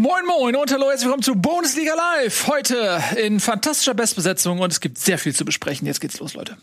[0.00, 2.46] Moin Moin und hallo, herzlich willkommen zu Bundesliga Live.
[2.46, 5.88] Heute in fantastischer Bestbesetzung und es gibt sehr viel zu besprechen.
[5.88, 6.56] Jetzt geht's los, Leute.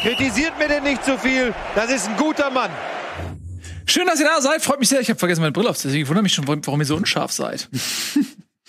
[0.00, 1.54] Kritisiert mir denn nicht so viel.
[1.74, 2.70] Das ist ein guter Mann.
[3.84, 4.62] Schön, dass ihr da seid.
[4.62, 5.00] Freut mich sehr.
[5.00, 6.00] Ich habe vergessen, meine Brille aufzusetzen.
[6.00, 7.68] Ich wundere mich schon, warum ihr so unscharf seid.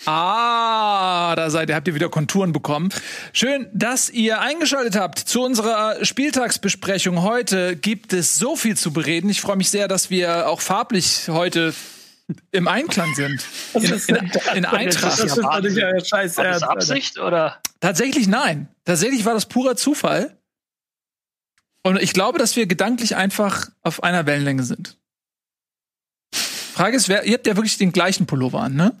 [0.06, 2.88] Ah, da seid ihr, habt ihr wieder Konturen bekommen.
[3.32, 7.22] Schön, dass ihr eingeschaltet habt zu unserer Spieltagsbesprechung.
[7.22, 9.28] Heute gibt es so viel zu bereden.
[9.28, 11.74] Ich freue mich sehr, dass wir auch farblich heute
[12.52, 13.44] im Einklang sind.
[13.74, 15.20] In, in, in Eintracht.
[15.20, 17.58] Das ist natürlich ja scheiß War das Absicht oder?
[17.80, 18.68] Tatsächlich nein.
[18.84, 20.36] Tatsächlich war das purer Zufall.
[21.82, 24.98] Und ich glaube, dass wir gedanklich einfach auf einer Wellenlänge sind.
[26.32, 28.92] Frage ist, wer, ihr habt ja wirklich den gleichen Pullover an, ne?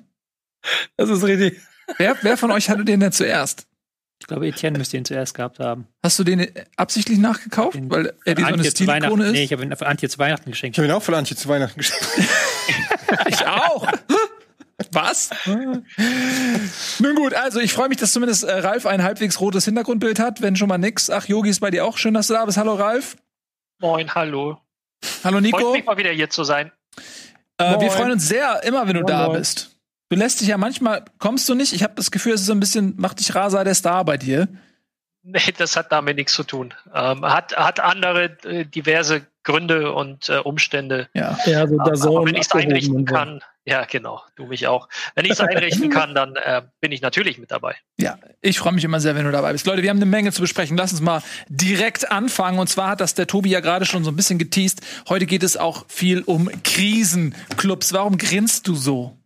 [0.96, 1.60] Das ist richtig.
[1.96, 3.66] Wer, wer von euch hatte den denn zuerst?
[4.20, 5.86] Ich glaube, Etienne müsste ihn zuerst gehabt haben.
[6.04, 6.46] Hast du den
[6.76, 7.74] absichtlich nachgekauft?
[7.74, 9.44] Den weil er die so eine Weihnachten- Stilikone Nee, ist?
[9.46, 10.76] ich habe ihn für Antje zu Weihnachten geschenkt.
[10.76, 12.06] Ich habe ihn auch von Antje zu Weihnachten geschenkt.
[13.26, 13.88] Ich auch.
[14.92, 15.30] Was?
[15.46, 20.42] Nun gut, also ich freue mich, dass zumindest äh, Ralf ein halbwegs rotes Hintergrundbild hat,
[20.42, 21.10] wenn schon mal nix.
[21.10, 22.56] Ach, Yogi ist bei dir auch schön, dass du da bist.
[22.56, 23.16] Hallo Ralf.
[23.80, 24.58] Moin, hallo.
[25.24, 25.72] Hallo Freut Nico.
[25.72, 26.70] mich mal wieder hier zu sein.
[27.58, 27.90] Äh, wir Moin.
[27.90, 29.38] freuen uns sehr, immer wenn du da moin.
[29.38, 29.76] bist.
[30.10, 31.72] Du lässt dich ja manchmal, kommst du nicht?
[31.72, 34.16] Ich habe das Gefühl, es ist so ein bisschen, macht dich Rasa der Star bei
[34.16, 34.48] dir.
[35.22, 36.74] Nee, das hat damit nichts zu tun.
[36.92, 41.08] Ähm, hat, hat andere äh, diverse Gründe und äh, Umstände.
[41.14, 41.38] Ja.
[41.46, 42.16] Ja, so der Sohn.
[42.16, 43.14] aber wenn ich es einrichten so.
[43.14, 44.88] kann, ja genau, du mich auch.
[45.14, 47.76] Wenn ich es einrichten kann, dann äh, bin ich natürlich mit dabei.
[47.96, 49.64] Ja, ich freue mich immer sehr, wenn du dabei bist.
[49.64, 50.76] Leute, wir haben eine Menge zu besprechen.
[50.76, 52.58] Lass uns mal direkt anfangen.
[52.58, 54.80] Und zwar hat das der Tobi ja gerade schon so ein bisschen geteased.
[55.08, 57.92] Heute geht es auch viel um Krisenclubs.
[57.92, 59.19] Warum grinst du so?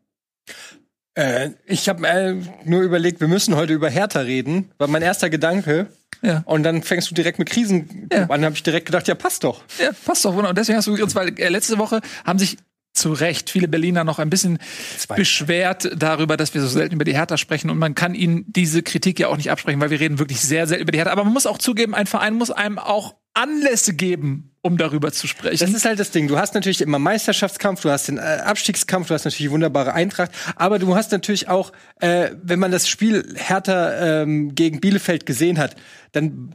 [1.16, 5.30] Äh, ich habe äh, nur überlegt, wir müssen heute über Hertha reden, war mein erster
[5.30, 5.86] Gedanke.
[6.22, 6.42] Ja.
[6.46, 8.24] Und dann fängst du direkt mit Krisen Ja.
[8.28, 8.44] an.
[8.44, 9.62] habe ich direkt gedacht, ja, passt doch.
[9.78, 10.30] Ja, passt doch.
[10.30, 10.50] wunderbar.
[10.50, 12.56] Und deswegen hast du gegrinst, weil äh, letzte Woche haben sich
[12.94, 14.58] zu Recht viele Berliner noch ein bisschen
[14.96, 15.16] Zwei.
[15.16, 17.68] beschwert darüber, dass wir so selten über die Hertha sprechen.
[17.68, 20.66] Und man kann ihnen diese Kritik ja auch nicht absprechen, weil wir reden wirklich sehr
[20.66, 21.12] selten über die Hertha.
[21.12, 25.26] Aber man muss auch zugeben, ein Verein muss einem auch Anlässe geben, um darüber zu
[25.26, 25.58] sprechen.
[25.58, 26.28] Das ist halt das Ding.
[26.28, 30.30] Du hast natürlich immer Meisterschaftskampf, du hast den äh, Abstiegskampf, du hast natürlich wunderbare Eintracht,
[30.54, 35.58] aber du hast natürlich auch, äh, wenn man das Spiel Hertha ähm, gegen Bielefeld gesehen
[35.58, 35.74] hat,
[36.12, 36.54] dann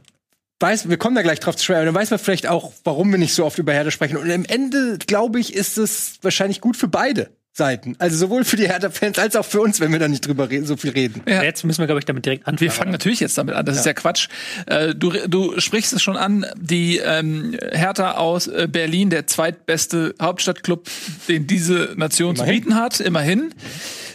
[0.60, 3.10] weiß, wir kommen da gleich drauf zu sprechen, aber dann weiß man vielleicht auch, warum
[3.10, 4.16] wir nicht so oft über Hertha sprechen.
[4.16, 7.96] Und am Ende, glaube ich, ist es wahrscheinlich gut für beide Seiten.
[7.98, 10.64] Also sowohl für die Hertha-Fans als auch für uns, wenn wir da nicht drüber re
[10.64, 11.22] so viel reden.
[11.26, 11.42] Ja.
[11.42, 12.60] Jetzt müssen wir, glaube ich, damit direkt anfangen.
[12.60, 13.66] Wir fangen natürlich jetzt damit an.
[13.66, 14.28] Das ist ja Quatsch.
[14.66, 16.46] Äh, du, du sprichst es schon an.
[16.56, 20.88] Die ähm, Hertha aus äh, Berlin, der zweitbeste Hauptstadtclub,
[21.28, 22.60] den diese Nation zu Immerhin.
[22.60, 23.54] bieten hat, immerhin,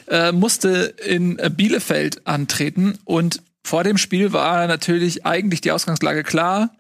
[0.07, 2.97] äh, musste in äh, Bielefeld antreten.
[3.03, 6.75] Und vor dem Spiel war natürlich eigentlich die Ausgangslage klar.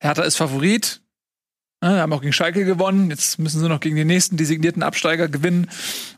[0.00, 1.02] Hertha ist Favorit.
[1.82, 3.10] Ja, haben auch gegen Schalke gewonnen.
[3.10, 5.68] Jetzt müssen sie noch gegen den nächsten designierten Absteiger gewinnen.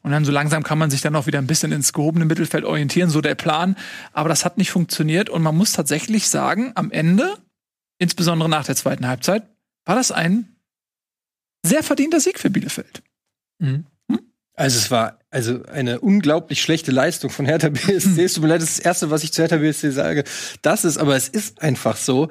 [0.02, 2.64] Und dann so langsam kann man sich dann auch wieder ein bisschen ins gehobene Mittelfeld
[2.64, 3.74] orientieren, so der Plan.
[4.12, 5.30] Aber das hat nicht funktioniert.
[5.30, 7.38] Und man muss tatsächlich sagen, am Ende,
[7.98, 9.48] insbesondere nach der zweiten Halbzeit,
[9.86, 10.56] war das ein
[11.64, 13.02] sehr verdienter Sieg für Bielefeld.
[14.56, 18.24] Also es war also eine unglaublich schlechte Leistung von Hertha BSC.
[18.24, 20.24] Es tut mir leid, das ist das Erste, was ich zu Hertha BSC sage.
[20.62, 22.28] Das ist, aber es ist einfach so.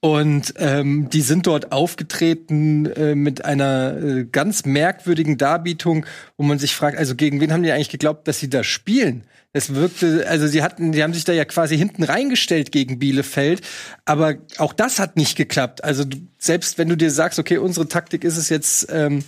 [0.00, 6.04] Und ähm, die sind dort aufgetreten äh, mit einer äh, ganz merkwürdigen Darbietung,
[6.36, 9.24] wo man sich fragt, also gegen wen haben die eigentlich geglaubt, dass sie da spielen?
[9.54, 13.60] Es wirkte, also sie hatten, die haben sich da ja quasi hinten reingestellt gegen Bielefeld,
[14.04, 15.84] aber auch das hat nicht geklappt.
[15.84, 19.22] Also du, selbst wenn du dir sagst, okay, unsere Taktik ist es jetzt, ähm,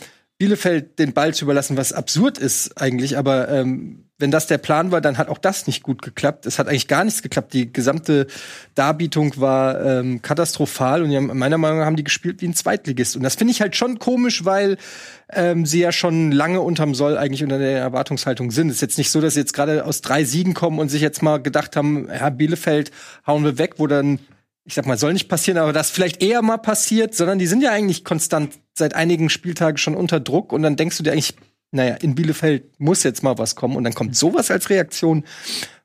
[0.45, 4.91] Bielefeld den Ball zu überlassen, was absurd ist eigentlich, aber ähm, wenn das der Plan
[4.91, 6.45] war, dann hat auch das nicht gut geklappt.
[6.45, 7.55] Es hat eigentlich gar nichts geklappt.
[7.55, 8.27] Die gesamte
[8.75, 13.17] Darbietung war ähm, katastrophal und haben, meiner Meinung nach haben die gespielt wie ein Zweitligist.
[13.17, 14.77] Und das finde ich halt schon komisch, weil
[15.33, 18.69] ähm, sie ja schon lange unterm Soll eigentlich unter der Erwartungshaltung sind.
[18.69, 21.01] Es ist jetzt nicht so, dass sie jetzt gerade aus drei Siegen kommen und sich
[21.01, 22.91] jetzt mal gedacht haben, ja, Bielefeld
[23.27, 24.19] hauen wir weg, wo dann
[24.65, 27.63] ich sag mal, soll nicht passieren, aber das vielleicht eher mal passiert, sondern die sind
[27.63, 31.35] ja eigentlich konstant seit einigen Spieltagen schon unter Druck und dann denkst du dir eigentlich,
[31.71, 35.25] naja, in Bielefeld muss jetzt mal was kommen und dann kommt sowas als Reaktion.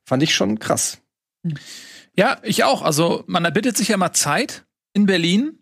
[0.06, 1.00] Fand ich schon krass.
[2.16, 2.82] Ja, ich auch.
[2.82, 5.60] Also man erbittet sich ja mal Zeit in Berlin.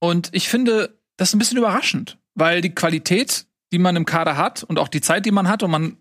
[0.00, 4.64] Und ich finde das ein bisschen überraschend, weil die Qualität, die man im Kader hat
[4.64, 5.96] und auch die Zeit, die man hat, und man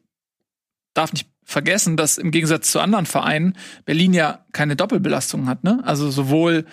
[0.93, 3.55] darf nicht vergessen, dass im Gegensatz zu anderen Vereinen
[3.85, 5.63] Berlin ja keine Doppelbelastung hat.
[5.63, 5.81] Ne?
[5.83, 6.65] Also sowohl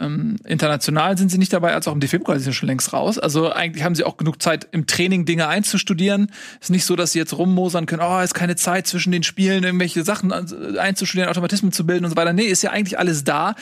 [0.00, 3.18] ähm, international sind sie nicht dabei, als auch im DFB-Pokal sind sie schon längst raus.
[3.18, 6.30] Also eigentlich haben sie auch genug Zeit im Training Dinge einzustudieren.
[6.60, 9.64] Ist nicht so, dass sie jetzt rummosern können, oh, ist keine Zeit zwischen den Spielen,
[9.64, 12.32] irgendwelche Sachen einzustudieren, Automatismen zu bilden und so weiter.
[12.32, 13.54] Nee, ist ja eigentlich alles da.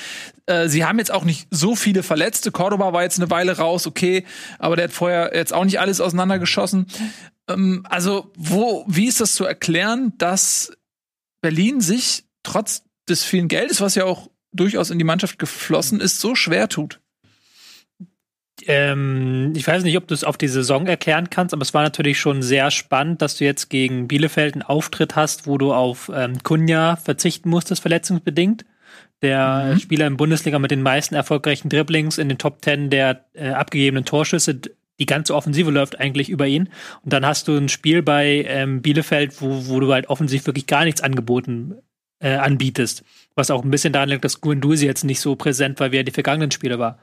[0.47, 2.53] Äh, sie haben jetzt auch nicht so viele Verletzte.
[2.53, 4.25] Cordoba war jetzt eine Weile raus, okay,
[4.59, 6.87] aber der hat vorher jetzt auch nicht alles auseinandergeschossen.
[7.49, 10.73] Ähm, also, wo, wie ist das zu erklären, dass
[11.41, 16.21] Berlin sich trotz des vielen Geldes, was ja auch durchaus in die Mannschaft geflossen ist,
[16.21, 17.01] so schwer tut?
[18.65, 21.83] Ähm, ich weiß nicht, ob du es auf die Saison erklären kannst, aber es war
[21.83, 26.11] natürlich schon sehr spannend, dass du jetzt gegen Bielefeld einen Auftritt hast, wo du auf
[26.15, 28.65] ähm, Kunja verzichten musstest, verletzungsbedingt.
[29.23, 29.79] Der mhm.
[29.79, 34.05] Spieler im Bundesliga mit den meisten erfolgreichen Dribblings in den Top Ten der äh, abgegebenen
[34.05, 34.61] Torschüsse.
[34.99, 36.69] Die ganze Offensive läuft eigentlich über ihn.
[37.03, 40.67] Und dann hast du ein Spiel bei ähm, Bielefeld, wo, wo du halt offensiv wirklich
[40.67, 41.75] gar nichts angeboten
[42.19, 43.05] äh, anbietest.
[43.35, 46.05] Was auch ein bisschen daran liegt, dass Guendouzi jetzt nicht so präsent war, wie er
[46.05, 46.99] die vergangenen Spiele war.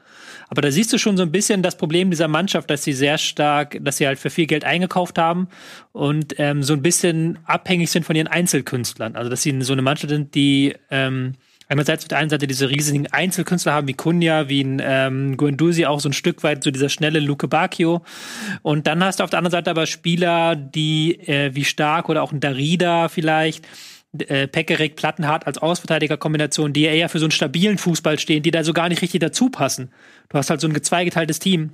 [0.48, 3.18] Aber da siehst du schon so ein bisschen das Problem dieser Mannschaft, dass sie sehr
[3.18, 5.48] stark, dass sie halt für viel Geld eingekauft haben
[5.92, 9.14] und ähm, so ein bisschen abhängig sind von ihren Einzelkünstlern.
[9.14, 11.34] Also dass sie so eine Mannschaft sind, die ähm,
[11.68, 15.86] einerseits auf der einen Seite diese riesigen Einzelkünstler haben wie Kunja, wie ein ähm, Guendouzi,
[15.86, 18.02] auch so ein Stück weit so dieser schnelle Luke Bacchio.
[18.62, 22.22] Und dann hast du auf der anderen Seite aber Spieler, die äh, wie Stark oder
[22.22, 23.66] auch ein Darida vielleicht,
[24.18, 28.62] äh, Pekarik, Plattenhardt als Ausverteidigerkombination, die eher für so einen stabilen Fußball stehen, die da
[28.62, 29.90] so gar nicht richtig dazu passen.
[30.28, 31.72] Du hast halt so ein gezweigeteiltes Team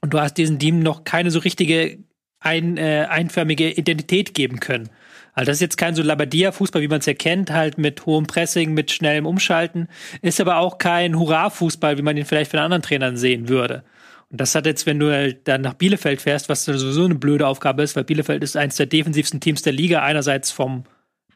[0.00, 1.98] und du hast diesem Team noch keine so richtige
[2.40, 4.90] ein, äh, einförmige Identität geben können.
[5.34, 8.26] Also das ist jetzt kein so Labadia-Fußball, wie man es ja kennt, halt mit hohem
[8.26, 9.88] Pressing, mit schnellem Umschalten,
[10.22, 13.84] ist aber auch kein Hurra-Fußball, wie man ihn vielleicht von anderen Trainern sehen würde.
[14.30, 17.46] Und das hat jetzt, wenn du halt dann nach Bielefeld fährst, was sowieso eine blöde
[17.46, 20.84] Aufgabe ist, weil Bielefeld ist eines der defensivsten Teams der Liga, einerseits vom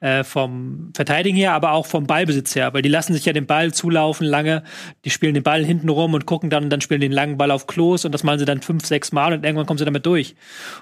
[0.00, 3.47] äh, vom Verteidigen her, aber auch vom Ballbesitz her, weil die lassen sich ja den
[3.47, 4.62] Ball zulaufen lange,
[5.05, 7.67] die spielen den Ball hinten rum und gucken dann dann spielen den langen Ball auf
[7.67, 10.37] Klos und das machen sie dann fünf, sechs Mal und irgendwann kommen sie damit durch.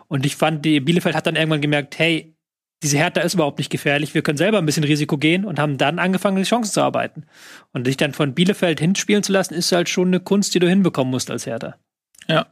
[0.08, 2.35] Und ich fand, die Bielefeld hat dann irgendwann gemerkt, hey,
[2.82, 5.78] diese Hertha ist überhaupt nicht gefährlich, wir können selber ein bisschen Risiko gehen und haben
[5.78, 7.26] dann angefangen, die Chancen zu arbeiten.
[7.72, 10.68] Und dich dann von Bielefeld hinspielen zu lassen, ist halt schon eine Kunst, die du
[10.68, 11.76] hinbekommen musst als Hertha.
[12.28, 12.46] Ja.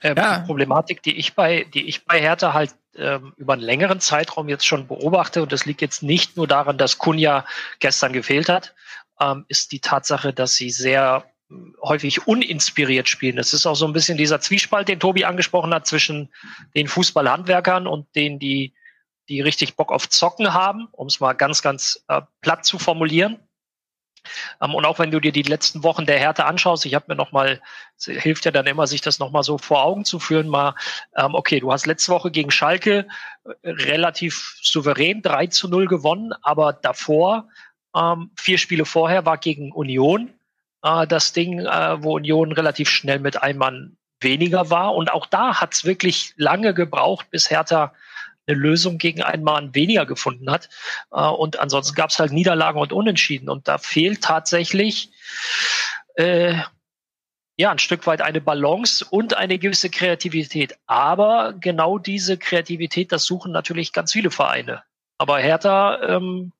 [0.00, 0.40] Äh, ja.
[0.40, 4.66] Problematik, die ich bei, die ich bei Hertha halt ähm, über einen längeren Zeitraum jetzt
[4.66, 7.44] schon beobachte, und das liegt jetzt nicht nur daran, dass Kunja
[7.80, 8.74] gestern gefehlt hat,
[9.20, 13.36] ähm, ist die Tatsache, dass sie sehr hm, häufig uninspiriert spielen.
[13.36, 16.30] Das ist auch so ein bisschen dieser Zwiespalt, den Tobi angesprochen hat, zwischen
[16.74, 18.74] den Fußballhandwerkern und denen, die,
[19.28, 23.38] die richtig Bock auf Zocken haben, um es mal ganz, ganz äh, platt zu formulieren.
[24.60, 27.16] Ähm, und auch wenn du dir die letzten Wochen der Härte anschaust, ich habe mir
[27.16, 27.60] noch mal,
[28.00, 30.74] hilft ja dann immer, sich das noch mal so vor Augen zu führen, mal,
[31.16, 33.06] ähm, okay, du hast letzte Woche gegen Schalke
[33.44, 37.48] äh, relativ souverän 3 zu 0 gewonnen, aber davor,
[37.96, 40.32] ähm, vier Spiele vorher, war gegen Union
[40.82, 44.94] äh, das Ding, äh, wo Union relativ schnell mit einem Mann weniger war.
[44.94, 47.92] Und auch da hat es wirklich lange gebraucht, bis Hertha
[48.48, 50.68] eine Lösung gegen einen Mann weniger gefunden hat.
[51.12, 53.48] Äh, und ansonsten gab es halt Niederlagen und Unentschieden.
[53.48, 55.12] Und da fehlt tatsächlich
[56.16, 56.54] äh,
[57.56, 60.78] ja ein Stück weit eine Balance und eine gewisse Kreativität.
[60.86, 64.82] Aber genau diese Kreativität, das suchen natürlich ganz viele Vereine.
[65.18, 66.52] Aber Hertha, ähm,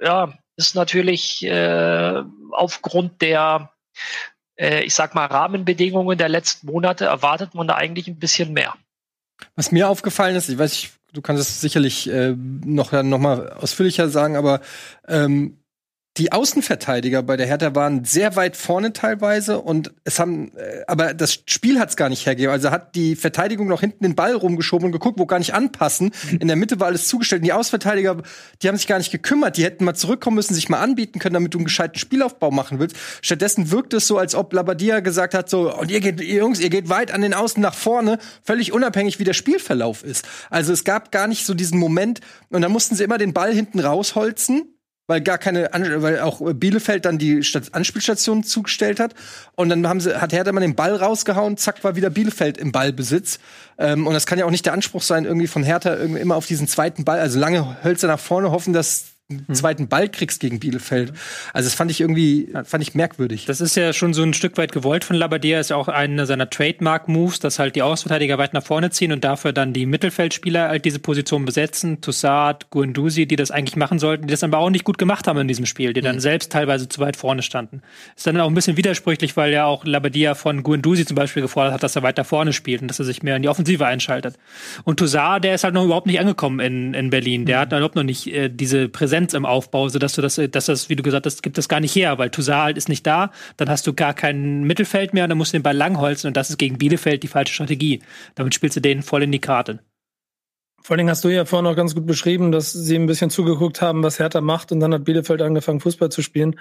[0.00, 2.22] ja, ist natürlich äh,
[2.52, 3.72] aufgrund der,
[4.58, 8.74] äh, ich sag mal, Rahmenbedingungen der letzten Monate erwartet man da eigentlich ein bisschen mehr.
[9.54, 13.52] Was mir aufgefallen ist, ich weiß, ich du kannst es sicherlich äh, noch, noch mal
[13.52, 14.60] ausführlicher sagen, aber
[15.06, 15.57] ähm,
[16.18, 21.14] die Außenverteidiger bei der Hertha waren sehr weit vorne teilweise und es haben, äh, aber
[21.14, 22.52] das Spiel hat es gar nicht hergegeben.
[22.52, 26.10] Also hat die Verteidigung noch hinten den Ball rumgeschoben und geguckt, wo gar nicht anpassen.
[26.30, 26.38] Mhm.
[26.38, 27.42] In der Mitte war alles zugestellt.
[27.42, 28.16] Und die Außenverteidiger,
[28.60, 29.56] die haben sich gar nicht gekümmert.
[29.56, 32.80] Die hätten mal zurückkommen müssen, sich mal anbieten können, damit du einen gescheiten Spielaufbau machen
[32.80, 32.96] willst.
[33.22, 36.58] Stattdessen wirkt es so, als ob Labadia gesagt hat, so, und ihr geht, ihr Jungs,
[36.58, 40.26] ihr geht weit an den Außen nach vorne, völlig unabhängig, wie der Spielverlauf ist.
[40.50, 42.20] Also es gab gar nicht so diesen Moment,
[42.50, 44.77] und dann mussten sie immer den Ball hinten rausholzen
[45.08, 49.14] weil gar keine, weil auch Bielefeld dann die Anspielstation zugestellt hat.
[49.56, 52.70] Und dann haben sie, hat Hertha mal den Ball rausgehauen, zack, war wieder Bielefeld im
[52.70, 53.40] Ballbesitz.
[53.78, 56.36] Ähm, und das kann ja auch nicht der Anspruch sein, irgendwie von Hertha irgendwie immer
[56.36, 59.54] auf diesen zweiten Ball, also lange Hölzer nach vorne hoffen, dass einen hm.
[59.54, 61.12] zweiten Ball kriegst gegen Bielefeld.
[61.52, 63.44] Also das fand ich irgendwie, fand ich merkwürdig.
[63.44, 66.24] Das ist ja schon so ein Stück weit gewollt von Labadia, ist ja auch einer
[66.24, 70.70] seiner Trademark-Moves, dass halt die Außenverteidiger weit nach vorne ziehen und dafür dann die Mittelfeldspieler
[70.70, 74.70] halt diese Position besetzen, Toussaint, Guendouzi, die das eigentlich machen sollten, die das aber auch
[74.70, 76.20] nicht gut gemacht haben in diesem Spiel, die dann mhm.
[76.20, 77.82] selbst teilweise zu weit vorne standen.
[78.16, 81.74] Ist dann auch ein bisschen widersprüchlich, weil ja auch Labadia von Guendouzi zum Beispiel gefordert
[81.74, 84.38] hat, dass er weiter vorne spielt und dass er sich mehr in die Offensive einschaltet.
[84.84, 87.44] Und Toussaint, der ist halt noch überhaupt nicht angekommen in, in Berlin.
[87.44, 87.60] Der mhm.
[87.60, 90.88] hat überhaupt noch nicht äh, diese Präsenz Präsenz im Aufbau, sodass du das, dass das,
[90.88, 93.68] wie du gesagt hast, gibt das gar nicht her, weil Toussaint ist nicht da, dann
[93.68, 96.50] hast du gar kein Mittelfeld mehr und dann musst du den Ball langholzen und das
[96.50, 98.00] ist gegen Bielefeld die falsche Strategie.
[98.36, 99.80] Damit spielst du denen voll in die Karte.
[100.80, 103.30] Vor allen Dingen hast du ja vorhin auch ganz gut beschrieben, dass sie ein bisschen
[103.30, 106.58] zugeguckt haben, was Hertha macht und dann hat Bielefeld angefangen, Fußball zu spielen.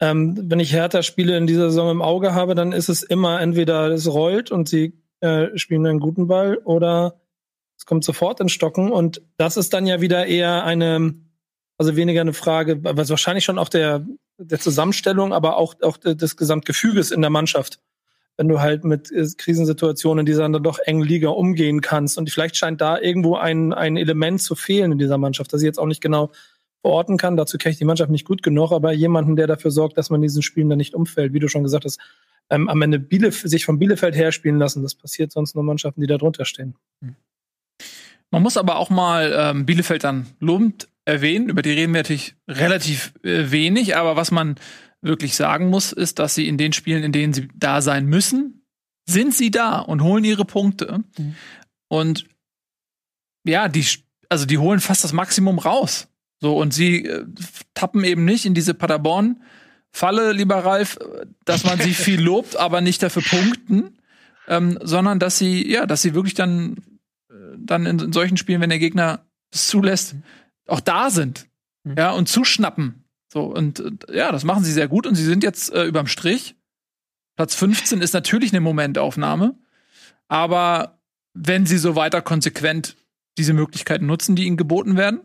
[0.00, 3.88] Ähm, wenn ich Hertha-Spiele in dieser Saison im Auge habe, dann ist es immer entweder
[3.88, 7.20] es rollt und sie äh, spielen einen guten Ball oder
[7.76, 11.14] es kommt sofort ins Stocken und das ist dann ja wieder eher eine,
[11.82, 14.06] also weniger eine Frage, was wahrscheinlich schon auch der,
[14.38, 17.80] der Zusammenstellung, aber auch, auch des Gesamtgefüges in der Mannschaft.
[18.36, 22.16] Wenn du halt mit äh, Krisensituationen in dieser dann doch engen Liga umgehen kannst.
[22.16, 25.66] Und vielleicht scheint da irgendwo ein, ein Element zu fehlen in dieser Mannschaft, das ich
[25.66, 26.30] jetzt auch nicht genau
[26.80, 27.36] verorten kann.
[27.36, 30.22] Dazu kenne ich die Mannschaft nicht gut genug, aber jemanden, der dafür sorgt, dass man
[30.22, 32.00] diesen Spielen dann nicht umfällt, wie du schon gesagt hast,
[32.48, 34.82] ähm, am Ende Bielef sich von Bielefeld her spielen lassen.
[34.82, 36.74] Das passiert sonst nur Mannschaften, die da drunter stehen.
[38.30, 41.48] Man muss aber auch mal ähm, Bielefeld dann lobend erwähnen.
[41.48, 44.56] Über die reden wir natürlich relativ äh, wenig, aber was man
[45.00, 48.64] wirklich sagen muss, ist, dass sie in den Spielen, in denen sie da sein müssen,
[49.08, 51.02] sind sie da und holen ihre Punkte.
[51.18, 51.34] Mhm.
[51.88, 52.26] Und
[53.44, 53.84] ja, die,
[54.28, 56.08] also die holen fast das Maximum raus.
[56.40, 57.24] So, und sie äh,
[57.74, 59.42] tappen eben nicht in diese Paderborn
[59.92, 60.98] Falle, lieber Ralf,
[61.44, 63.98] dass man sie viel lobt, aber nicht dafür punkten,
[64.48, 66.78] ähm, sondern dass sie, ja, dass sie wirklich dann,
[67.30, 70.16] äh, dann in, in, solchen Spielen, wenn der Gegner es zulässt,
[70.66, 71.48] auch da sind.
[71.84, 71.94] Mhm.
[71.96, 73.04] Ja, und zuschnappen.
[73.32, 76.06] So, und äh, ja, das machen sie sehr gut und sie sind jetzt äh, überm
[76.06, 76.54] Strich.
[77.36, 79.54] Platz 15 ist natürlich eine Momentaufnahme,
[80.28, 80.98] aber
[81.32, 82.96] wenn sie so weiter konsequent
[83.38, 85.20] diese Möglichkeiten nutzen, die ihnen geboten werden,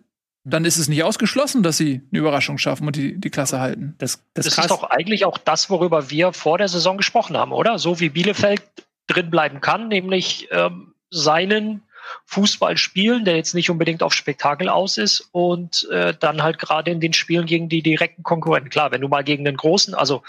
[0.46, 3.96] dann ist es nicht ausgeschlossen, dass sie eine Überraschung schaffen und die, die Klasse halten.
[3.98, 7.51] Das, das, das ist doch eigentlich auch das, worüber wir vor der Saison gesprochen haben,
[7.51, 7.77] oder?
[7.79, 8.63] So wie Bielefeld
[9.08, 11.84] drin bleiben kann, nämlich ähm, seinen
[12.25, 16.91] Fußball spielen, der jetzt nicht unbedingt auf Spektakel aus ist und äh, dann halt gerade
[16.91, 18.69] in den Spielen gegen die direkten Konkurrenten.
[18.69, 20.23] Klar, wenn du mal gegen den Großen, also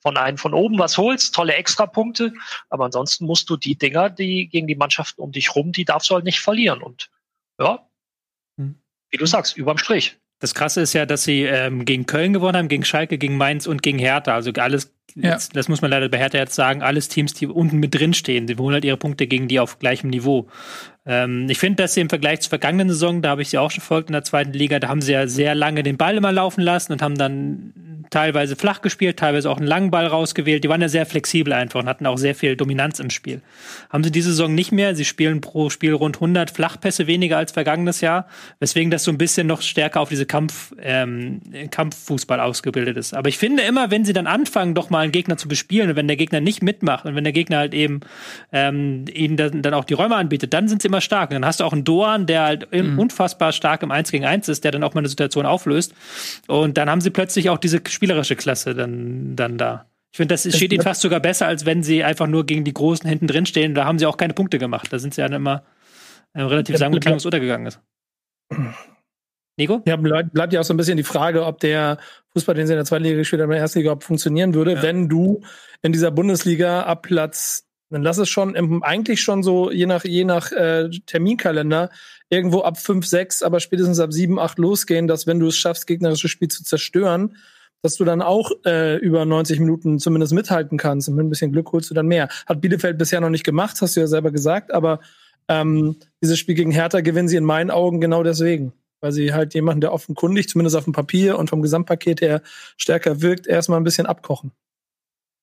[0.00, 2.32] von einem von oben was holst, tolle Extrapunkte,
[2.68, 6.10] aber ansonsten musst du die Dinger, die gegen die Mannschaften um dich rum, die darfst
[6.10, 6.82] du halt nicht verlieren.
[6.82, 7.10] Und
[7.58, 7.86] ja,
[9.14, 10.16] wie du sagst, überm Strich.
[10.40, 13.66] Das Krasse ist ja, dass sie ähm, gegen Köln gewonnen haben, gegen Schalke, gegen Mainz
[13.68, 14.34] und gegen Hertha.
[14.34, 17.78] Also alles, jetzt, das muss man leider bei Hertha jetzt sagen, alles Teams, die unten
[17.78, 18.48] mit drin stehen.
[18.48, 20.48] Sie holen halt ihre Punkte gegen die auf gleichem Niveau.
[21.06, 23.70] Ähm, ich finde, dass sie im Vergleich zur vergangenen Saison, da habe ich sie auch
[23.70, 26.32] schon verfolgt in der zweiten Liga, da haben sie ja sehr lange den Ball immer
[26.32, 27.72] laufen lassen und haben dann
[28.10, 30.62] teilweise flach gespielt, teilweise auch einen langen Ball rausgewählt.
[30.62, 33.40] Die waren ja sehr flexibel einfach und hatten auch sehr viel Dominanz im Spiel.
[33.90, 34.94] Haben sie diese Saison nicht mehr.
[34.94, 38.28] Sie spielen pro Spiel rund 100 Flachpässe weniger als vergangenes Jahr,
[38.60, 43.14] weswegen das so ein bisschen noch stärker auf diese Kampf, ähm, Kampffußball ausgebildet ist.
[43.14, 45.96] Aber ich finde immer, wenn sie dann anfangen, doch mal einen Gegner zu bespielen und
[45.96, 48.00] wenn der Gegner nicht mitmacht und wenn der Gegner halt eben
[48.52, 51.30] ähm, ihnen dann, dann auch die Räume anbietet, dann sind sie immer stark.
[51.30, 52.98] Und dann hast du auch einen Doan, der halt mhm.
[52.98, 55.94] unfassbar stark im 1 gegen 1 ist, der dann auch mal eine Situation auflöst.
[56.46, 59.86] Und dann haben sie plötzlich auch diese Spiel spielerische Klasse dann, dann da.
[60.12, 62.74] Ich finde, das steht ihnen fast sogar besser, als wenn sie einfach nur gegen die
[62.74, 63.74] Großen hinten drin stehen.
[63.74, 64.92] Da haben sie auch keine Punkte gemacht.
[64.92, 65.64] Da sind sie dann immer
[66.34, 67.80] äh, relativ und klanglos untergegangen ist.
[69.56, 69.82] Nico?
[69.86, 71.98] Ja, bleibt, bleibt ja auch so ein bisschen die Frage, ob der
[72.32, 74.54] Fußball, den sie in der zweiten Liga gespielt haben, in der ersten Liga ob funktionieren
[74.54, 74.82] würde, ja.
[74.82, 75.42] wenn du
[75.82, 80.04] in dieser Bundesliga ab Platz, dann lass es schon im, eigentlich schon so, je nach,
[80.04, 81.90] je nach äh, Terminkalender,
[82.30, 85.86] irgendwo ab 5, 6, aber spätestens ab 7, 8 losgehen, dass wenn du es schaffst,
[85.86, 87.36] gegnerische Spiel zu zerstören,
[87.82, 91.08] dass du dann auch äh, über 90 Minuten zumindest mithalten kannst.
[91.08, 92.28] Und mit ein bisschen Glück holst du dann mehr.
[92.46, 95.00] Hat Bielefeld bisher noch nicht gemacht, hast du ja selber gesagt, aber
[95.48, 98.72] ähm, dieses Spiel gegen Hertha gewinnen sie in meinen Augen genau deswegen.
[99.04, 102.40] Weil sie halt jemanden, der offenkundig, zumindest auf dem Papier und vom Gesamtpaket her
[102.78, 104.50] stärker wirkt, erstmal ein bisschen abkochen.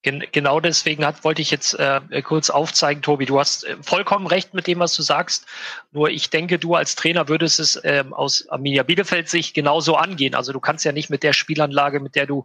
[0.02, 3.24] Gen genau deswegen hat, wollte ich jetzt äh, kurz aufzeigen, Tobi.
[3.24, 5.46] Du hast äh, vollkommen recht mit dem, was du sagst.
[5.92, 10.34] Nur ich denke, du als Trainer würdest es ähm, aus Arminia Bielefeld sich genauso angehen.
[10.34, 12.42] Also du kannst ja nicht mit der Spielanlage, mit der du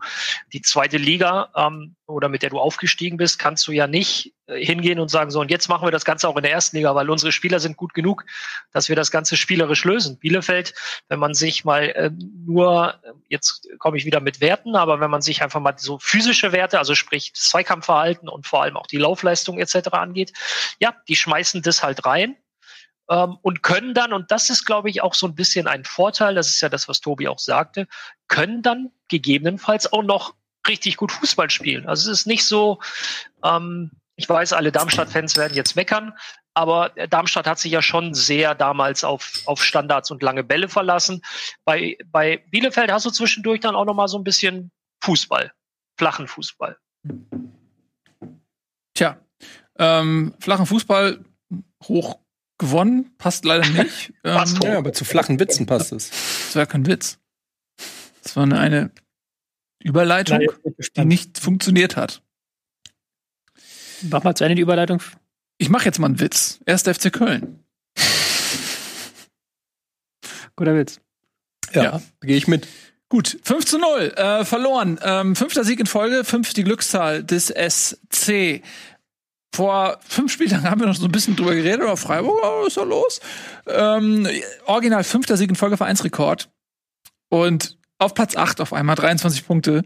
[0.53, 4.63] die zweite Liga ähm, oder mit der du aufgestiegen bist, kannst du ja nicht äh,
[4.63, 6.95] hingehen und sagen, so, und jetzt machen wir das Ganze auch in der ersten Liga,
[6.95, 8.25] weil unsere Spieler sind gut genug,
[8.71, 10.17] dass wir das Ganze spielerisch lösen.
[10.17, 10.73] Bielefeld,
[11.09, 12.11] wenn man sich mal äh,
[12.45, 15.99] nur, äh, jetzt komme ich wieder mit Werten, aber wenn man sich einfach mal so
[15.99, 19.89] physische Werte, also sprich das Zweikampfverhalten und vor allem auch die Laufleistung etc.
[19.91, 20.31] angeht,
[20.79, 22.37] ja, die schmeißen das halt rein
[23.09, 26.35] ähm, und können dann, und das ist, glaube ich, auch so ein bisschen ein Vorteil,
[26.35, 27.87] das ist ja das, was Tobi auch sagte,
[28.27, 30.35] können dann gegebenenfalls auch noch
[30.67, 31.87] richtig gut Fußball spielen.
[31.87, 32.79] Also es ist nicht so,
[33.43, 36.13] ähm, ich weiß, alle Darmstadt-Fans werden jetzt meckern,
[36.53, 41.21] aber Darmstadt hat sich ja schon sehr damals auf, auf Standards und lange Bälle verlassen.
[41.65, 44.71] Bei, bei Bielefeld hast du zwischendurch dann auch noch mal so ein bisschen
[45.03, 45.51] Fußball,
[45.99, 46.77] flachen Fußball.
[48.95, 49.19] Tja,
[49.77, 51.23] ähm, flachen Fußball
[51.83, 52.17] hoch
[52.57, 54.13] gewonnen, passt leider nicht.
[54.23, 56.09] passt ähm, ja, aber zu flachen Witzen passt es.
[56.09, 57.19] Das wäre kein Witz.
[58.23, 58.91] Das war eine, eine
[59.79, 60.39] Überleitung,
[60.95, 62.21] die nicht funktioniert hat.
[64.03, 65.01] Mach mal zu Ende die Überleitung.
[65.57, 66.59] Ich mache jetzt mal einen Witz.
[66.65, 67.63] Erst FC Köln.
[70.55, 70.99] Guter Witz.
[71.73, 72.01] Ja, ja.
[72.21, 72.67] gehe ich mit.
[73.09, 74.99] Gut, 5 zu 0, äh, verloren.
[75.01, 78.61] Ähm, fünfter Sieg in Folge, fünf die Glückszahl des SC.
[79.55, 82.75] Vor fünf Spieltagen haben wir noch so ein bisschen drüber geredet, aber Freiburg, oh, ist
[82.77, 83.21] da los?
[83.65, 84.27] Ähm,
[84.65, 86.49] original fünfter Sieg in Folge, Vereinsrekord.
[87.29, 89.83] Und auf Platz 8 auf einmal 23 Punkte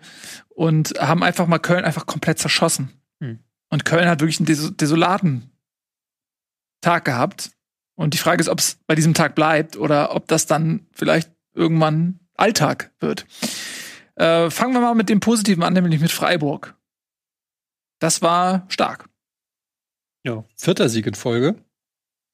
[0.49, 2.91] und haben einfach mal Köln einfach komplett zerschossen.
[3.19, 3.39] Hm.
[3.69, 5.51] Und Köln hat wirklich einen des desolaten
[6.81, 7.51] Tag gehabt.
[7.95, 11.31] Und die Frage ist, ob es bei diesem Tag bleibt oder ob das dann vielleicht
[11.53, 13.25] irgendwann Alltag wird.
[14.15, 16.75] Äh, fangen wir mal mit dem Positiven an, nämlich mit Freiburg.
[17.99, 19.07] Das war stark.
[20.23, 20.43] Ja.
[20.55, 21.55] Vierter Sieg in Folge.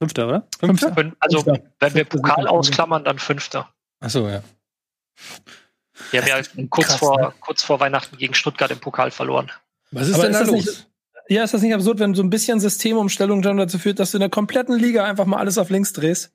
[0.02, 0.48] Fünfter, oder?
[0.60, 0.96] Fünfter.
[1.20, 1.72] Also, Fünfter.
[1.80, 3.74] wenn wir Pokal ausklammern, dann Fünfter.
[4.00, 4.44] Ach so, ja.
[6.12, 7.34] Die haben ja kurz, Krass, vor, ne?
[7.40, 9.52] kurz vor Weihnachten gegen Stuttgart im Pokal verloren.
[9.92, 10.52] Was ist Aber denn da los?
[10.52, 10.88] Nicht,
[11.30, 14.18] ja, ist das nicht absurd, wenn so ein bisschen Systemumstellung dann dazu führt, dass du
[14.18, 16.32] in der kompletten Liga einfach mal alles auf links drehst?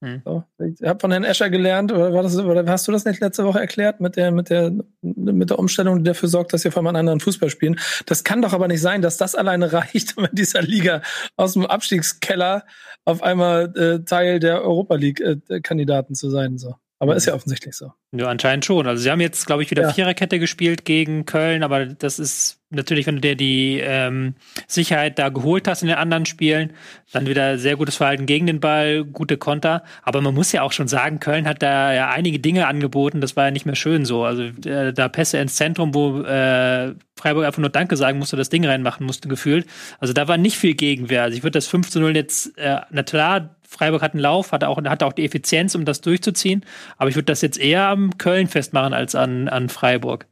[0.00, 0.22] Hm.
[0.24, 0.44] So.
[0.64, 3.44] Ich habe von Herrn Escher gelernt, oder, war das, oder hast du das nicht letzte
[3.44, 4.72] Woche erklärt, mit der, mit der,
[5.02, 7.80] mit der Umstellung, die dafür sorgt, dass wir von einem anderen Fußball spielen?
[8.06, 11.02] Das kann doch aber nicht sein, dass das alleine reicht, um in dieser Liga
[11.36, 12.64] aus dem Abstiegskeller
[13.04, 16.58] auf einmal äh, Teil der Europa League-Kandidaten äh, zu sein.
[16.58, 16.76] So.
[17.00, 17.92] Aber ist ja offensichtlich so.
[18.10, 18.86] Ja, anscheinend schon.
[18.86, 19.92] Also sie haben jetzt, glaube ich, wieder ja.
[19.92, 24.34] Viererkette gespielt gegen Köln, aber das ist natürlich, wenn du dir die ähm,
[24.66, 26.72] Sicherheit da geholt hast in den anderen Spielen,
[27.12, 29.82] dann wieder sehr gutes Verhalten gegen den Ball, gute Konter.
[30.02, 33.36] Aber man muss ja auch schon sagen, Köln hat da ja einige Dinge angeboten, das
[33.36, 34.24] war ja nicht mehr schön so.
[34.24, 38.48] Also äh, da Pässe ins Zentrum, wo äh, Freiburg einfach nur Danke sagen musste, das
[38.48, 39.66] Ding reinmachen musste, gefühlt.
[39.98, 41.24] Also da war nicht viel Gegenwehr.
[41.24, 44.52] Also ich würde das 5 zu 0 jetzt, äh, na klar, Freiburg hat einen Lauf,
[44.52, 46.64] hat auch, hat auch die Effizienz, um das durchzuziehen.
[46.96, 50.26] Aber ich würde das jetzt eher am Köln festmachen als an, an Freiburg.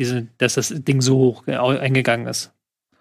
[0.00, 2.52] Diese, dass das Ding so hoch eingegangen ist,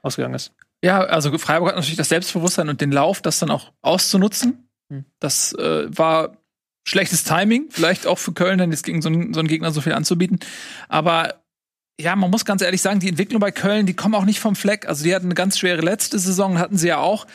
[0.01, 0.53] ausgegangen ist.
[0.83, 4.69] Ja, also Freiburg hat natürlich das Selbstbewusstsein und den Lauf, das dann auch auszunutzen.
[4.89, 5.05] Hm.
[5.19, 6.38] Das äh, war
[6.83, 9.81] schlechtes Timing, vielleicht auch für Köln, dann jetzt gegen so einen, so einen Gegner so
[9.81, 10.39] viel anzubieten.
[10.89, 11.43] Aber
[12.00, 14.55] ja, man muss ganz ehrlich sagen, die Entwicklung bei Köln, die kommen auch nicht vom
[14.55, 14.88] Fleck.
[14.88, 17.27] Also die hatten eine ganz schwere letzte Saison, hatten sie ja auch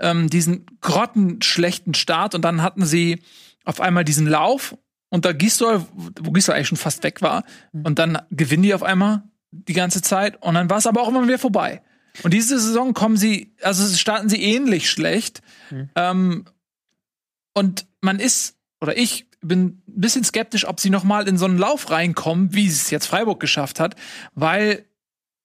[0.00, 3.22] ähm, diesen grottenschlechten Start und dann hatten sie
[3.64, 4.76] auf einmal diesen Lauf
[5.08, 5.86] und da Gisdol,
[6.20, 7.86] wo Gisdol eigentlich schon fast weg war, mhm.
[7.86, 11.08] und dann gewinnen die auf einmal die ganze Zeit und dann war es aber auch
[11.08, 11.82] immer wieder vorbei.
[12.22, 15.42] Und diese Saison kommen sie, also starten sie ähnlich schlecht.
[15.70, 15.90] Mhm.
[15.94, 16.44] Ähm,
[17.54, 21.44] und man ist, oder ich bin ein bisschen skeptisch, ob sie noch mal in so
[21.44, 23.96] einen Lauf reinkommen, wie es jetzt Freiburg geschafft hat,
[24.34, 24.86] weil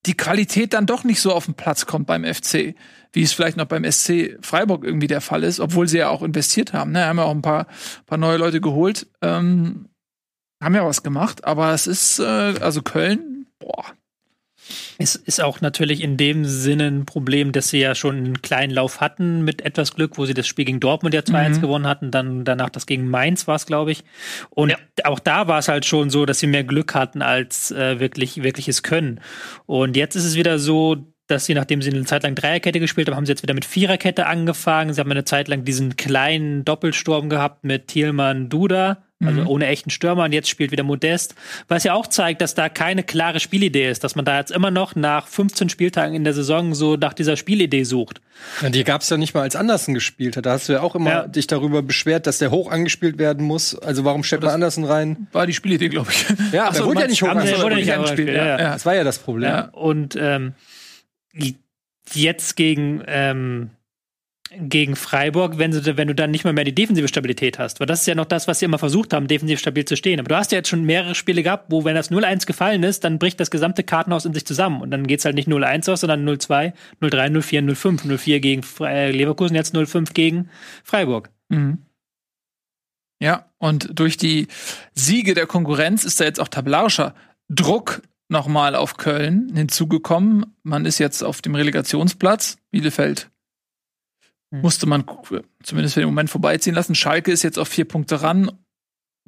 [0.05, 2.75] die Qualität dann doch nicht so auf den Platz kommt beim FC,
[3.13, 6.23] wie es vielleicht noch beim SC Freiburg irgendwie der Fall ist, obwohl sie ja auch
[6.23, 6.91] investiert haben.
[6.91, 7.05] Ne?
[7.05, 7.67] Haben ja auch ein paar,
[8.05, 9.89] paar neue Leute geholt, ähm,
[10.61, 13.85] haben ja was gemacht, aber es ist, äh, also Köln, boah,
[14.97, 18.71] es ist auch natürlich in dem Sinne ein Problem, dass sie ja schon einen kleinen
[18.71, 21.61] Lauf hatten mit etwas Glück, wo sie das Spiel gegen Dortmund ja 2-1 mhm.
[21.61, 24.03] gewonnen hatten, dann danach das gegen Mainz war es, glaube ich.
[24.49, 24.77] Und ja.
[25.03, 28.43] auch da war es halt schon so, dass sie mehr Glück hatten als äh, wirklich
[28.43, 29.19] wirkliches Können.
[29.65, 33.07] Und jetzt ist es wieder so, dass sie, nachdem sie eine Zeit lang Dreierkette gespielt
[33.07, 34.93] haben, haben sie jetzt wieder mit Viererkette angefangen.
[34.93, 39.47] Sie haben eine Zeit lang diesen kleinen Doppelsturm gehabt mit Thielmann Duda also mhm.
[39.47, 41.35] ohne echten Stürmer und jetzt spielt wieder Modest,
[41.67, 44.71] was ja auch zeigt, dass da keine klare Spielidee ist, dass man da jetzt immer
[44.71, 48.21] noch nach 15 Spieltagen in der Saison so nach dieser Spielidee sucht.
[48.61, 50.47] Ja, die gab es ja nicht mal als Andersen gespielt hat.
[50.47, 51.27] Da hast du ja auch immer ja.
[51.27, 53.77] dich darüber beschwert, dass der hoch angespielt werden muss.
[53.77, 55.27] Also warum stellt man Andersen rein?
[55.31, 56.25] War die Spielidee, glaube ich.
[56.51, 58.29] Ja, aber er wurde ja nicht hoch angespielt.
[58.29, 58.57] Ja, ja.
[58.57, 59.49] Das war ja das Problem.
[59.49, 59.69] Ja.
[59.71, 60.53] Und ähm,
[62.13, 63.71] jetzt gegen ähm,
[64.53, 67.79] gegen Freiburg, wenn, sie, wenn du dann nicht mal mehr die defensive Stabilität hast.
[67.79, 70.19] Weil das ist ja noch das, was sie immer versucht haben, defensiv stabil zu stehen.
[70.19, 73.03] Aber du hast ja jetzt schon mehrere Spiele gehabt, wo, wenn das 0-1 gefallen ist,
[73.05, 74.81] dann bricht das gesamte Kartenhaus in sich zusammen.
[74.81, 78.05] Und dann geht's halt nicht 0-1 aus, sondern 0-2, 0-3, 0-4, 0-5.
[78.05, 80.49] 0-4 gegen äh, Leverkusen, jetzt 0-5 gegen
[80.83, 81.29] Freiburg.
[81.47, 81.79] Mhm.
[83.21, 84.47] Ja, und durch die
[84.93, 87.13] Siege der Konkurrenz ist da jetzt auch tablarischer
[87.49, 90.55] Druck nochmal auf Köln hinzugekommen.
[90.63, 92.57] Man ist jetzt auf dem Relegationsplatz.
[92.71, 93.29] Bielefeld
[94.51, 94.61] hm.
[94.61, 95.03] musste man
[95.61, 96.95] zumindest für den Moment vorbeiziehen lassen.
[96.95, 98.51] Schalke ist jetzt auf vier Punkte ran.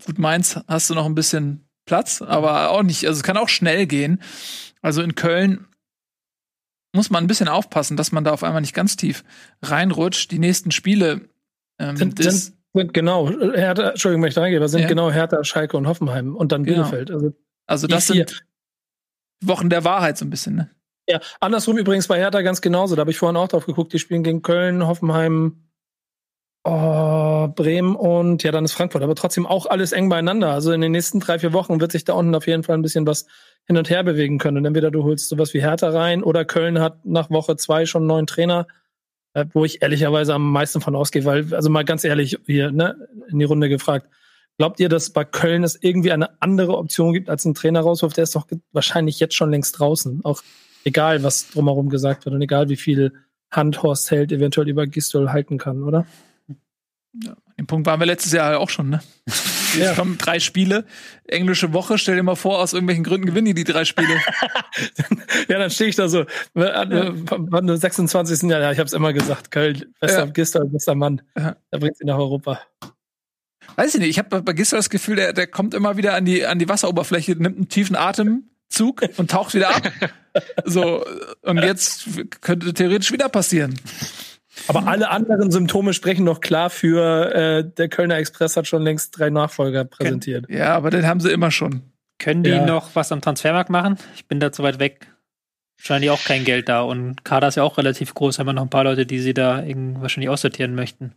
[0.06, 3.06] Gut, Mainz hast du noch ein bisschen Platz, aber auch nicht.
[3.06, 4.22] Also es kann auch schnell gehen.
[4.82, 5.68] Also in Köln
[6.96, 9.26] muss man ein bisschen aufpassen, dass man da auf einmal nicht ganz tief
[9.62, 10.32] reinrutscht.
[10.32, 11.30] Die nächsten Spiele
[11.78, 14.88] ähm, sind, sind, sind, genau Hertha, Entschuldigung, wenn ich da reingehe, sind ja.
[14.88, 16.84] genau Hertha, Schalke und Hoffenheim und dann genau.
[16.84, 17.12] Bielefeld.
[17.12, 17.34] Also,
[17.68, 18.46] also das sind
[19.48, 20.70] Wochen der Wahrheit so ein bisschen, ne?
[21.08, 22.96] Ja, andersrum übrigens bei Hertha ganz genauso.
[22.96, 23.92] Da habe ich vorhin auch drauf geguckt.
[23.92, 25.64] Die spielen gegen Köln, Hoffenheim,
[26.66, 30.52] Oh, Bremen und ja, dann ist Frankfurt, aber trotzdem auch alles eng beieinander.
[30.54, 32.82] Also in den nächsten drei, vier Wochen wird sich da unten auf jeden Fall ein
[32.82, 33.26] bisschen was
[33.66, 34.58] hin und her bewegen können.
[34.58, 38.04] Und entweder du holst sowas wie Hertha rein oder Köln hat nach Woche zwei schon
[38.04, 38.68] einen neuen Trainer,
[39.34, 42.96] äh, wo ich ehrlicherweise am meisten von ausgehe, weil, also mal ganz ehrlich hier, ne,
[43.30, 44.08] in die Runde gefragt.
[44.58, 48.13] Glaubt ihr, dass bei Köln es irgendwie eine andere Option gibt als ein Trainer rauswurf?
[48.13, 50.24] Der ist doch wahrscheinlich jetzt schon längst draußen.
[50.24, 50.42] Auch
[50.84, 53.13] egal, was drumherum gesagt wird und egal, wie viel
[53.52, 56.06] Hand Horst Held eventuell über Gistol halten kann, oder?
[57.24, 59.02] Ja, den Punkt waren wir letztes Jahr auch schon, ne?
[59.76, 59.96] Ja.
[59.96, 60.86] kommen drei Spiele,
[61.26, 64.20] englische Woche, stell dir mal vor, aus irgendwelchen Gründen gewinnen die die drei Spiele.
[65.50, 67.76] ja, dann stehe ich da so, wann ja.
[67.76, 68.52] 26.
[68.52, 70.32] Jahr, ja, ich habe es immer gesagt, Köln, bester ja.
[70.32, 71.56] Gistol, bester Mann, ja.
[71.72, 72.60] der bringt sie nach Europa.
[73.76, 76.26] Weiß ich nicht, ich habe bei Gistol das Gefühl, der, der kommt immer wieder an
[76.26, 79.91] die, an die Wasseroberfläche, nimmt einen tiefen Atemzug und taucht wieder ab.
[80.65, 81.06] so,
[81.41, 82.08] und jetzt
[82.41, 83.76] könnte theoretisch wieder passieren.
[84.67, 89.17] Aber alle anderen Symptome sprechen doch klar für, äh, der Kölner Express hat schon längst
[89.17, 90.45] drei Nachfolger präsentiert.
[90.49, 91.82] Ja, aber den haben sie immer schon.
[92.19, 92.65] Können die ja.
[92.65, 93.97] noch was am Transfermarkt machen?
[94.15, 95.08] Ich bin da zu weit weg.
[95.78, 96.82] Wahrscheinlich auch kein Geld da.
[96.82, 98.39] Und Kader ist ja auch relativ groß.
[98.39, 101.13] Haben wir noch ein paar Leute, die sie da wahrscheinlich aussortieren möchten.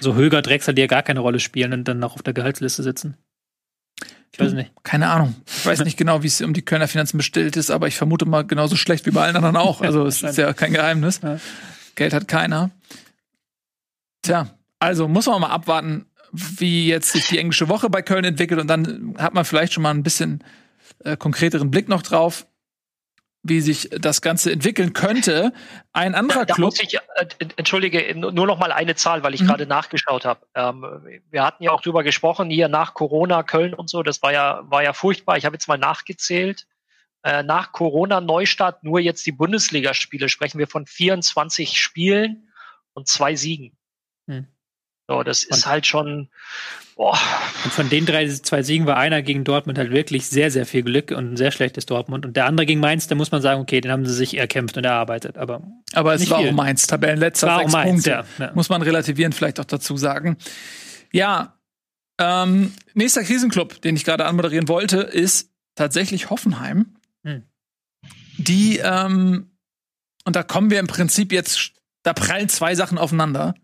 [0.00, 2.82] So Höger, Drexler, die ja gar keine Rolle spielen und dann noch auf der Gehaltsliste
[2.82, 3.16] sitzen.
[4.32, 4.72] Ich weiß nicht.
[4.82, 5.34] Keine Ahnung.
[5.46, 8.24] Ich weiß nicht genau, wie es um die Kölner Finanzen bestellt ist, aber ich vermute
[8.24, 9.80] mal genauso schlecht wie bei allen anderen auch.
[9.92, 11.20] Also es ist ja kein Geheimnis.
[11.22, 11.38] Ja.
[11.96, 12.70] Geld hat keiner.
[14.22, 18.60] Tja, also muss man mal abwarten, wie jetzt sich die englische Woche bei Köln entwickelt
[18.60, 20.42] und dann hat man vielleicht schon mal ein bisschen
[21.04, 22.46] äh, konkreteren Blick noch drauf,
[23.42, 25.52] wie sich das Ganze entwickeln könnte.
[25.92, 26.74] Ein anderer da, da Club.
[26.80, 27.26] Ich, äh,
[27.56, 29.46] entschuldige, nur noch mal eine Zahl, weil ich mhm.
[29.46, 30.46] gerade nachgeschaut habe.
[30.54, 34.32] Ähm, wir hatten ja auch drüber gesprochen, hier nach Corona, Köln und so, das war
[34.32, 35.36] ja, war ja furchtbar.
[35.36, 36.66] Ich habe jetzt mal nachgezählt.
[37.24, 42.48] Äh, nach Corona-Neustart nur jetzt die Bundesligaspiele sprechen wir von 24 Spielen
[42.94, 43.76] und zwei Siegen.
[44.28, 44.46] Hm.
[45.08, 46.28] So, das ist halt schon.
[46.96, 47.18] Boah.
[47.64, 50.82] Und von den drei, zwei Siegen war einer gegen Dortmund halt wirklich sehr, sehr viel
[50.82, 52.26] Glück und ein sehr schlechtes Dortmund.
[52.26, 54.76] Und der andere gegen Mainz, da muss man sagen, okay, den haben sie sich erkämpft
[54.76, 55.38] und erarbeitet.
[55.38, 55.62] Aber,
[55.94, 56.50] aber es war viel.
[56.50, 58.10] auch Mainz, Tabellenletzter, war sechs Mainz, Punkte.
[58.10, 58.52] Ja, ja.
[58.54, 60.36] Muss man relativieren, vielleicht auch dazu sagen.
[61.12, 61.58] Ja,
[62.18, 66.94] ähm, nächster Krisenclub, den ich gerade anmoderieren wollte, ist tatsächlich Hoffenheim.
[67.24, 67.42] Hm.
[68.36, 69.50] Die, ähm,
[70.24, 73.54] und da kommen wir im Prinzip jetzt, da prallen zwei Sachen aufeinander.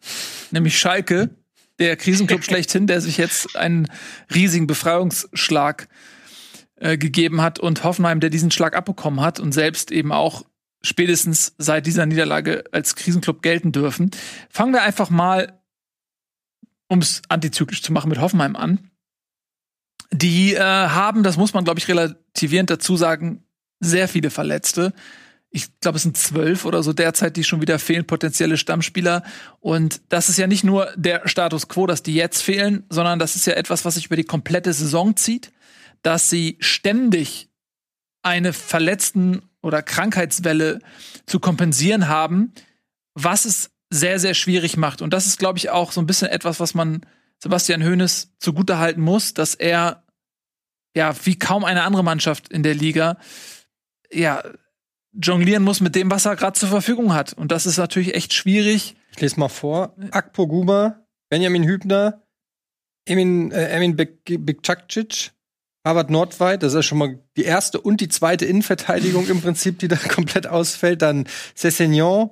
[0.50, 1.30] Nämlich Schalke,
[1.78, 3.88] der Krisenclub schlechthin, der sich jetzt einen
[4.32, 5.88] riesigen Befreiungsschlag
[6.76, 10.44] äh, gegeben hat und Hoffenheim, der diesen Schlag abbekommen hat und selbst eben auch
[10.82, 14.10] spätestens seit dieser Niederlage als Krisenclub gelten dürfen.
[14.48, 15.60] Fangen wir einfach mal,
[16.88, 18.90] um es antizyklisch zu machen, mit Hoffenheim an.
[20.10, 23.44] Die äh, haben, das muss man, glaube ich, relativierend dazu sagen,
[23.80, 24.94] sehr viele Verletzte.
[25.50, 29.22] Ich glaube, es sind zwölf oder so derzeit, die schon wieder fehlen, potenzielle Stammspieler.
[29.60, 33.34] Und das ist ja nicht nur der Status quo, dass die jetzt fehlen, sondern das
[33.34, 35.52] ist ja etwas, was sich über die komplette Saison zieht,
[36.02, 37.48] dass sie ständig
[38.22, 40.80] eine Verletzten- oder Krankheitswelle
[41.26, 42.52] zu kompensieren haben,
[43.14, 45.02] was es sehr, sehr schwierig macht.
[45.02, 47.00] Und das ist, glaube ich, auch so ein bisschen etwas, was man
[47.42, 50.04] Sebastian Hoeneß zugutehalten muss, dass er
[50.94, 53.18] ja wie kaum eine andere Mannschaft in der Liga
[54.10, 54.42] ja,
[55.20, 57.32] jonglieren muss mit dem, was er gerade zur Verfügung hat.
[57.32, 58.96] Und das ist natürlich echt schwierig.
[59.12, 59.94] Ich lese mal vor.
[60.10, 62.22] Akpo Guba, Benjamin Hübner,
[63.06, 65.32] Emin, äh, Emin Bekcakcic,
[65.84, 69.78] Harvard Nordweit, das ist ja schon mal die erste und die zweite Innenverteidigung im Prinzip,
[69.78, 71.02] die da komplett ausfällt.
[71.02, 71.26] Dann
[71.56, 72.30] Cessignon,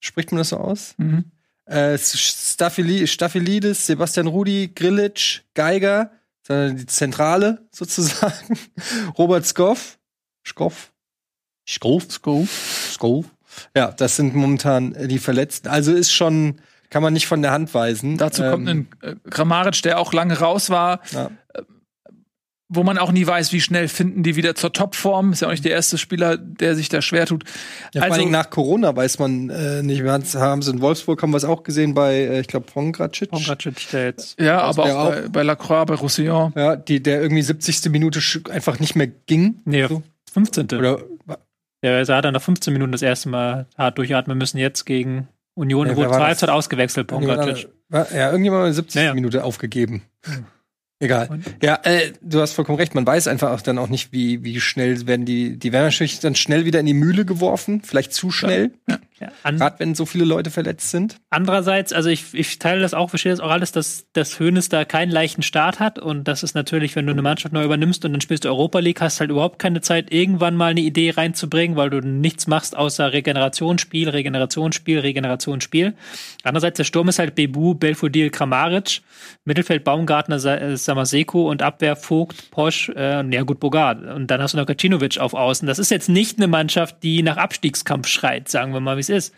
[0.00, 0.94] spricht man das so aus?
[0.98, 1.32] Mhm.
[1.64, 6.12] Äh, Staphylidis, Sebastian Rudi, Grillitsch, Geiger,
[6.48, 8.58] die Zentrale sozusagen.
[9.18, 9.98] Robert Skoff,
[10.46, 10.94] Skoff,
[11.68, 12.48] Skov, Skov,
[12.92, 13.26] Skov.
[13.76, 15.68] Ja, das sind momentan äh, die Verletzten.
[15.68, 16.56] Also ist schon,
[16.88, 18.16] kann man nicht von der Hand weisen.
[18.16, 21.00] Dazu ähm, kommt ein äh, Grammaric, der auch lange raus war.
[21.12, 21.30] Ja.
[21.54, 21.62] Äh,
[22.70, 25.32] wo man auch nie weiß, wie schnell finden die wieder zur Topform.
[25.32, 27.44] Ist ja auch nicht der erste Spieler, der sich da schwer tut.
[27.94, 30.04] Ja, also, vor allem nach Corona weiß man äh, nicht.
[30.04, 33.30] Wir haben es in Wolfsburg, haben wir es auch gesehen bei, äh, ich glaube, Pongracic.
[33.30, 34.38] Pongracic, der jetzt.
[34.38, 36.52] Ja, aber auch, auch bei, bei Lacroix, bei Roussillon.
[36.56, 37.90] Ja, die, der irgendwie 70.
[37.90, 39.60] Minute einfach nicht mehr ging.
[39.64, 40.02] Nee, so.
[40.32, 40.78] 15.
[40.78, 41.00] Oder
[41.82, 45.28] ja, also hat er nach 15 Minuten das erste Mal hart durchatmen müssen, jetzt gegen
[45.54, 47.68] Union, ja, wo zur Halbzeit ausgewechselt, Pongracic.
[47.90, 49.02] Ja, irgendjemand hat 70.
[49.02, 50.02] Ja, Minute aufgegeben.
[50.24, 50.46] Hm.
[51.00, 51.28] Egal.
[51.30, 51.44] Und?
[51.62, 52.94] Ja, äh, du hast vollkommen recht.
[52.94, 56.18] Man weiß einfach auch dann auch nicht, wie, wie schnell werden die, die werden natürlich
[56.18, 57.82] dann schnell wieder in die Mühle geworfen.
[57.82, 58.72] Vielleicht zu schnell.
[58.88, 58.94] Ja.
[58.94, 59.00] ja.
[59.42, 61.16] Gerade wenn so viele Leute verletzt sind.
[61.30, 64.84] Andererseits, also ich, ich teile das auch, verstehe das auch alles, dass, dass Hönes da
[64.84, 68.12] keinen leichten Start hat und das ist natürlich, wenn du eine Mannschaft neu übernimmst und
[68.12, 71.76] dann spielst du Europa League, hast halt überhaupt keine Zeit, irgendwann mal eine Idee reinzubringen,
[71.76, 75.94] weil du nichts machst außer Regenerationsspiel, Regenerationsspiel, Regenerationsspiel.
[76.44, 79.02] Andererseits, der Sturm ist halt Bebu, Belfodil, Kramaric,
[79.44, 84.02] Mittelfeld Baumgartner, äh, Samaseko und Abwehr Vogt, Posch, äh, ja gut, Bogart.
[84.02, 85.66] Und dann hast du noch Kacinovic auf Außen.
[85.66, 89.26] Das ist jetzt nicht eine Mannschaft, die nach Abstiegskampf schreit, sagen wir mal, wie es
[89.28, 89.34] ist.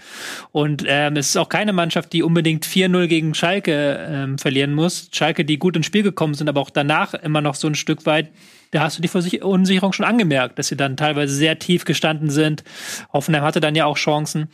[0.52, 5.08] Und ähm, es ist auch keine Mannschaft, die unbedingt 4-0 gegen Schalke ähm, verlieren muss.
[5.12, 8.06] Schalke, die gut ins Spiel gekommen sind, aber auch danach immer noch so ein Stück
[8.06, 8.28] weit
[8.70, 12.62] da hast du die Verunsicherung schon angemerkt, dass sie dann teilweise sehr tief gestanden sind.
[13.12, 14.48] Hoffenheim hatte dann ja auch Chancen.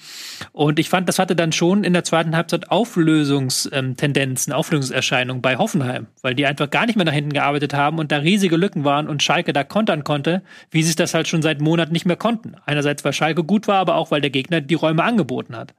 [0.53, 6.07] Und ich fand, das hatte dann schon in der zweiten Halbzeit Auflösungstendenzen, Auflösungserscheinungen bei Hoffenheim,
[6.23, 9.09] weil die einfach gar nicht mehr nach hinten gearbeitet haben und da riesige Lücken waren
[9.09, 12.17] und Schalke da kontern konnte, wie sie es das halt schon seit Monaten nicht mehr
[12.17, 12.55] konnten.
[12.65, 15.75] Einerseits, weil Schalke gut war, aber auch, weil der Gegner die Räume angeboten hat.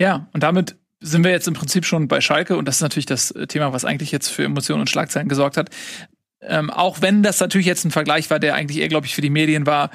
[0.00, 3.06] Ja, und damit sind wir jetzt im Prinzip schon bei Schalke und das ist natürlich
[3.06, 5.70] das Thema, was eigentlich jetzt für Emotionen und Schlagzeilen gesorgt hat.
[6.40, 9.20] Ähm, auch wenn das natürlich jetzt ein Vergleich war, der eigentlich eher, glaube ich, für
[9.20, 9.90] die Medien war,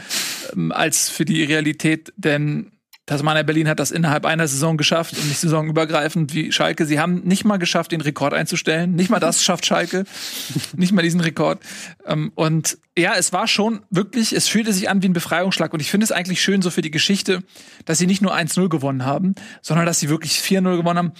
[0.54, 2.12] ähm, als für die Realität.
[2.18, 2.72] Denn
[3.06, 6.86] Tasmania Berlin hat das innerhalb einer Saison geschafft und nicht saisonübergreifend wie Schalke.
[6.86, 8.96] Sie haben nicht mal geschafft, den Rekord einzustellen.
[8.96, 10.06] Nicht mal das schafft Schalke.
[10.78, 11.62] nicht mal diesen Rekord.
[12.06, 15.74] Ähm, und ja, es war schon wirklich, es fühlte sich an wie ein Befreiungsschlag.
[15.74, 17.44] Und ich finde es eigentlich schön so für die Geschichte,
[17.84, 21.12] dass sie nicht nur 1-0 gewonnen haben, sondern dass sie wirklich 4-0 gewonnen haben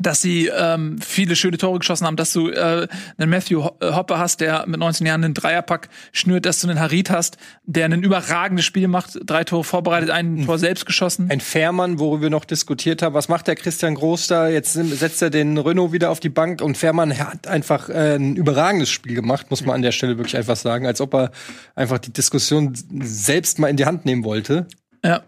[0.00, 4.18] dass sie ähm, viele schöne Tore geschossen haben, dass du äh, einen Matthew äh, Hopper
[4.18, 8.02] hast, der mit 19 Jahren einen Dreierpack schnürt, dass du einen Harit hast, der ein
[8.02, 10.46] überragendes Spiel macht, drei Tore vorbereitet, ein mhm.
[10.46, 11.30] Tor selbst geschossen.
[11.30, 14.48] Ein Fährmann, worüber wir noch diskutiert haben, was macht der Christian Groß da?
[14.48, 18.36] Jetzt setzt er den Renault wieder auf die Bank und Fährmann hat einfach äh, ein
[18.36, 21.30] überragendes Spiel gemacht, muss man an der Stelle wirklich einfach sagen, als ob er
[21.74, 24.66] einfach die Diskussion selbst mal in die Hand nehmen wollte.
[25.04, 25.22] Ja,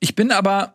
[0.00, 0.74] ich bin aber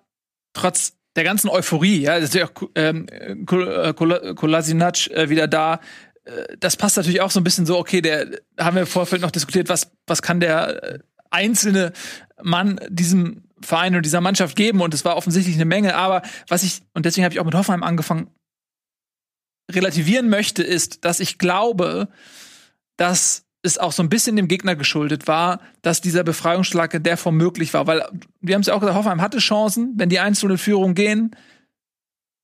[0.53, 3.07] trotz der ganzen Euphorie, ja, ist ja auch ähm,
[3.45, 5.79] Kolasinac äh, wieder da.
[6.25, 9.21] Äh, das passt natürlich auch so ein bisschen so, okay, der haben wir im Vorfeld
[9.21, 10.99] noch diskutiert, was, was kann der äh,
[11.29, 11.93] einzelne
[12.41, 16.63] Mann diesem Verein und dieser Mannschaft geben und es war offensichtlich eine Menge, aber was
[16.63, 18.29] ich, und deswegen habe ich auch mit Hoffenheim angefangen,
[19.71, 22.09] relativieren möchte, ist, dass ich glaube,
[22.97, 27.17] dass es auch so ein bisschen dem Gegner geschuldet war, dass dieser Befreiungsschlag in der
[27.17, 27.87] Form möglich war.
[27.87, 28.05] Weil
[28.41, 31.35] wir haben es ja auch gesagt, Hoffenheim hatte Chancen, wenn die einzelne Führung gehen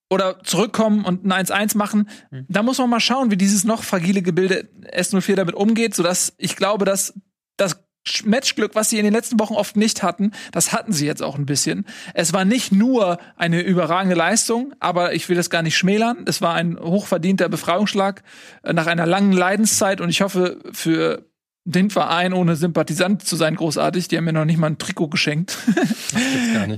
[0.10, 2.10] oder zurückkommen und ein 1-1 machen.
[2.32, 2.46] Mhm.
[2.48, 6.56] Da muss man mal schauen, wie dieses noch fragile Gebilde S04 damit umgeht, sodass ich
[6.56, 7.14] glaube, dass
[7.58, 7.84] das
[8.26, 11.38] Matchglück, was sie in den letzten Wochen oft nicht hatten, das hatten sie jetzt auch
[11.38, 11.86] ein bisschen.
[12.14, 16.26] Es war nicht nur eine überragende Leistung, aber ich will das gar nicht schmälern.
[16.26, 18.24] Es war ein hochverdienter Befreiungsschlag
[18.64, 21.30] äh, nach einer langen Leidenszeit und ich hoffe für
[21.66, 24.08] den Verein, ohne Sympathisant zu sein, großartig.
[24.08, 25.58] Die haben mir noch nicht mal ein Trikot geschenkt.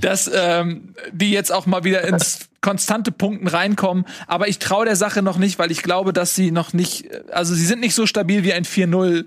[0.00, 4.04] Dass ähm, die jetzt auch mal wieder ins konstante Punkten reinkommen.
[4.26, 7.54] Aber ich traue der Sache noch nicht, weil ich glaube, dass sie noch nicht, also
[7.54, 9.24] sie sind nicht so stabil wie ein 4-0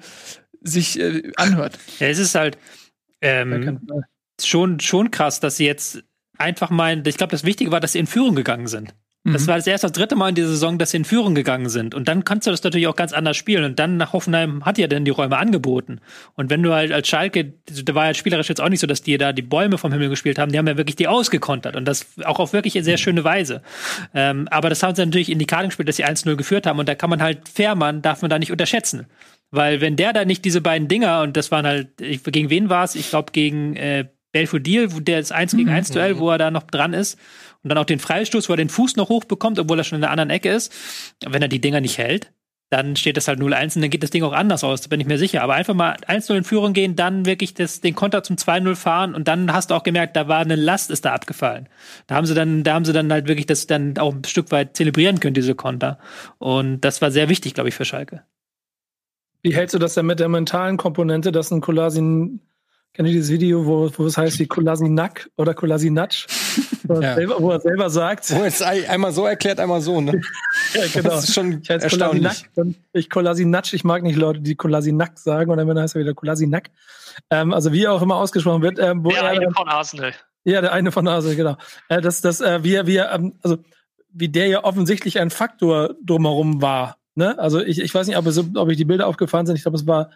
[0.65, 1.79] sich äh, anhört.
[1.99, 2.57] Ja, es ist halt
[3.21, 3.79] ähm,
[4.41, 6.03] schon, schon krass, dass sie jetzt
[6.37, 8.93] einfach mal, ich glaube, das Wichtige war, dass sie in Führung gegangen sind.
[9.27, 9.47] Das mhm.
[9.47, 11.95] war das erste, das dritte Mal in dieser Saison, dass sie in Führung gegangen sind.
[11.95, 13.63] Und dann kannst du das natürlich auch ganz anders spielen.
[13.63, 15.99] Und dann nach Hoffenheim hat ja dann die Räume angeboten.
[16.35, 19.01] Und wenn du halt als Schalke, da war ja spielerisch jetzt auch nicht so, dass
[19.01, 21.75] die da die Bäume vom Himmel gespielt haben, die haben ja wirklich die ausgekontert.
[21.75, 23.63] Und das auch auf wirklich sehr schöne Weise.
[24.13, 26.77] Ähm, aber das haben sie natürlich in die Karten gespielt, dass sie 1-0 geführt haben.
[26.77, 29.07] Und da kann man halt Fährmann, darf man da nicht unterschätzen.
[29.51, 32.83] Weil wenn der da nicht diese beiden Dinger, und das waren halt, gegen wen war
[32.83, 32.95] es?
[32.95, 36.51] Ich glaube gegen äh, Belfodil, wo der ist 1 gegen 1 Duell, wo er da
[36.51, 37.17] noch dran ist.
[37.63, 40.01] Und dann auch den Freistoß, wo er den Fuß noch hochbekommt, obwohl er schon in
[40.01, 40.73] der anderen Ecke ist.
[41.25, 42.31] Wenn er die Dinger nicht hält,
[42.69, 44.99] dann steht das halt 0-1 und dann geht das Ding auch anders aus, da bin
[44.99, 45.41] ich mir sicher.
[45.43, 49.15] Aber einfach mal 1-0 in Führung gehen, dann wirklich das, den Konter zum 2-0 fahren
[49.15, 51.69] und dann hast du auch gemerkt, da war eine Last, ist da abgefallen.
[52.07, 54.51] Da haben sie dann, da haben sie dann halt wirklich das dann auch ein Stück
[54.51, 55.99] weit zelebrieren können, diese Konter.
[56.39, 58.23] Und das war sehr wichtig, glaube ich, für Schalke.
[59.45, 62.39] Wie hältst du das denn mit der mentalen Komponente, dass ein Kolasin,
[62.93, 66.25] kennt ihr dieses Video, wo, wo es heißt wie Kolasinac oder Kolasinatsch?
[66.87, 67.15] Wo, ja.
[67.39, 68.31] wo, er selber sagt.
[68.31, 70.19] Wo es einmal so erklärt, einmal so, ne?
[70.73, 71.09] ja, genau.
[71.09, 72.47] Das ist schon ich erstaunlich.
[72.93, 76.71] Ich Kolasinatsch, ich mag nicht Leute, die Kolasinac sagen und dann heißt er wieder Kolasinac.
[77.29, 78.79] Ähm, also wie auch immer ausgesprochen wird.
[78.79, 80.13] Ähm, wo der er, eine von Arsenal.
[80.43, 81.57] Ja, der eine von Arsenal, genau.
[81.89, 83.57] Äh, das, das, äh, wie er, wie ähm, also
[84.11, 87.39] wie der ja offensichtlich ein Faktor drumherum war Ne?
[87.39, 89.55] Also ich, ich weiß nicht, ob, es, ob ich die Bilder aufgefallen sind.
[89.55, 90.11] Ich glaube, es war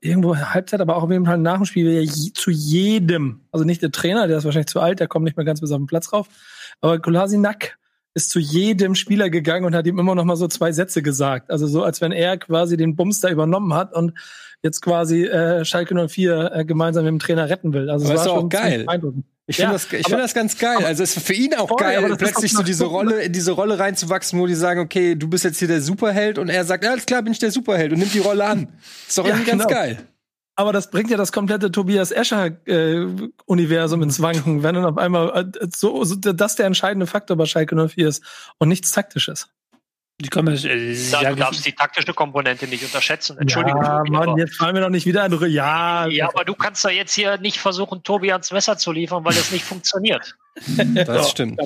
[0.00, 3.64] irgendwo Halbzeit, aber auch auf jeden Fall nach dem Spiel ja je, zu jedem, also
[3.64, 5.78] nicht der Trainer, der ist wahrscheinlich zu alt, der kommt nicht mehr ganz bis auf
[5.78, 6.28] den Platz rauf,
[6.80, 7.78] aber Kolasinac
[8.14, 11.50] ist zu jedem Spieler gegangen und hat ihm immer noch mal so zwei Sätze gesagt.
[11.50, 14.12] Also so, als wenn er quasi den Bums da übernommen hat und
[14.62, 17.88] jetzt quasi äh, Schalke 04 äh, gemeinsam mit dem Trainer retten will.
[17.88, 18.86] Also aber es war, ist auch geil.
[19.50, 20.84] Ich finde ja, das, ich find das ganz geil.
[20.84, 23.78] Also es ist für ihn auch voll, geil, plötzlich so diese Rolle, in diese Rolle
[23.78, 26.90] reinzuwachsen, wo die sagen, okay, du bist jetzt hier der Superheld und er sagt, ja,
[26.90, 28.68] alles klar, bin ich der Superheld und nimmt die Rolle an.
[29.08, 29.74] Ist doch irgendwie ganz genau.
[29.74, 29.98] geil.
[30.54, 35.50] Aber das bringt ja das komplette Tobias Escher-Universum äh, ins Wanken, wenn dann auf einmal
[35.58, 38.22] äh, so, so das der entscheidende Faktor bei Schalke 04 ist
[38.58, 39.48] und nichts Taktisches.
[40.20, 43.38] Die können wir, äh, ja, du darfst die taktische Komponente nicht unterschätzen.
[43.38, 43.82] Entschuldigung.
[43.84, 45.46] Ja, Tobi, Mann, jetzt fallen wir doch nicht wieder andere.
[45.46, 46.08] Ja.
[46.08, 49.34] Ja, aber du kannst da jetzt hier nicht versuchen, Tobi ans Messer zu liefern, weil
[49.34, 50.36] das nicht funktioniert.
[51.06, 51.60] Das stimmt.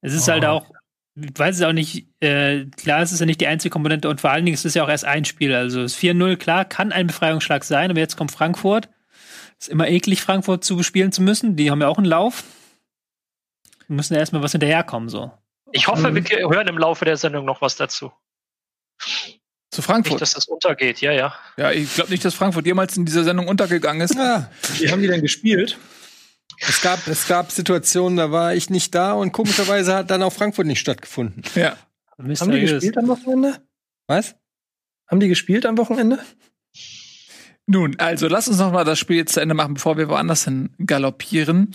[0.00, 0.46] Es ist halt oh.
[0.46, 0.70] halt auch,
[1.16, 4.20] ich weiß es auch nicht, äh, klar, es ist ja nicht die einzige Komponente und
[4.20, 5.52] vor allen Dingen ist es ja auch erst ein Spiel.
[5.52, 8.88] Also das 4-0, klar, kann ein Befreiungsschlag sein, aber jetzt kommt Frankfurt.
[9.58, 11.56] Ist immer eklig, Frankfurt zu bespielen zu müssen.
[11.56, 12.44] Die haben ja auch einen Lauf.
[13.88, 15.32] Wir müssen ja erstmal was hinterherkommen, so.
[15.72, 16.28] Ich hoffe, mhm.
[16.28, 18.12] wir hören im Laufe der Sendung noch was dazu.
[19.70, 20.12] Zu Frankfurt.
[20.12, 21.34] Nicht, dass das untergeht, ja, ja.
[21.56, 24.14] Ja, ich glaube nicht, dass Frankfurt jemals in dieser Sendung untergegangen ist.
[24.14, 24.50] Ja.
[24.78, 25.78] Wie haben die denn gespielt?
[26.60, 30.32] Es gab, es gab Situationen, da war ich nicht da und komischerweise hat dann auch
[30.32, 31.42] Frankfurt nicht stattgefunden.
[31.54, 31.76] Ja.
[32.18, 33.62] Haben die gespielt am Wochenende?
[34.06, 34.36] Was?
[35.08, 36.18] Haben die gespielt am Wochenende?
[37.66, 40.44] Nun, also lass uns noch mal das Spiel jetzt zu Ende machen, bevor wir woanders
[40.44, 41.74] hin galoppieren.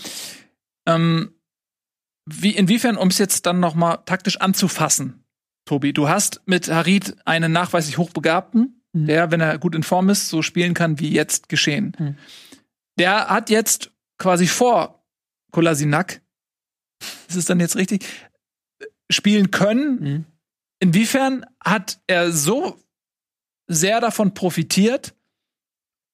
[0.86, 1.37] Ähm,
[2.30, 5.24] wie, inwiefern, um es jetzt dann noch mal taktisch anzufassen,
[5.64, 9.06] Tobi, du hast mit Harid einen nachweislich Hochbegabten, mhm.
[9.06, 11.94] der, wenn er gut in Form ist, so spielen kann, wie jetzt geschehen.
[11.98, 12.16] Mhm.
[12.98, 15.04] Der hat jetzt quasi vor
[15.52, 16.22] Kolasinak,
[17.28, 18.06] ist es dann jetzt richtig,
[19.10, 20.00] spielen können.
[20.00, 20.24] Mhm.
[20.80, 22.80] Inwiefern hat er so
[23.66, 25.14] sehr davon profitiert,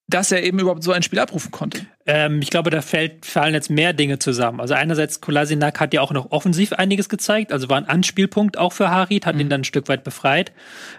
[0.07, 1.87] dass er eben überhaupt so ein Spiel abrufen konnte?
[2.07, 4.61] Ähm, ich glaube, da fällt, fallen jetzt mehr Dinge zusammen.
[4.61, 8.75] Also einerseits, Kolasinak hat ja auch noch offensiv einiges gezeigt, also war ein Anspielpunkt auch
[8.75, 9.43] für Harit, hat mhm.
[9.43, 10.53] ihn dann ein Stück weit befreit.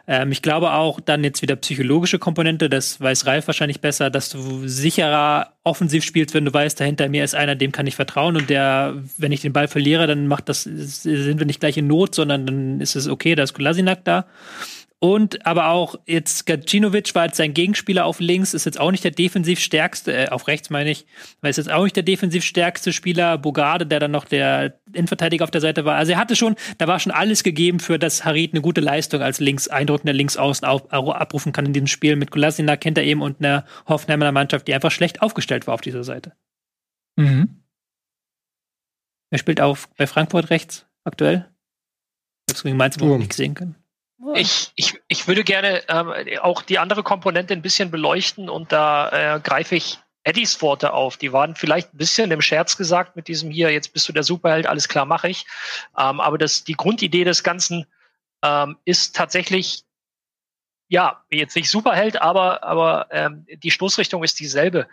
[0.07, 4.29] Ähm, ich glaube auch dann jetzt wieder psychologische Komponente, das weiß Ralf wahrscheinlich besser, dass
[4.29, 8.35] du sicherer offensiv spielst, wenn du weißt, dahinter mir ist einer, dem kann ich vertrauen
[8.35, 11.85] und der, wenn ich den Ball verliere, dann macht das, sind wir nicht gleich in
[11.85, 14.25] Not, sondern dann ist es okay, da ist Kolasinak da.
[14.99, 19.03] Und aber auch jetzt Gacinovic war jetzt sein Gegenspieler auf links, ist jetzt auch nicht
[19.03, 21.05] der defensiv stärkste, äh, auf rechts meine ich,
[21.41, 25.43] weil ist jetzt auch nicht der defensiv stärkste Spieler, Bogarde, der dann noch der Innenverteidiger
[25.43, 25.95] auf der Seite war.
[25.95, 29.21] Also er hatte schon, da war schon alles gegeben für, dass Harit eine gute Leistung
[29.21, 32.15] als links, eindrückender Linksaußen auf, abrufen kann in diesem Spiel.
[32.15, 35.81] Mit Kolasina kennt er eben und einer Hoffenheimer Mannschaft, die einfach schlecht aufgestellt war auf
[35.81, 36.33] dieser Seite.
[37.17, 37.63] Mhm.
[39.29, 41.51] Er spielt auf bei Frankfurt rechts aktuell.
[42.47, 43.17] Das gegen Mainz oh.
[43.17, 43.75] nicht sehen können.
[44.33, 49.35] Ich, ich, ich würde gerne ähm, auch die andere Komponente ein bisschen beleuchten und da
[49.35, 51.17] äh, greife ich Eddies Worte auf.
[51.17, 54.23] Die waren vielleicht ein bisschen im Scherz gesagt mit diesem hier, jetzt bist du der
[54.23, 55.45] Superheld, alles klar, mache ich.
[55.97, 57.85] Ähm, aber das, die Grundidee des Ganzen
[58.43, 59.84] ähm, ist tatsächlich,
[60.87, 64.87] ja, jetzt nicht Superheld, aber, aber ähm, die Stoßrichtung ist dieselbe.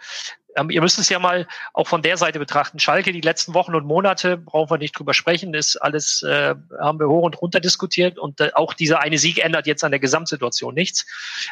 [0.56, 2.78] Ähm, ihr müsst es ja mal auch von der Seite betrachten.
[2.78, 6.98] Schalke, die letzten Wochen und Monate, brauchen wir nicht drüber sprechen, ist alles, äh, haben
[6.98, 10.00] wir hoch und runter diskutiert und äh, auch dieser eine Sieg ändert jetzt an der
[10.00, 11.06] Gesamtsituation nichts.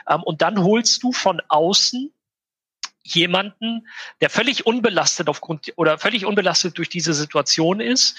[0.08, 2.12] Ähm, und dann holst du von außen
[3.02, 3.86] jemanden,
[4.20, 8.18] der völlig unbelastet aufgrund oder völlig unbelastet durch diese Situation ist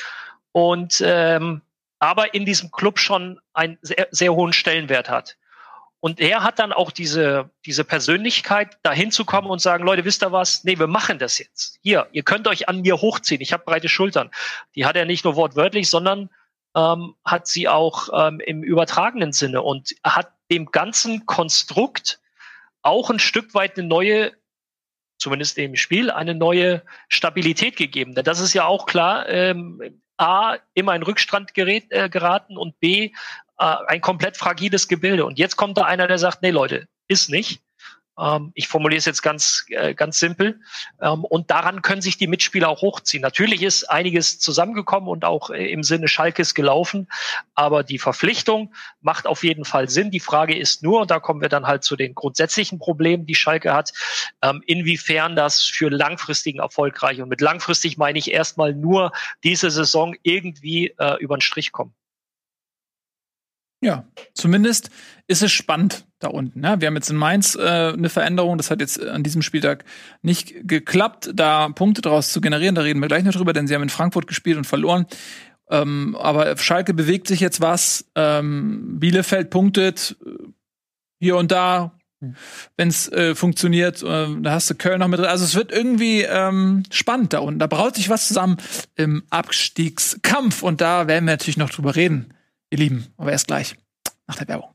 [0.52, 1.62] und ähm,
[2.00, 5.38] aber in diesem Club schon einen sehr, sehr hohen Stellenwert hat.
[6.02, 10.32] Und er hat dann auch diese, diese Persönlichkeit, da hinzukommen und sagen, Leute, wisst ihr
[10.32, 10.64] was?
[10.64, 11.78] Nee, wir machen das jetzt.
[11.84, 13.40] Hier, ihr könnt euch an mir hochziehen.
[13.40, 14.32] Ich habe breite Schultern.
[14.74, 16.32] Die hat er nicht nur wortwörtlich, sondern
[16.76, 22.20] ähm, hat sie auch ähm, im übertragenen Sinne und hat dem ganzen Konstrukt
[22.82, 24.32] auch ein Stück weit eine neue,
[25.20, 28.16] zumindest im Spiel, eine neue Stabilität gegeben.
[28.16, 32.80] Denn das ist ja auch klar, ähm, A, immer in Rückstand gerät, äh, geraten und
[32.80, 33.12] B,
[33.62, 35.26] ein komplett fragiles Gebilde.
[35.26, 37.62] Und jetzt kommt da einer, der sagt, nee Leute, ist nicht.
[38.20, 40.60] Ähm, ich formuliere es jetzt ganz, äh, ganz simpel.
[41.02, 43.22] Ähm, und daran können sich die Mitspieler auch hochziehen.
[43.22, 47.08] Natürlich ist einiges zusammengekommen und auch äh, im Sinne Schalkes gelaufen.
[47.56, 50.12] Aber die Verpflichtung macht auf jeden Fall Sinn.
[50.12, 53.36] Die Frage ist nur, und da kommen wir dann halt zu den grundsätzlichen Problemen, die
[53.36, 53.94] Schalke hat,
[54.42, 59.12] ähm, inwiefern das für langfristigen erfolgreich und mit langfristig meine ich erstmal nur
[59.44, 61.94] diese Saison irgendwie äh, über den Strich kommen.
[63.84, 64.92] Ja, zumindest
[65.28, 66.64] ist es spannend da unten.
[66.64, 68.58] Ja, wir haben jetzt in Mainz äh, eine Veränderung.
[68.58, 69.86] Das hat jetzt an diesem Spieltag
[70.22, 72.76] nicht geklappt, da Punkte daraus zu generieren.
[72.76, 75.08] Da reden wir gleich noch drüber, denn sie haben in Frankfurt gespielt und verloren.
[75.72, 78.06] Ähm, aber Schalke bewegt sich jetzt was.
[78.14, 80.30] Ähm, Bielefeld punktet äh,
[81.20, 81.98] hier und da.
[82.78, 85.28] Wenn es äh, funktioniert, äh, da hast du Köln noch mit drin.
[85.28, 87.58] Also es wird irgendwie ähm, spannend da unten.
[87.58, 88.58] Da braut sich was zusammen
[88.96, 92.32] im Abstiegskampf und da werden wir natürlich noch drüber reden
[92.72, 93.76] ihr Lieben, aber erst gleich
[94.28, 94.70] nach der Werbung.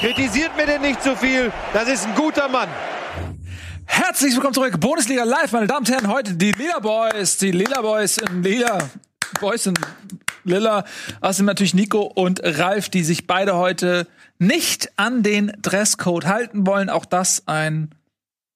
[0.00, 1.52] Kritisiert mir denn nicht zu so viel.
[1.72, 2.68] Das ist ein guter Mann.
[3.86, 4.78] Herzlich willkommen zurück.
[4.80, 6.08] Bundesliga Live, meine Damen und Herren.
[6.08, 7.36] Heute die Lila Boys.
[7.38, 8.78] Die Lila Boys in Lila.
[9.40, 9.74] Boys in
[10.44, 10.84] Lila.
[11.20, 14.06] Außerdem natürlich Nico und Ralf, die sich beide heute
[14.38, 16.90] nicht an den Dresscode halten wollen.
[16.90, 17.90] Auch das ein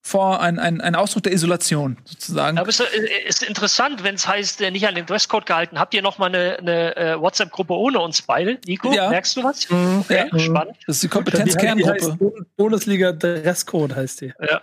[0.01, 2.57] vor ein, ein, ein Ausdruck der Isolation sozusagen.
[2.57, 2.81] Aber es
[3.27, 5.79] ist interessant, wenn es heißt, äh, nicht an den Dresscode gehalten.
[5.79, 8.93] Habt ihr noch mal eine, eine äh, WhatsApp-Gruppe ohne uns beide, Nico?
[8.93, 9.09] Ja.
[9.09, 9.69] Merkst du was?
[9.69, 9.99] Mhm.
[9.99, 10.39] Okay, Ja.
[10.39, 10.77] spannend.
[10.87, 12.45] Das ist die Kompetenzkerngruppe.
[12.55, 14.33] Bundesliga Dresscode heißt die.
[14.49, 14.61] Ja.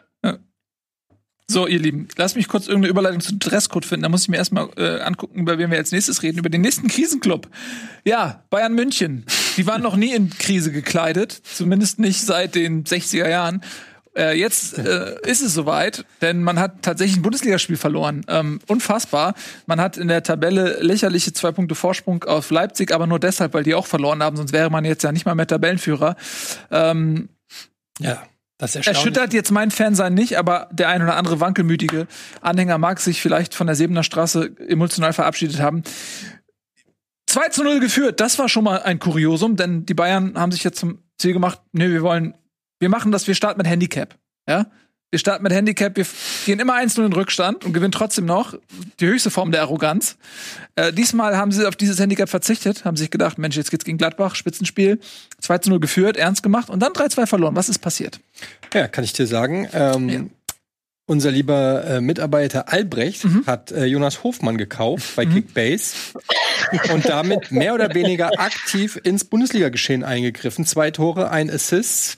[1.51, 4.05] So, ihr Lieben, lasst mich kurz irgendeine Überleitung zu Dresscode finden.
[4.05, 6.38] Da muss ich mir erstmal äh, angucken, über wen wir als nächstes reden.
[6.38, 7.49] Über den nächsten Krisenclub.
[8.05, 9.26] Ja, Bayern München.
[9.59, 11.32] Die waren noch nie in Krise gekleidet.
[11.45, 13.62] Zumindest nicht seit den 60er Jahren.
[14.16, 18.24] Äh, jetzt äh, ist es soweit, denn man hat tatsächlich ein Bundesligaspiel verloren.
[18.28, 19.34] Ähm, unfassbar.
[19.66, 23.64] Man hat in der Tabelle lächerliche zwei Punkte Vorsprung auf Leipzig, aber nur deshalb, weil
[23.64, 24.36] die auch verloren haben.
[24.36, 26.16] Sonst wäre man jetzt ja nicht mal mehr Tabellenführer.
[26.70, 27.28] Ähm,
[28.01, 28.22] Ja,
[28.59, 28.76] das.
[28.76, 32.07] Erschüttert jetzt mein Fansein nicht, aber der ein oder andere wankelmütige
[32.40, 35.82] Anhänger mag sich vielleicht von der Sebener Straße emotional verabschiedet haben.
[37.26, 40.62] 2 zu 0 geführt, das war schon mal ein Kuriosum, denn die Bayern haben sich
[40.62, 42.36] jetzt zum Ziel gemacht, nee, wir wollen,
[42.78, 44.16] wir machen das, wir starten mit Handicap.
[44.48, 44.66] Ja?
[45.14, 46.04] Wir starten mit Handicap, wir
[46.44, 48.54] gehen immer 1-0 in Rückstand und gewinnen trotzdem noch.
[48.98, 50.16] Die höchste Form der Arroganz.
[50.74, 53.96] Äh, diesmal haben sie auf dieses Handicap verzichtet, haben sich gedacht, Mensch, jetzt geht's gegen
[53.96, 54.98] Gladbach, Spitzenspiel.
[55.40, 57.54] 2 zu 0 geführt, ernst gemacht und dann 3-2 verloren.
[57.54, 58.18] Was ist passiert?
[58.72, 59.68] Ja, kann ich dir sagen.
[59.72, 60.20] Ähm, Ja.
[61.06, 63.46] Unser lieber äh, Mitarbeiter Albrecht Mhm.
[63.46, 65.94] hat äh, Jonas Hofmann gekauft bei Kickbase
[66.92, 70.66] und damit mehr oder weniger aktiv ins Bundesliga-Geschehen eingegriffen.
[70.66, 72.16] Zwei Tore, ein Assist.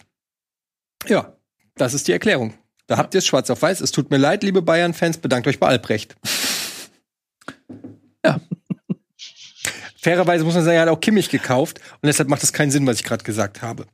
[1.09, 1.35] Ja,
[1.75, 2.55] das ist die Erklärung.
[2.87, 3.81] Da habt ihr es schwarz auf weiß.
[3.81, 6.17] Es tut mir leid, liebe Bayern-Fans, bedankt euch bei Albrecht.
[8.25, 8.41] Ja.
[10.01, 12.87] Fairerweise muss man sagen, er hat auch Kimmich gekauft und deshalb macht es keinen Sinn,
[12.87, 13.87] was ich gerade gesagt habe.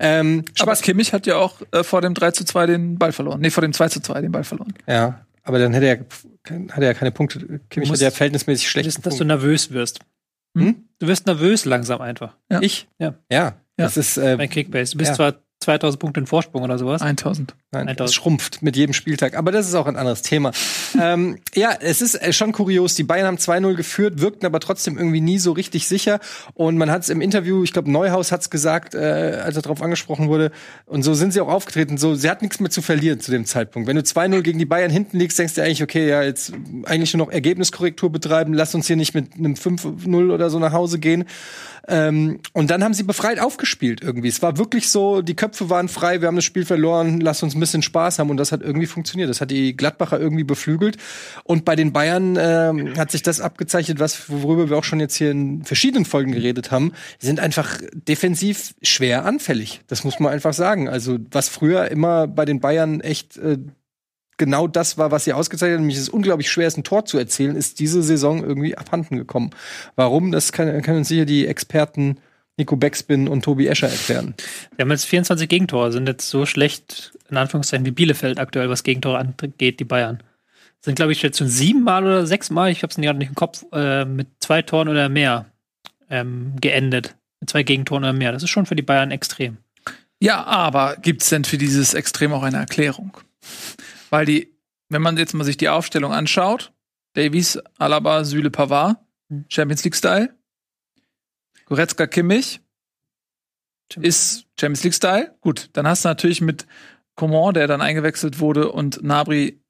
[0.00, 3.12] Ähm, Aber Spaß, Kimmich hat ja auch äh, vor dem 3 zu 2 den Ball
[3.12, 3.40] verloren.
[3.40, 4.72] Nee, vor dem 2 zu 2 den Ball verloren.
[4.86, 5.98] Ja, aber dann hätte er,
[6.70, 7.60] hat er ja keine Punkte.
[7.68, 8.86] Kimmich hat ja verhältnismäßig schlecht.
[8.86, 10.00] Wissen, dass du nervös wirst.
[10.56, 10.88] Hm?
[11.00, 12.34] Du wirst nervös langsam einfach.
[12.50, 12.62] Ja.
[12.62, 12.88] Ich?
[12.98, 13.14] Ja.
[13.30, 13.56] Ja.
[13.76, 14.92] Das ist, äh, Bei Kickbase.
[14.92, 15.14] Du bist Ja.
[15.16, 15.34] zwar
[15.68, 17.02] 2000 Punkte in Vorsprung oder sowas.
[17.02, 17.54] 1000.
[17.72, 18.08] nein, 1000.
[18.08, 19.36] es schrumpft mit jedem Spieltag.
[19.36, 20.52] Aber das ist auch ein anderes Thema.
[21.00, 22.94] ähm, ja, es ist äh, schon kurios.
[22.94, 26.20] Die Bayern haben 2-0 geführt, wirkten aber trotzdem irgendwie nie so richtig sicher.
[26.54, 29.62] Und man hat es im Interview, ich glaube, Neuhaus hat es gesagt, äh, als er
[29.62, 30.52] darauf angesprochen wurde.
[30.86, 31.98] Und so sind sie auch aufgetreten.
[31.98, 33.86] So, sie hat nichts mehr zu verlieren zu dem Zeitpunkt.
[33.86, 36.54] Wenn du 2-0 gegen die Bayern hinten liegst, denkst du eigentlich, okay, ja, jetzt
[36.84, 38.54] eigentlich nur noch Ergebniskorrektur betreiben.
[38.54, 41.26] Lass uns hier nicht mit einem 5-0 oder so nach Hause gehen.
[41.88, 44.28] Ähm, und dann haben sie befreit aufgespielt irgendwie.
[44.28, 47.54] Es war wirklich so, die Köpfe waren frei, wir haben das Spiel verloren, lass uns
[47.54, 49.30] ein bisschen Spaß haben und das hat irgendwie funktioniert.
[49.30, 50.98] Das hat die Gladbacher irgendwie beflügelt.
[51.44, 55.16] Und bei den Bayern ähm, hat sich das abgezeichnet, was worüber wir auch schon jetzt
[55.16, 56.92] hier in verschiedenen Folgen geredet haben.
[57.22, 59.80] Die sind einfach defensiv schwer anfällig.
[59.86, 60.88] Das muss man einfach sagen.
[60.88, 63.58] Also was früher immer bei den Bayern echt äh,
[64.38, 67.04] genau das war, was sie ausgezeichnet hat, nämlich es ist unglaublich schwer ist, ein Tor
[67.04, 69.50] zu erzielen, ist diese Saison irgendwie abhanden gekommen.
[69.96, 70.32] Warum?
[70.32, 72.18] Das kann, können uns sicher die Experten
[72.56, 74.34] Nico Beckspin und Tobi Escher erklären.
[74.76, 78.82] Wir haben jetzt 24 Gegentore, sind jetzt so schlecht, in Anführungszeichen, wie Bielefeld aktuell, was
[78.82, 80.22] Gegentore angeht, die Bayern.
[80.80, 83.64] Sind, glaube ich, jetzt schon siebenmal oder sechsmal, ich habe es gerade nicht im Kopf,
[83.72, 85.46] äh, mit zwei Toren oder mehr
[86.10, 87.16] ähm, geendet.
[87.40, 88.32] Mit zwei Gegentoren oder mehr.
[88.32, 89.58] Das ist schon für die Bayern extrem.
[90.20, 93.16] Ja, aber gibt's denn für dieses Extrem auch eine Erklärung?
[94.10, 94.54] Weil die,
[94.88, 96.72] wenn man jetzt mal sich die Aufstellung anschaut,
[97.14, 98.98] Davies, Alaba, Süle, Pavard,
[99.48, 100.34] Champions League-Style,
[101.66, 102.60] Goretzka, Kimmich,
[104.00, 105.36] ist Champions League-Style.
[105.40, 106.66] Gut, dann hast du natürlich mit
[107.14, 109.60] Coman, der dann eingewechselt wurde, und Nabri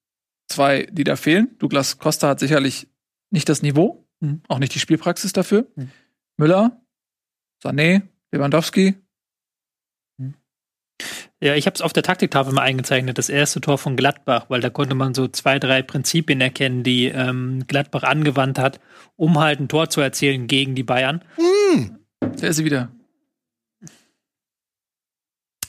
[0.49, 1.57] zwei, die da fehlen.
[1.59, 2.89] Douglas Costa hat sicherlich
[3.31, 4.43] nicht das Niveau, Mhm.
[4.49, 5.71] auch nicht die Spielpraxis dafür.
[5.77, 5.91] Mhm.
[6.39, 6.81] Müller,
[7.63, 8.97] Sané, Lewandowski,
[11.41, 14.61] Ja, ich habe es auf der Taktiktafel mal eingezeichnet, das erste Tor von Gladbach, weil
[14.61, 18.81] da konnte man so zwei, drei Prinzipien erkennen, die ähm, Gladbach angewandt hat,
[19.17, 21.23] um halt ein Tor zu erzielen gegen die Bayern.
[22.21, 22.91] der ist sie wieder.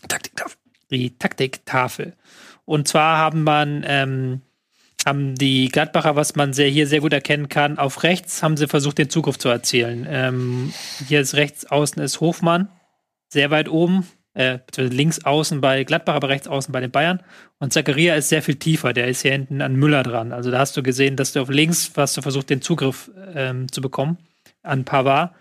[0.08, 0.58] Taktiktafel.
[0.90, 2.16] die Taktiktafel.
[2.66, 4.42] Und zwar haben man ähm,
[5.06, 8.68] haben die Gladbacher, was man sehr, hier sehr gut erkennen kann, auf rechts haben sie
[8.68, 10.06] versucht, den Zugriff zu erzielen.
[10.10, 10.74] Ähm,
[11.08, 12.70] hier ist rechts außen ist Hofmann,
[13.30, 17.22] sehr weit oben, äh, links außen bei Gladbach, aber rechts außen bei den Bayern.
[17.60, 20.32] Und Zakaria ist sehr viel tiefer, der ist hier hinten an Müller dran.
[20.32, 23.72] Also da hast du gesehen, dass du auf links hast du versucht, den Zugriff ähm,
[23.72, 24.18] zu bekommen
[24.64, 25.32] an Pavard.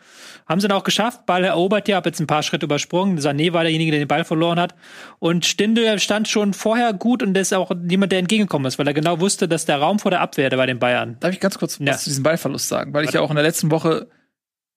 [0.46, 1.26] Haben sie dann auch geschafft.
[1.26, 3.18] Ball erobert ja, hab jetzt ein paar Schritte übersprungen.
[3.18, 4.74] Sané war derjenige, der den Ball verloren hat.
[5.18, 8.94] Und Stindl stand schon vorher gut und ist auch niemand, der entgegengekommen ist, weil er
[8.94, 11.16] genau wusste, dass der Raum vor der Abwehr, der bei den Bayern.
[11.20, 11.92] Darf ich ganz kurz Ja.
[11.92, 12.94] was zu diesem Ballverlust sagen?
[12.94, 14.08] Weil ich ja auch in der letzten Woche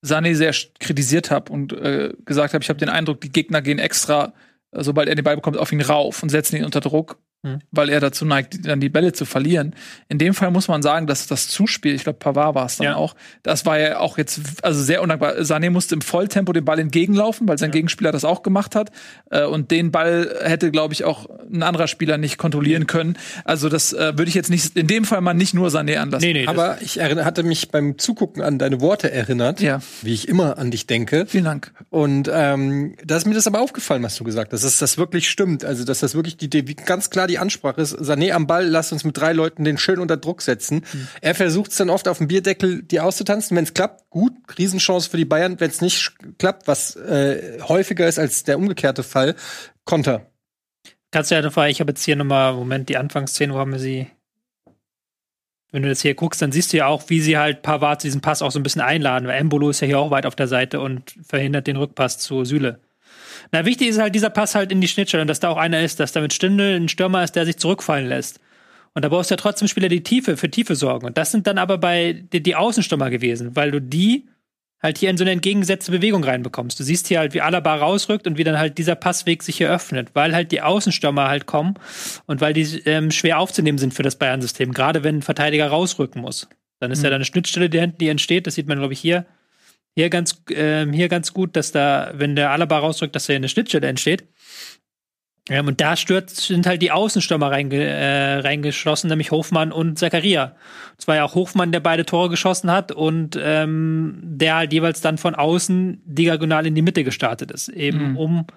[0.04, 3.80] Sané sehr kritisiert habe und äh, gesagt habe, ich habe den Eindruck, die Gegner gehen
[3.80, 4.34] extra
[4.72, 7.58] sobald er den Ball bekommt, auf ihn rauf und setzen ihn unter Druck, Hm.
[7.72, 9.74] weil er dazu neigt, dann die Bälle zu verlieren.
[10.10, 12.86] In dem Fall muss man sagen, dass das Zuspiel, ich glaube, Pavard war es dann
[12.86, 12.96] Ja.
[12.98, 15.34] auch, das war ja auch jetzt also sehr undankbar.
[15.40, 18.92] Sané musste im Volltempo den Ball entgegenlaufen, weil sein Gegenspieler das auch gemacht hat.
[19.32, 23.18] Äh, und den Ball hätte, glaube ich, auch ein anderer Spieler nicht kontrollieren können.
[23.44, 26.28] Also das äh, würde ich jetzt nicht, in dem Fall mal nicht nur Sané anlassen.
[26.28, 29.82] Nee, nee, Aber ich hatte mich beim Zugucken an deine Worte erinnert, Ja.
[30.04, 31.26] wie ich immer an dich denke.
[31.28, 31.72] Vielen Dank.
[31.90, 35.28] Und ähm, da ist mir das aber aufgefallen, was du gesagt hast, dass das wirklich
[35.28, 35.66] stimmt.
[35.66, 37.96] Also, dass das wirklich die, die ganz klar die Ansprache ist.
[37.98, 40.84] Sané am Ball, lass uns mit drei Leuten den schön unter Druck setzen.
[41.22, 43.58] Er versucht es dann oft auf dem Bierdeckel, die auszutanzen.
[43.58, 45.60] Wenn es klappt, gut, Riesenchance für die Bayern.
[45.60, 49.36] Wenn es nicht klappt, was äh, häufiger ist als der umgekehrte Fall,
[49.86, 50.28] Konter.
[51.12, 53.80] Kannst du ja einfach, ich habe jetzt hier nochmal, Moment, die Anfangsszene, wo haben wir
[53.80, 54.08] sie?
[55.72, 58.08] Wenn du das hier guckst, dann siehst du ja auch, wie sie halt Pavard zu
[58.08, 60.36] diesem Pass auch so ein bisschen einladen, weil Embolo ist ja hier auch weit auf
[60.36, 62.80] der Seite und verhindert den Rückpass zu Süle.
[63.52, 65.82] Na, wichtig ist halt dieser Pass halt in die Schnittstelle und dass da auch einer
[65.82, 68.40] ist, dass da mit Stindl ein Stürmer ist, der sich zurückfallen lässt.
[68.94, 71.08] Und da brauchst du ja trotzdem Spieler, die Tiefe, für Tiefe sorgen.
[71.08, 74.28] Und das sind dann aber bei die, die Außenstürmer gewesen, weil du die
[74.82, 76.80] halt hier in so eine entgegengesetzte Bewegung reinbekommst.
[76.80, 79.70] Du siehst hier halt, wie Alaba rausrückt und wie dann halt dieser Passweg sich hier
[79.70, 81.76] öffnet, weil halt die Außenstürmer halt kommen
[82.26, 86.22] und weil die ähm, schwer aufzunehmen sind für das Bayern-System, gerade wenn ein Verteidiger rausrücken
[86.22, 86.50] muss.
[86.80, 89.26] Dann ist ja da eine Schnittstelle, die, die entsteht, das sieht man, glaube ich, hier.
[89.96, 93.50] Hier ganz, ähm, hier ganz gut, dass da, wenn der Alaba rausrückt, dass da eine
[93.50, 94.24] Schnittstelle entsteht.
[95.50, 100.56] Ähm, und da stört, sind halt die Außenstürmer reinge, äh, reingeschlossen, nämlich Hofmann und Zakaria.
[100.98, 105.02] Es war ja auch Hofmann, der beide Tore geschossen hat und ähm, der halt jeweils
[105.02, 108.18] dann von außen diagonal in die Mitte gestartet ist, eben Mhm.
[108.18, 108.48] um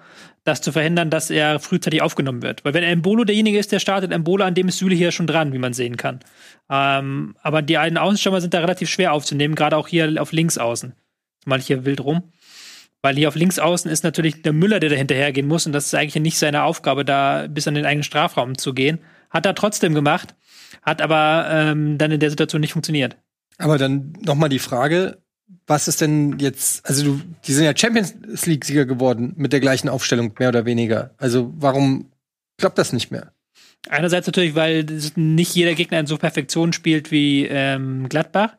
[0.43, 2.63] das zu verhindern, dass er frühzeitig aufgenommen wird.
[2.63, 5.53] Weil wenn Embolo derjenige ist, der startet, Embolo, an dem ist Süle hier schon dran,
[5.53, 6.19] wie man sehen kann.
[6.69, 10.59] Ähm, aber die einen Außenstürmer sind da relativ schwer aufzunehmen, gerade auch hier auf links
[10.59, 10.93] außen.
[11.45, 12.31] Mal hier wild rum.
[13.01, 15.65] Weil hier auf links außen ist natürlich der Müller, der da hinterhergehen muss.
[15.65, 18.99] Und das ist eigentlich nicht seine Aufgabe, da bis an den eigenen Strafraum zu gehen.
[19.29, 20.35] Hat er trotzdem gemacht,
[20.81, 23.17] hat aber ähm, dann in der Situation nicht funktioniert.
[23.57, 25.19] Aber dann noch mal die Frage,
[25.67, 29.89] was ist denn jetzt, also du, die sind ja Champions League-Sieger geworden mit der gleichen
[29.89, 31.11] Aufstellung, mehr oder weniger.
[31.17, 32.11] Also warum
[32.57, 33.33] klappt das nicht mehr?
[33.89, 34.85] Einerseits natürlich, weil
[35.15, 38.57] nicht jeder Gegner in so Perfektion spielt wie ähm, Gladbach.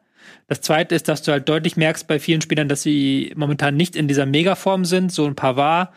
[0.49, 3.97] Das zweite ist, dass du halt deutlich merkst bei vielen Spielern, dass sie momentan nicht
[3.97, 5.11] in dieser Megaform sind.
[5.11, 5.93] So ein Pavard,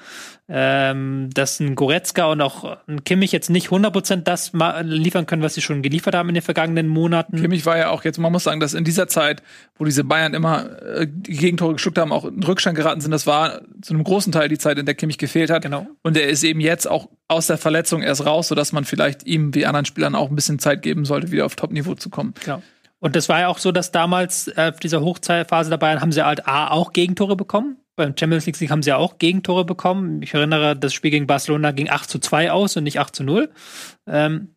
[0.48, 5.54] ähm, dass ein Goretzka und auch ein Kimmich jetzt nicht 100% das liefern können, was
[5.54, 7.40] sie schon geliefert haben in den vergangenen Monaten.
[7.40, 9.44] Kimmich war ja auch jetzt, man muss sagen, dass in dieser Zeit,
[9.78, 13.28] wo diese Bayern immer äh, die Gegentore geschluckt haben, auch in Rückstand geraten sind, das
[13.28, 15.62] war zu einem großen Teil die Zeit, in der Kimmich gefehlt hat.
[15.62, 15.86] Genau.
[16.02, 19.54] Und er ist eben jetzt auch aus der Verletzung erst raus, sodass man vielleicht ihm
[19.54, 22.34] wie anderen Spielern auch ein bisschen Zeit geben sollte, wieder auf Top-Niveau zu kommen.
[22.44, 22.64] Genau.
[23.00, 26.26] Und das war ja auch so, dass damals äh, auf dieser Hochzeitphase dabei haben sie
[26.26, 27.78] halt A auch Gegentore bekommen.
[27.96, 30.22] Beim Champions League Sieg haben sie ja auch Gegentore bekommen.
[30.22, 33.24] Ich erinnere, das Spiel gegen Barcelona ging 8 zu 2 aus und nicht 8 zu
[33.24, 33.50] 0.
[34.08, 34.56] Ähm,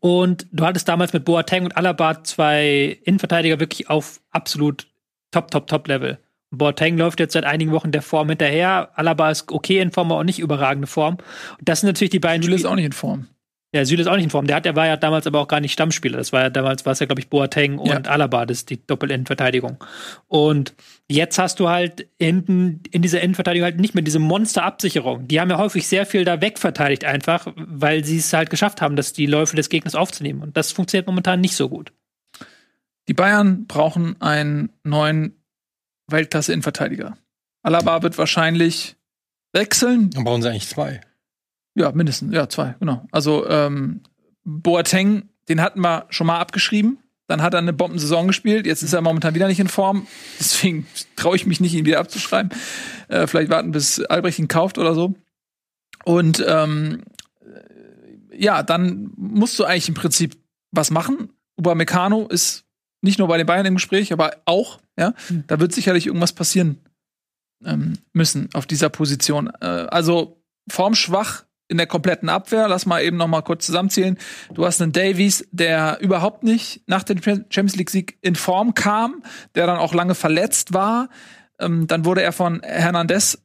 [0.00, 4.86] und du hattest damals mit Boateng und Alaba zwei Innenverteidiger wirklich auf absolut
[5.30, 6.18] top, top, top Level.
[6.50, 8.90] Boateng läuft jetzt seit einigen Wochen der Form hinterher.
[8.94, 11.18] Alaba ist okay in Form, aber auch nicht überragende Form.
[11.58, 13.28] Und das sind natürlich die beiden Jules ist Spiele- auch nicht in Form.
[13.74, 14.46] Ja, Süle ist auch nicht in Form.
[14.46, 16.16] Der, hat, der war ja damals aber auch gar nicht Stammspieler.
[16.16, 18.00] Das war ja damals, war es ja, glaube ich, Boateng und Ja.
[18.02, 19.82] Alaba, das ist die Doppel-Innenverteidigung.
[20.28, 20.74] Und
[21.08, 25.26] jetzt hast du halt hinten in dieser Innenverteidigung halt nicht mehr diese Monster-Absicherung.
[25.26, 28.94] Die haben ja häufig sehr viel da wegverteidigt einfach, weil sie es halt geschafft haben,
[28.94, 30.42] dass die Läufe des Gegners aufzunehmen.
[30.42, 31.92] Und das funktioniert momentan nicht so gut.
[33.08, 35.34] Die Bayern brauchen einen neuen
[36.06, 37.18] Weltklasse-Innenverteidiger.
[37.64, 38.94] Alaba wird wahrscheinlich
[39.52, 40.10] wechseln.
[40.10, 41.00] Dann brauchen sie eigentlich zwei.
[41.74, 43.06] Ja, mindestens, ja, zwei, genau.
[43.10, 44.02] Also ähm,
[44.44, 46.98] Boateng, den hatten wir schon mal abgeschrieben.
[47.26, 48.66] Dann hat er eine Bombensaison gespielt.
[48.66, 50.06] Jetzt ist er momentan wieder nicht in Form.
[50.38, 52.50] Deswegen traue ich mich nicht, ihn wieder abzuschreiben.
[53.08, 55.14] Äh, vielleicht warten, bis Albrecht ihn kauft oder so.
[56.04, 57.02] Und ähm,
[58.30, 60.36] ja, dann musst du eigentlich im Prinzip
[60.70, 61.30] was machen.
[61.56, 62.64] Upamecano ist
[63.00, 65.14] nicht nur bei den Bayern im Gespräch, aber auch, ja.
[65.46, 66.78] Da wird sicherlich irgendwas passieren
[67.64, 69.50] ähm, müssen auf dieser Position.
[69.60, 72.68] Äh, also formschwach in der kompletten Abwehr.
[72.68, 74.18] Lass mal eben noch mal kurz zusammenzählen.
[74.52, 79.22] Du hast einen Davies, der überhaupt nicht nach dem Champions League Sieg in Form kam,
[79.54, 81.08] der dann auch lange verletzt war.
[81.58, 83.38] Ähm, dann wurde er von Hernandez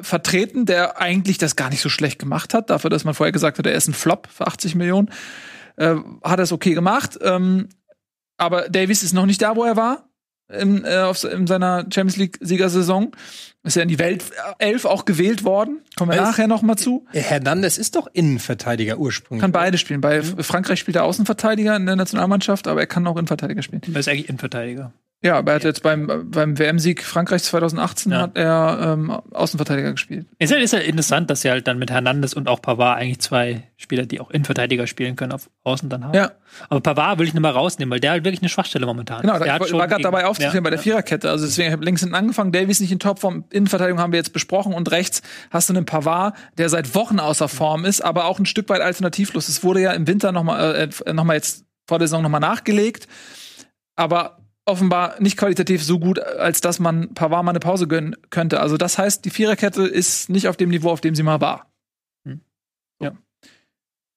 [0.00, 3.58] vertreten, der eigentlich das gar nicht so schlecht gemacht hat, dafür, dass man vorher gesagt
[3.58, 5.10] hat, er ist ein Flop für 80 Millionen.
[5.76, 7.18] Äh, hat er es okay gemacht.
[7.22, 7.68] Ähm,
[8.36, 10.08] aber Davies ist noch nicht da, wo er war
[10.48, 13.12] in, äh, auf, in seiner Champions League Siegersaison.
[13.64, 15.80] Ist ja in die Weltelf auch gewählt worden.
[15.96, 16.28] Kommen wir Was?
[16.28, 17.04] nachher noch mal zu.
[17.12, 19.40] Äh, Hernandez ist doch Innenverteidiger ursprünglich.
[19.40, 20.00] Kann beide spielen.
[20.00, 23.82] Bei Frankreich spielt er Außenverteidiger in der Nationalmannschaft, aber er kann auch Innenverteidiger spielen.
[23.88, 24.92] Das ist eigentlich Innenverteidiger.
[25.24, 28.20] Ja, aber er hat jetzt beim, beim WM-Sieg Frankreichs 2018 Ja.
[28.20, 30.26] hat er ähm, Außenverteidiger gespielt.
[30.38, 33.20] Ist ja, ist ja interessant, dass sie halt dann mit Hernandez und auch Pavard eigentlich
[33.20, 36.14] zwei Spieler, die auch Innenverteidiger spielen können, auf Außen dann haben.
[36.14, 36.32] Ja.
[36.68, 39.22] Aber Pavard will ich nochmal rausnehmen, weil der hat wirklich eine Schwachstelle momentan.
[39.22, 40.82] Genau, der ich schon war gerade dabei aufzuklären ja, bei der ja.
[40.82, 41.30] Viererkette.
[41.30, 44.34] Also deswegen, ich habe links hinten angefangen, Davies nicht in Topform, Innenverteidigung haben wir jetzt
[44.34, 48.38] besprochen und rechts hast du einen Pavard, der seit Wochen außer Form ist, aber auch
[48.38, 49.48] ein Stück weit alternativlos.
[49.48, 53.08] Es wurde ja im Winter nochmal äh, noch mal jetzt vor der Saison nochmal nachgelegt,
[53.96, 58.60] aber offenbar nicht qualitativ so gut, als dass man Pavard mal eine Pause gönnen könnte.
[58.60, 61.70] Also das heißt, die Viererkette ist nicht auf dem Niveau, auf dem sie mal war.
[62.24, 62.40] Hm.
[63.00, 63.12] Ja.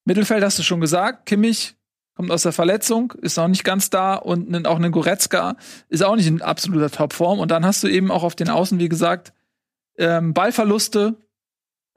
[0.06, 1.76] Mittelfeld hast du schon gesagt, Kimmich
[2.16, 5.56] kommt aus der Verletzung, ist auch nicht ganz da und auch ein Goretzka
[5.88, 7.40] ist auch nicht in absoluter Topform.
[7.40, 9.32] Und dann hast du eben auch auf den Außen, wie gesagt,
[9.98, 11.16] ähm, Ballverluste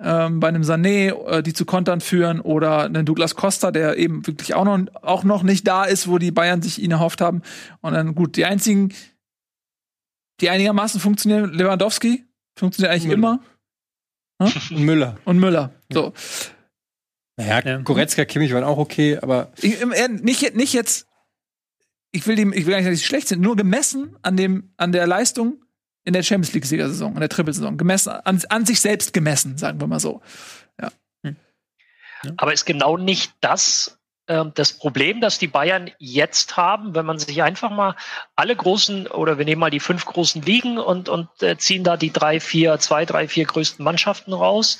[0.02, 4.26] ähm, bei einem Sané, äh, die zu Kontern führen, oder einen Douglas Costa, der eben
[4.26, 7.42] wirklich auch noch, auch noch nicht da ist, wo die Bayern sich ihn erhofft haben.
[7.80, 8.92] Und dann gut, die einzigen,
[10.40, 12.24] die einigermaßen funktionieren, Lewandowski
[12.58, 13.14] funktioniert eigentlich Müller.
[13.14, 13.40] immer
[14.70, 15.18] Und Müller.
[15.24, 15.72] und Müller.
[15.92, 16.12] So.
[17.36, 17.78] Naja, Ja.
[17.78, 19.76] Goretzka, Kimmich waren auch okay, aber Ich,
[20.22, 21.06] nicht, nicht jetzt,
[22.10, 24.72] ich will, dem, ich will gar nicht, dass sie schlecht sind, nur gemessen an, dem,
[24.76, 25.61] an der Leistung
[26.04, 27.76] in der Champions League-Siegersaison, in der Trippelsaison.
[27.76, 30.20] Gemessen, an, an sich selbst gemessen, sagen wir mal so.
[32.36, 33.98] Aber ist genau nicht das
[34.28, 37.96] ähm, das Problem, das die Bayern jetzt haben, wenn man sich einfach mal
[38.36, 41.96] alle großen oder wir nehmen mal die fünf großen Ligen und, und äh, ziehen da
[41.96, 44.78] die drei, vier, zwei, drei, vier größten Mannschaften raus,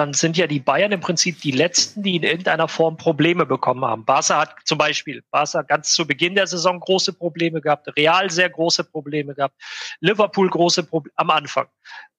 [0.00, 3.84] dann sind ja die Bayern im Prinzip die letzten, die in irgendeiner Form Probleme bekommen
[3.84, 4.06] haben.
[4.06, 8.48] Barca hat zum Beispiel, Barca ganz zu Beginn der Saison große Probleme gehabt, Real sehr
[8.48, 9.54] große Probleme gehabt,
[10.00, 11.66] Liverpool große Probleme am Anfang.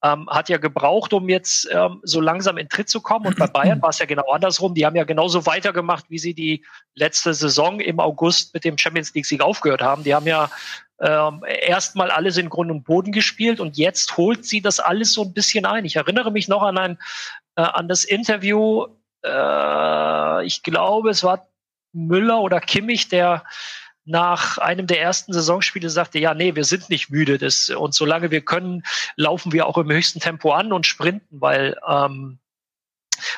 [0.03, 3.25] Ähm, hat ja gebraucht, um jetzt ähm, so langsam in Tritt zu kommen.
[3.25, 4.75] Und bei Bayern war es ja genau andersrum.
[4.75, 6.63] Die haben ja genauso weitergemacht, wie sie die
[6.93, 10.03] letzte Saison im August mit dem Champions League-Sieg aufgehört haben.
[10.03, 10.51] Die haben ja
[11.01, 15.23] ähm, erstmal alles in Grund und Boden gespielt und jetzt holt sie das alles so
[15.23, 15.83] ein bisschen ein.
[15.83, 16.99] Ich erinnere mich noch an ein
[17.55, 18.87] äh, an das Interview,
[19.23, 21.47] äh, ich glaube, es war
[21.93, 23.43] Müller oder Kimmich, der
[24.05, 27.37] nach einem der ersten Saisonspiele sagte, ja, nee, wir sind nicht müde.
[27.37, 28.83] Das, und solange wir können,
[29.15, 32.39] laufen wir auch im höchsten Tempo an und sprinten, weil ähm,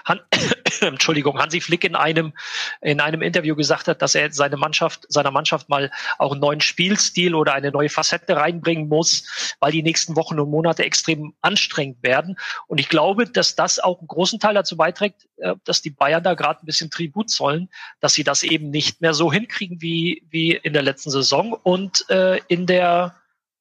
[0.05, 0.19] Han
[0.81, 2.33] Entschuldigung, Hansi Flick in einem,
[2.81, 6.61] in einem Interview gesagt hat, dass er seine Mannschaft, seiner Mannschaft mal auch einen neuen
[6.61, 12.03] Spielstil oder eine neue Facette reinbringen muss, weil die nächsten Wochen und Monate extrem anstrengend
[12.03, 12.37] werden.
[12.67, 16.23] Und ich glaube, dass das auch einen großen Teil dazu beiträgt, äh, dass die Bayern
[16.23, 17.69] da gerade ein bisschen Tribut zollen,
[17.99, 22.09] dass sie das eben nicht mehr so hinkriegen wie, wie in der letzten Saison und
[22.09, 23.15] äh, in der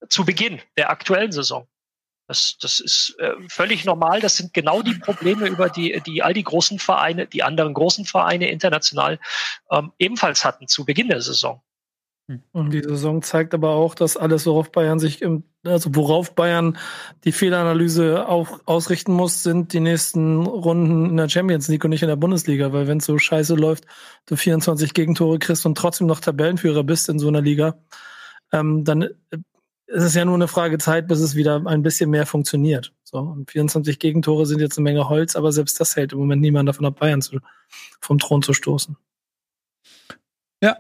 [0.09, 1.69] zu Beginn der aktuellen Saison.
[2.29, 4.21] Das, das ist äh, völlig normal.
[4.21, 8.05] Das sind genau die Probleme, über die, die all die großen Vereine, die anderen großen
[8.05, 9.19] Vereine international
[9.71, 11.63] ähm, ebenfalls hatten zu Beginn der Saison.
[12.53, 16.79] Und die Saison zeigt aber auch, dass alles, worauf Bayern sich, im, also worauf Bayern
[17.25, 22.03] die Fehleranalyse auch ausrichten muss, sind die nächsten Runden in der Champions League und nicht
[22.03, 22.73] in der Bundesliga.
[22.73, 23.87] Weil wenn es so scheiße läuft,
[24.27, 27.77] du 24 Gegentore kriegst und trotzdem noch Tabellenführer bist in so einer Liga,
[28.53, 29.09] ähm, dann
[29.93, 32.93] ist es ja nur eine Frage Zeit, bis es wieder ein bisschen mehr funktioniert.
[33.05, 36.41] So, und 24 Gegentore sind jetzt eine Menge Holz, aber selbst das hält im Moment
[36.41, 37.41] niemand davon ab, Bayern zu,
[38.01, 38.97] vom Thron zu stoßen.
[40.63, 40.79] Ja.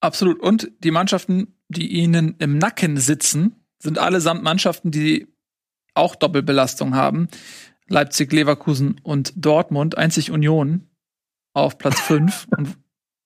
[0.00, 0.40] Absolut.
[0.40, 5.26] Und die Mannschaften, die ihnen im Nacken sitzen, sind allesamt Mannschaften, die
[5.94, 7.28] auch Doppelbelastung haben.
[7.88, 10.88] Leipzig, Leverkusen und Dortmund, einzig Union
[11.52, 12.78] auf Platz 5 und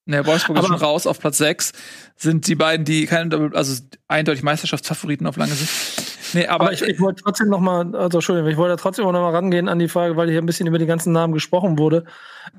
[0.08, 1.72] Ne, Wolfsburg ist Aber- schon raus auf Platz 6.
[2.16, 6.34] Sind die beiden, die keine also eindeutig Meisterschaftsfavoriten auf lange Sicht.
[6.34, 9.12] Nee, aber, Aber ich, ich wollte trotzdem noch mal, also Entschuldigung, ich wollte trotzdem noch
[9.12, 12.04] mal rangehen an die Frage, weil hier ein bisschen über die ganzen Namen gesprochen wurde.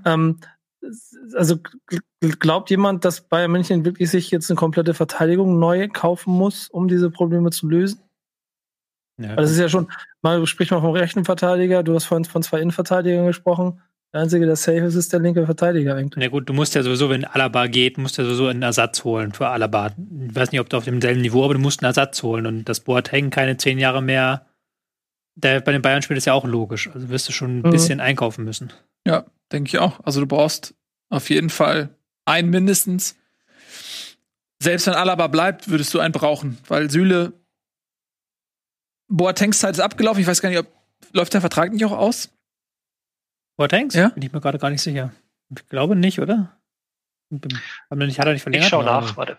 [0.05, 0.39] Ähm,
[1.35, 5.87] also gl- gl- glaubt jemand, dass Bayern München wirklich sich jetzt eine komplette Verteidigung neu
[5.89, 7.99] kaufen muss, um diese Probleme zu lösen?
[9.19, 9.89] Ja, Weil das ist ja schon,
[10.21, 13.81] mal sprich mal vom rechten Verteidiger, du hast vorhin von zwei Innenverteidigern gesprochen.
[14.13, 16.23] Der einzige, der safe ist, ist der linke Verteidiger eigentlich.
[16.23, 19.03] Na gut, du musst ja sowieso, wenn Alaba geht, musst du ja sowieso einen Ersatz
[19.03, 19.87] holen für Alaba.
[20.27, 22.45] Ich weiß nicht, ob du auf demselben Niveau, aber du musst einen Ersatz holen.
[22.45, 24.45] Und das Boateng keine zehn Jahre mehr,
[25.35, 26.89] der bei den Bayern spielt, ist ja auch logisch.
[26.93, 27.69] Also wirst du schon ein Mhm.
[27.71, 28.71] bisschen einkaufen müssen.
[29.05, 29.99] ja, denke ich auch.
[30.03, 30.73] Also du brauchst
[31.09, 31.89] auf jeden Fall
[32.25, 33.15] einen mindestens.
[34.61, 37.33] Selbst wenn Alaba bleibt, würdest du einen brauchen, weil Süle
[39.09, 40.21] Boatengs Zeit ist abgelaufen.
[40.21, 40.67] Ich weiß gar nicht, ob
[41.13, 42.29] läuft der Vertrag nicht auch aus?
[43.57, 43.93] Boatengs?
[43.95, 44.09] Ja?
[44.09, 45.11] Bin ich mir gerade gar nicht sicher.
[45.49, 46.57] Ich glaube nicht, oder?
[47.29, 48.65] Bin- Haben wir nicht, hat er nicht verlängert?
[48.65, 49.01] Ich schaue Ja.
[49.01, 49.37] nach, warte.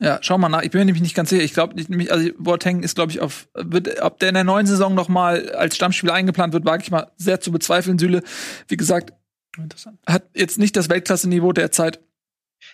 [0.00, 0.62] Ja, schau mal nach.
[0.62, 1.42] Ich bin mir nämlich nicht ganz sicher.
[1.42, 4.64] Ich glaube nicht, also Boateng ist, glaube ich, auf, wird, ob der in der neuen
[4.66, 7.98] Saison noch mal als Stammspieler eingeplant wird, wage ich mal sehr zu bezweifeln.
[7.98, 8.22] Süle,
[8.68, 9.12] wie gesagt,
[9.56, 9.98] Interessant.
[10.06, 11.98] hat jetzt nicht das Weltklasse-Niveau derzeit.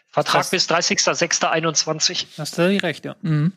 [0.09, 2.27] Vertrag Das- bis 30.06.21.
[2.39, 3.17] Hast du recht, ja.
[3.23, 3.53] Mhm.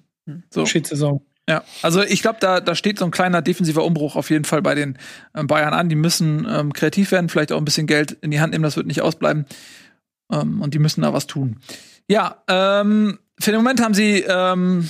[0.49, 0.65] So.
[0.65, 1.25] Schiedsaison.
[1.49, 4.61] Ja, also ich glaube, da, da steht so ein kleiner defensiver Umbruch auf jeden Fall
[4.61, 4.97] bei den
[5.33, 5.87] ähm, Bayern an.
[5.87, 8.75] Die müssen ähm, kreativ werden, vielleicht auch ein bisschen Geld in die Hand nehmen, das
[8.75, 9.45] wird nicht ausbleiben.
[10.29, 11.59] Ähm, und die müssen da was tun.
[12.09, 14.89] Ja, ähm, für den Moment haben sie ähm,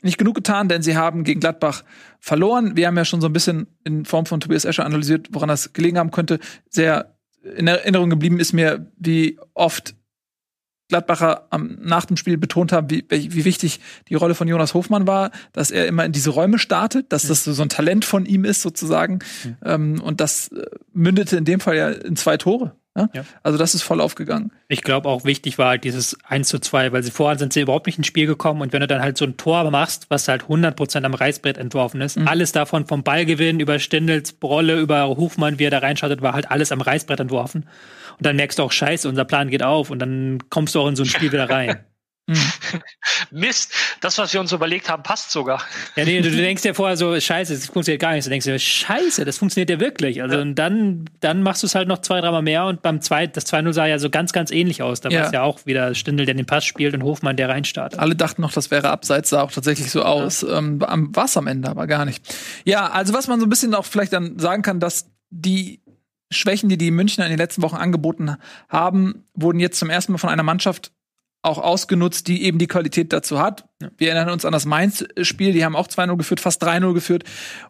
[0.00, 1.84] nicht genug getan, denn sie haben gegen Gladbach
[2.20, 2.74] verloren.
[2.74, 5.74] Wir haben ja schon so ein bisschen in Form von Tobias Escher analysiert, woran das
[5.74, 6.38] gelegen haben könnte.
[6.70, 9.94] Sehr in Erinnerung geblieben ist mir, wie oft
[10.92, 15.06] Gladbacher am, nach dem Spiel betont haben, wie, wie wichtig die Rolle von Jonas Hofmann
[15.06, 18.44] war, dass er immer in diese Räume startet, dass das so ein Talent von ihm
[18.44, 19.20] ist sozusagen.
[19.64, 22.76] Ähm, und das äh, mündete in dem Fall ja in zwei Tore.
[22.96, 23.08] Ja?
[23.14, 23.24] Ja.
[23.42, 24.52] Also das ist voll aufgegangen.
[24.68, 27.60] Ich glaube auch wichtig war halt dieses 1 zu 2, weil sie vorher sind sie
[27.60, 30.28] überhaupt nicht ins Spiel gekommen und wenn du dann halt so ein Tor machst, was
[30.28, 35.58] halt 100% am Reißbrett entworfen ist, alles davon vom Ballgewinn über Stindels Brolle, über Hofmann,
[35.58, 37.66] wie er da reinschattet, war halt alles am Reißbrett entworfen.
[38.18, 40.88] Und dann merkst du auch, scheiße, unser Plan geht auf und dann kommst du auch
[40.88, 41.78] in so ein Spiel wieder rein.
[43.30, 45.62] Mist, das, was wir uns überlegt haben, passt sogar.
[45.96, 48.24] Ja, nee, du, du denkst dir vorher so, scheiße, das funktioniert gar nicht.
[48.26, 50.22] Du denkst dir, scheiße, das funktioniert ja wirklich.
[50.22, 53.36] Also und dann, dann machst du es halt noch zwei, dreimal mehr und beim zweit,
[53.36, 55.00] das 2-0 sah ja so ganz, ganz ähnlich aus.
[55.00, 55.26] Da war Ja.
[55.26, 57.98] es ja auch wieder Stindel, der den Pass spielt und Hofmann, der reinstartet.
[57.98, 60.42] Alle dachten noch, das wäre abseits, sah auch tatsächlich so aus.
[60.42, 62.22] Ähm, war es am Ende, aber gar nicht.
[62.64, 65.80] Ja, also was man so ein bisschen auch vielleicht dann sagen kann, dass die
[66.30, 68.36] Schwächen, die die Münchner in den letzten Wochen angeboten
[68.68, 70.92] haben, wurden jetzt zum ersten Mal von einer Mannschaft
[71.42, 73.64] auch ausgenutzt, die eben die Qualität dazu hat.
[73.98, 77.24] Wir erinnern uns an das Mainz-Spiel, die haben auch 2-0 geführt, fast 3-0 geführt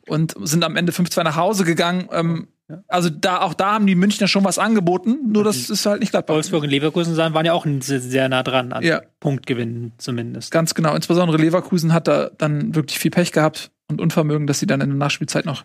[0.08, 2.08] und sind am Ende 5-2 nach Hause gegangen.
[2.12, 2.48] Ähm,
[2.88, 6.10] Also da, auch da haben die Münchner schon was angeboten, nur das ist halt nicht
[6.10, 6.34] Gladbach.
[6.34, 9.02] Wolfsburg und Leverkusen waren ja auch sehr, sehr nah dran an Ja.
[9.20, 10.50] Punktgewinn zumindest.
[10.50, 10.94] Ganz genau.
[10.94, 14.88] Insbesondere Leverkusen hat da dann wirklich viel Pech gehabt und Unvermögen, dass sie dann in
[14.90, 15.64] der Nachspielzeit noch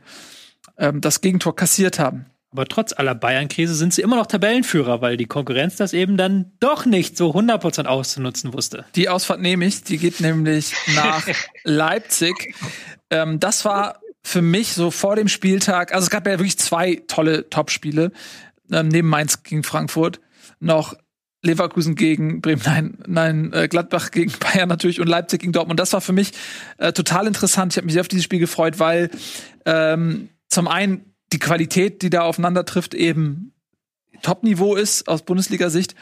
[0.77, 2.25] ähm, das Gegentor kassiert haben.
[2.51, 6.53] Aber trotz aller Bayern-Krise sind sie immer noch Tabellenführer, weil die Konkurrenz das eben dann
[6.59, 8.85] doch nicht so 100% auszunutzen wusste.
[8.95, 11.27] Die Ausfahrt nehme ich, die geht nämlich nach
[11.63, 12.55] Leipzig.
[13.09, 17.01] Ähm, das war für mich so vor dem Spieltag, also es gab ja wirklich zwei
[17.07, 18.11] tolle Topspiele,
[18.71, 20.19] ähm, neben Mainz gegen Frankfurt,
[20.59, 20.95] noch
[21.43, 25.79] Leverkusen gegen Bremen, nein, nein, äh, Gladbach gegen Bayern natürlich und Leipzig gegen Dortmund.
[25.79, 26.31] Das war für mich
[26.77, 27.73] äh, total interessant.
[27.73, 29.09] Ich habe mich sehr auf dieses Spiel gefreut, weil
[29.65, 33.53] ähm, zum einen die Qualität, die da aufeinander trifft, eben
[34.21, 35.95] Top-Niveau ist aus Bundesliga-Sicht.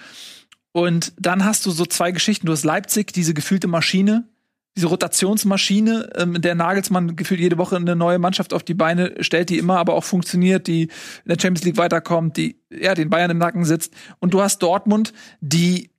[0.72, 2.48] Und dann hast du so zwei Geschichten.
[2.48, 4.28] Du hast Leipzig, diese gefühlte Maschine,
[4.76, 9.16] diese Rotationsmaschine, ähm, in der Nagelsmann gefühlt jede Woche eine neue Mannschaft auf die Beine
[9.22, 10.90] stellt, die immer aber auch funktioniert, die in
[11.30, 13.94] der Champions League weiterkommt, die ja den Bayern im Nacken sitzt.
[14.20, 15.92] Und du hast Dortmund, die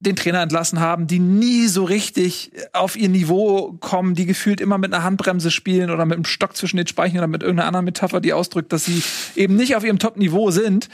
[0.00, 4.76] den Trainer entlassen haben, die nie so richtig auf ihr Niveau kommen, die gefühlt immer
[4.76, 7.86] mit einer Handbremse spielen oder mit einem Stock zwischen den Speichen oder mit irgendeiner anderen
[7.86, 9.02] Metapher, die ausdrückt, dass sie
[9.36, 10.88] eben nicht auf ihrem Top-Niveau sind.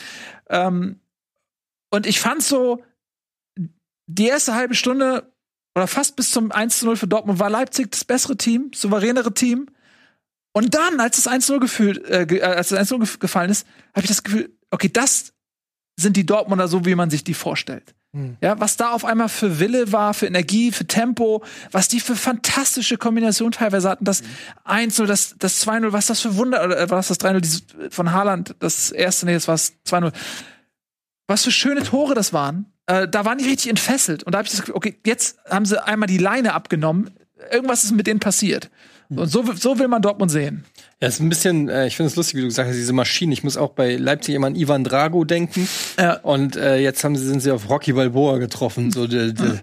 [0.49, 1.01] Ähm,
[1.91, 2.83] und ich fand so,
[4.07, 5.33] die erste halbe Stunde
[5.75, 9.35] oder fast bis zum 1 zu 0 für Dortmund war Leipzig das bessere Team, souveränere
[9.35, 9.67] Team.
[10.55, 13.51] Und dann, als das 1 0 gefühlt, äh, äh, als das 1 0 gef- gefallen
[13.51, 15.33] ist, habe ich das Gefühl, okay, das
[15.99, 17.95] sind die Dortmunder so, wie man sich die vorstellt.
[18.43, 22.15] Ja, was da auf einmal für Wille war, für Energie, für Tempo, was die für
[22.15, 24.23] fantastische Kombinationen teilweise hatten, das
[24.67, 27.65] 1-0, das, das 2-0, was das für Wunder, oder äh, war das das 3-0, dieses
[27.89, 30.13] von Haaland, das erste, nee, das war das 2-0.
[31.27, 32.67] Was für schöne Tore das waren.
[32.87, 34.25] Äh, da waren die richtig entfesselt.
[34.25, 37.11] Und da habe ich das Gefühl, okay, jetzt haben sie einmal die Leine abgenommen.
[37.51, 38.71] Irgendwas ist mit denen passiert.
[39.09, 40.65] Und so, so will man Dortmund sehen.
[41.03, 43.33] Ja, ist ein bisschen, äh, ich finde es lustig, wie du gesagt hast, diese Maschinen.
[43.33, 45.69] Ich muss auch bei Leipzig immer an Ivan Drago denken.
[45.99, 46.21] Ja.
[46.21, 48.93] Und äh, jetzt haben sie, sind sie auf Rocky Balboa getroffen.
[48.93, 49.59] So, die, die,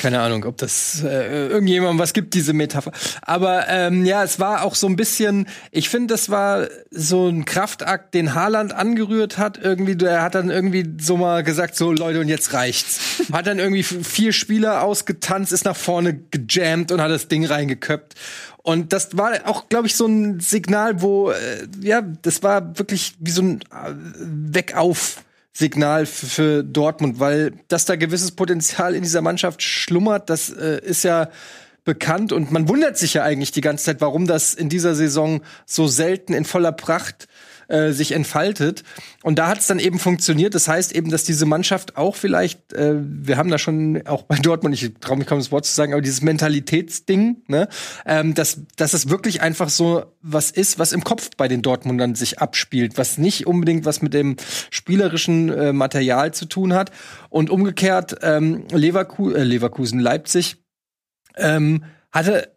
[0.00, 2.92] keine Ahnung, ob das äh, irgendjemandem was gibt, diese Metapher.
[3.20, 7.44] Aber ähm, ja, es war auch so ein bisschen, ich finde, das war so ein
[7.44, 9.58] Kraftakt, den Haaland angerührt hat.
[9.58, 13.22] Irgendwie, der hat dann irgendwie so mal gesagt, so Leute, und jetzt reicht's.
[13.32, 18.14] hat dann irgendwie vier Spieler ausgetanzt, ist nach vorne gejammt und hat das Ding reingeköpft.
[18.62, 23.14] Und das war auch, glaube ich, so ein Signal, wo, äh, ja, das war wirklich
[23.18, 23.94] wie so ein äh,
[25.54, 31.04] Für, für Dortmund, weil dass da gewisses Potenzial in dieser Mannschaft schlummert, das äh, ist
[31.04, 31.28] ja
[31.84, 32.32] bekannt.
[32.32, 35.86] Und man wundert sich ja eigentlich die ganze Zeit, warum das in dieser Saison so
[35.86, 37.28] selten in voller Pracht
[37.72, 38.84] äh, sich entfaltet.
[39.22, 40.54] Und da hat es dann eben funktioniert.
[40.54, 44.36] Das heißt eben, dass diese Mannschaft auch vielleicht, äh, wir haben da schon auch bei
[44.36, 47.68] Dortmund, ich traue mich kaum das Wort zu sagen, aber dieses Mentalitätsding, ne,
[48.04, 52.14] ähm, dass, dass es wirklich einfach so was ist, was im Kopf bei den Dortmundern
[52.14, 54.36] sich abspielt, was nicht unbedingt was mit dem
[54.70, 56.90] spielerischen äh, Material zu tun hat.
[57.30, 60.56] Und umgekehrt, ähm, Leverku äh, Leverkusen, Leipzig,
[61.36, 62.51] ähm, hatte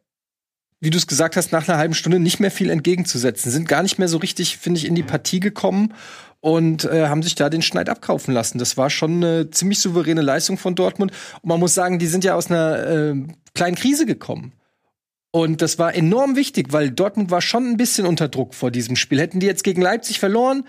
[0.80, 3.52] wie du es gesagt hast, nach einer halben Stunde nicht mehr viel entgegenzusetzen.
[3.52, 5.94] Sind gar nicht mehr so richtig, finde ich, in die Partie gekommen
[6.42, 8.60] und äh, haben sich da den Schneid abkaufen lassen.
[8.60, 11.12] Das war schon eine ziemlich souveräne Leistung von Dortmund.
[11.42, 13.16] Und man muss sagen, die sind ja aus einer äh,
[13.56, 14.54] kleinen Krise gekommen.
[15.32, 18.96] Und das war enorm wichtig, weil Dortmund war schon ein bisschen unter Druck vor diesem
[18.96, 19.20] Spiel.
[19.20, 20.66] Hätten die jetzt gegen Leipzig verloren,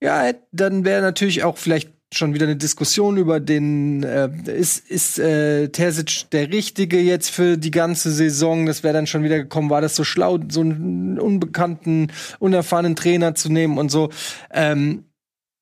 [0.00, 5.18] ja, dann wäre natürlich auch vielleicht schon wieder eine Diskussion über den, äh, ist, ist
[5.18, 8.66] äh, Terzic der Richtige jetzt für die ganze Saison?
[8.66, 13.34] Das wäre dann schon wieder gekommen, war das so schlau, so einen unbekannten, unerfahrenen Trainer
[13.34, 14.10] zu nehmen und so.
[14.50, 15.04] Ähm,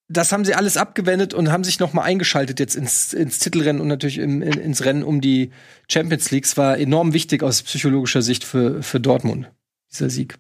[0.09, 3.83] das haben sie alles abgewendet und haben sich noch mal eingeschaltet jetzt ins, ins Titelrennen
[3.83, 5.51] und natürlich im, in, ins Rennen um die
[5.89, 6.45] Champions League.
[6.45, 9.51] Es war enorm wichtig aus psychologischer Sicht für, für Dortmund,
[9.91, 10.39] dieser Sieg.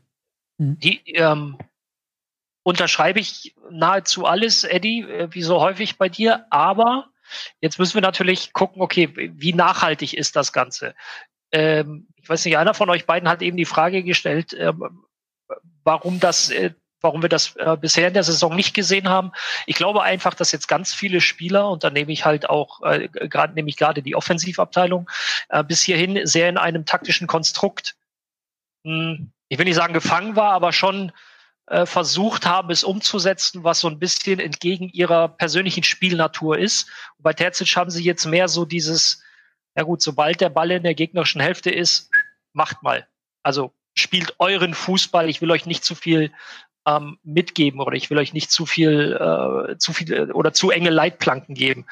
[0.58, 1.56] Die, ähm,
[2.66, 6.46] unterschreibe ich nahezu alles, Eddie, äh, wie so häufig bei dir.
[6.50, 7.10] Aber
[7.60, 10.96] jetzt müssen wir natürlich gucken, okay, wie nachhaltig ist das Ganze?
[11.52, 15.06] Ähm, ich weiß nicht, einer von euch beiden hat eben die Frage gestellt, ähm,
[15.84, 19.30] warum das, äh, warum wir das äh, bisher in der Saison nicht gesehen haben.
[19.66, 23.06] Ich glaube einfach, dass jetzt ganz viele Spieler, und da nehme ich halt auch äh,
[23.08, 25.08] gerade nehme ich gerade die Offensivabteilung,
[25.50, 27.94] äh, bis hierhin sehr in einem taktischen Konstrukt,
[28.82, 31.12] mh, hm, ich will nicht sagen gefangen war, aber schon
[31.66, 36.88] äh, versucht haben, es umzusetzen, was so ein bisschen entgegen ihrer persönlichen Spielnatur ist.
[37.16, 39.22] Und bei Terzic haben sie jetzt mehr so dieses,
[39.76, 42.10] ja gut, sobald der Ball in der gegnerischen Hälfte ist,
[42.52, 43.06] macht mal.
[43.42, 45.28] Also spielt euren Fußball.
[45.28, 46.32] Ich will euch nicht zu viel
[46.86, 50.90] ähm, mitgeben oder ich will euch nicht zu viel, äh, zu viel oder zu enge
[50.90, 51.86] Leitplanken geben.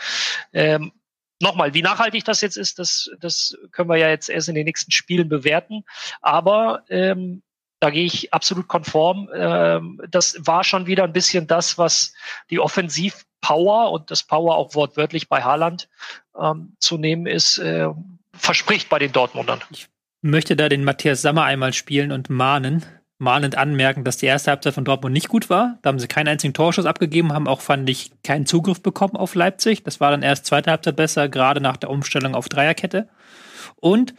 [0.52, 0.92] Ähm,
[1.40, 4.64] Nochmal, wie nachhaltig das jetzt ist, das, das können wir ja jetzt erst in den
[4.64, 5.84] nächsten Spielen bewerten.
[6.20, 7.42] Aber ähm,
[7.84, 9.28] da gehe ich absolut konform.
[9.34, 12.14] Ähm, das war schon wieder ein bisschen das, was
[12.48, 15.90] die Offensivpower und das Power auch wortwörtlich bei Haaland
[16.40, 17.88] ähm, zu nehmen ist, äh,
[18.32, 19.60] verspricht bei den Dortmundern.
[19.70, 19.88] Ich
[20.22, 22.86] möchte da den Matthias Sammer einmal spielen und mahnen,
[23.18, 25.78] mahnend anmerken, dass die erste Halbzeit von Dortmund nicht gut war.
[25.82, 29.34] Da haben sie keinen einzigen Torschuss abgegeben, haben auch, fand ich, keinen Zugriff bekommen auf
[29.34, 29.84] Leipzig.
[29.84, 33.10] Das war dann erst zweite Halbzeit besser, gerade nach der Umstellung auf Dreierkette.
[33.76, 34.14] Und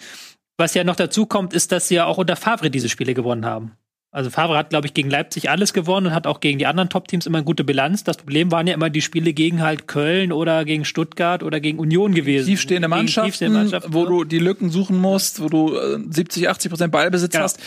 [0.57, 3.45] was ja noch dazu kommt, ist, dass sie ja auch unter Favre diese Spiele gewonnen
[3.45, 3.73] haben.
[4.15, 6.87] Also Favre hat, glaube ich, gegen Leipzig alles gewonnen und hat auch gegen die anderen
[6.87, 8.05] Top-Teams immer eine gute Bilanz.
[8.05, 11.79] Das Problem waren ja immer die Spiele gegen halt Köln oder gegen Stuttgart oder gegen
[11.79, 12.47] Union gewesen.
[12.47, 15.77] Tiefstehende Mannschaften, tiefstehende Mannschaften wo du die Lücken suchen musst, wo du
[16.09, 17.43] 70, 80 Prozent Ballbesitz genau.
[17.43, 17.59] hast.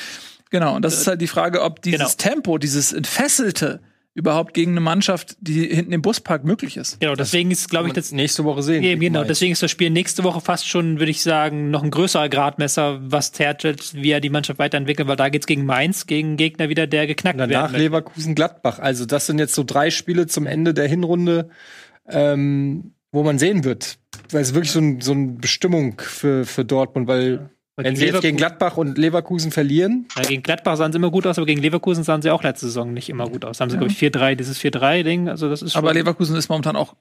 [0.48, 2.32] Genau, und das ist halt die Frage, ob dieses genau.
[2.32, 3.80] Tempo, dieses entfesselte,
[4.14, 6.98] überhaupt gegen eine Mannschaft, die hinten im Buspark möglich ist.
[7.00, 8.82] Genau, deswegen ist, glaube ich, das nächste Woche sehen.
[8.82, 11.90] Eben, genau, deswegen ist das Spiel nächste Woche fast schon, würde ich sagen, noch ein
[11.90, 16.36] größerer Gradmesser, was Tertelt, wie er die Mannschaft weiterentwickelt, weil da geht's gegen Mainz, gegen
[16.36, 17.50] Gegner wieder, der geknackt wird.
[17.52, 18.80] Danach Leverkusen Gladbach.
[18.80, 21.50] Also das sind jetzt so drei Spiele zum Ende der Hinrunde,
[22.08, 23.98] ähm, wo man sehen wird.
[24.32, 27.50] Weil es wirklich so, ein, so eine Bestimmung für, für Dortmund, weil
[27.84, 30.06] wenn sie jetzt gegen Gladbach und Leverkusen verlieren.
[30.16, 32.66] Ja, gegen Gladbach sahen sie immer gut aus, aber gegen Leverkusen sahen sie auch letzte
[32.66, 33.58] Saison nicht immer gut aus.
[33.58, 33.80] Da haben sie, ja.
[33.80, 35.28] glaube ich, 4-3, dieses 4-3-Ding.
[35.28, 36.94] Also das ist aber Leverkusen ist momentan auch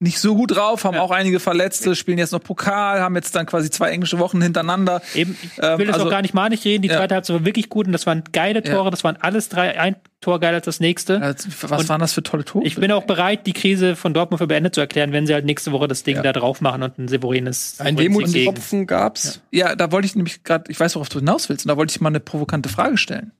[0.00, 1.02] nicht so gut drauf, haben ja.
[1.02, 5.02] auch einige Verletzte, spielen jetzt noch Pokal, haben jetzt dann quasi zwei englische Wochen hintereinander.
[5.14, 6.82] Eben, ich will ähm, das also, auch gar nicht mal nicht reden.
[6.82, 7.16] Die zweite ja.
[7.16, 8.84] Halbzeit war wirklich gut und das waren geile Tore.
[8.84, 8.90] Ja.
[8.90, 11.20] Das waren alles drei, ein Tor geiler als das nächste.
[11.20, 12.64] was und waren das für tolle Tore?
[12.64, 15.44] Ich bin auch bereit, die Krise von Dortmund für beendet zu erklären, wenn sie halt
[15.44, 17.80] nächste Woche das Ding da drauf machen und ein Severines.
[17.80, 19.40] Ein Demutstropfen gab's.
[19.50, 19.74] Ja.
[19.74, 22.00] da wollte ich nämlich gerade, ich weiß, worauf du hinaus willst, und da wollte ich
[22.00, 23.32] mal eine provokante Frage stellen.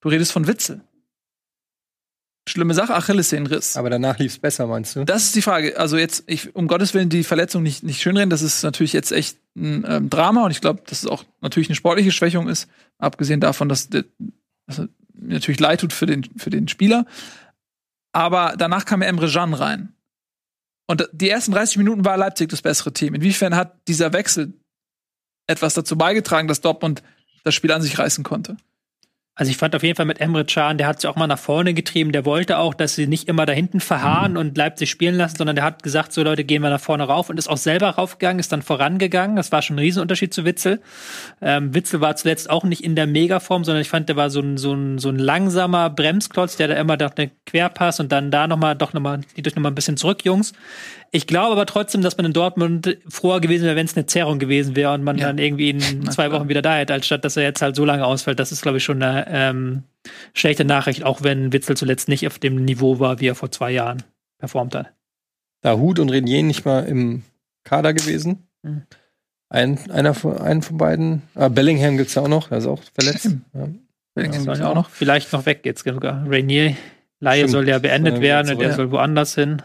[0.00, 0.80] Du redest von Witzel
[2.48, 3.76] schlimme Sache, Achillessehnenriss.
[3.76, 5.04] Aber danach lief es besser, meinst du?
[5.04, 5.78] Das ist die Frage.
[5.78, 9.12] Also jetzt, ich, um Gottes Willen, die Verletzung nicht, nicht schönreden, das ist natürlich jetzt
[9.12, 12.68] echt ein ähm, Drama und ich glaube, dass es auch natürlich eine sportliche Schwächung ist,
[12.98, 14.04] abgesehen davon, dass, dass
[14.66, 17.06] es natürlich leid tut für den, für den Spieler.
[18.12, 19.92] Aber danach kam ja Emre Can rein.
[20.86, 23.14] Und die ersten 30 Minuten war Leipzig das bessere Team.
[23.14, 24.54] Inwiefern hat dieser Wechsel
[25.46, 27.02] etwas dazu beigetragen, dass Dortmund
[27.44, 28.56] das Spiel an sich reißen konnte?
[29.38, 31.38] Also ich fand auf jeden Fall mit Emre Can, der hat sich auch mal nach
[31.38, 32.10] vorne getrieben.
[32.10, 34.38] Der wollte auch, dass sie nicht immer da hinten verharren mhm.
[34.38, 37.30] und Leipzig spielen lassen, sondern der hat gesagt, so Leute, gehen wir nach vorne rauf
[37.30, 39.36] und ist auch selber raufgegangen, ist dann vorangegangen.
[39.36, 40.80] Das war schon ein Riesenunterschied zu Witzel.
[41.40, 44.40] Ähm, Witzel war zuletzt auch nicht in der Megaform, sondern ich fand, der war so
[44.40, 48.48] ein, so ein, so ein langsamer Bremsklotz, der da immer dachte, Querpass und dann da
[48.48, 50.52] nochmal, doch nochmal, die durch nochmal ein bisschen zurück, Jungs.
[51.10, 54.38] Ich glaube aber trotzdem, dass man in Dortmund froher gewesen wäre, wenn es eine Zerrung
[54.38, 55.26] gewesen wäre und man ja.
[55.26, 55.80] dann irgendwie in
[56.10, 58.38] zwei Wochen wieder da hätte, als statt dass er jetzt halt so lange ausfällt.
[58.38, 59.84] Das ist, glaube ich, schon eine ähm,
[60.34, 63.70] schlechte Nachricht, auch wenn Witzel zuletzt nicht auf dem Niveau war, wie er vor zwei
[63.70, 64.02] Jahren
[64.38, 64.92] performt hat.
[65.62, 67.22] Da Hut und Renier nicht mal im
[67.64, 68.48] Kader gewesen.
[68.62, 68.82] Mhm.
[69.50, 71.22] Ein, einer von, einen von beiden.
[71.34, 73.30] Ah, Bellingham gibt es ja auch noch, der ist auch verletzt.
[73.54, 73.68] Ja.
[74.14, 74.90] Bellingham soll ja auch noch.
[74.90, 76.26] Vielleicht noch weg jetzt sogar.
[76.28, 76.76] Rainier,
[77.20, 79.62] Laie soll ja beendet werden und der soll woanders hin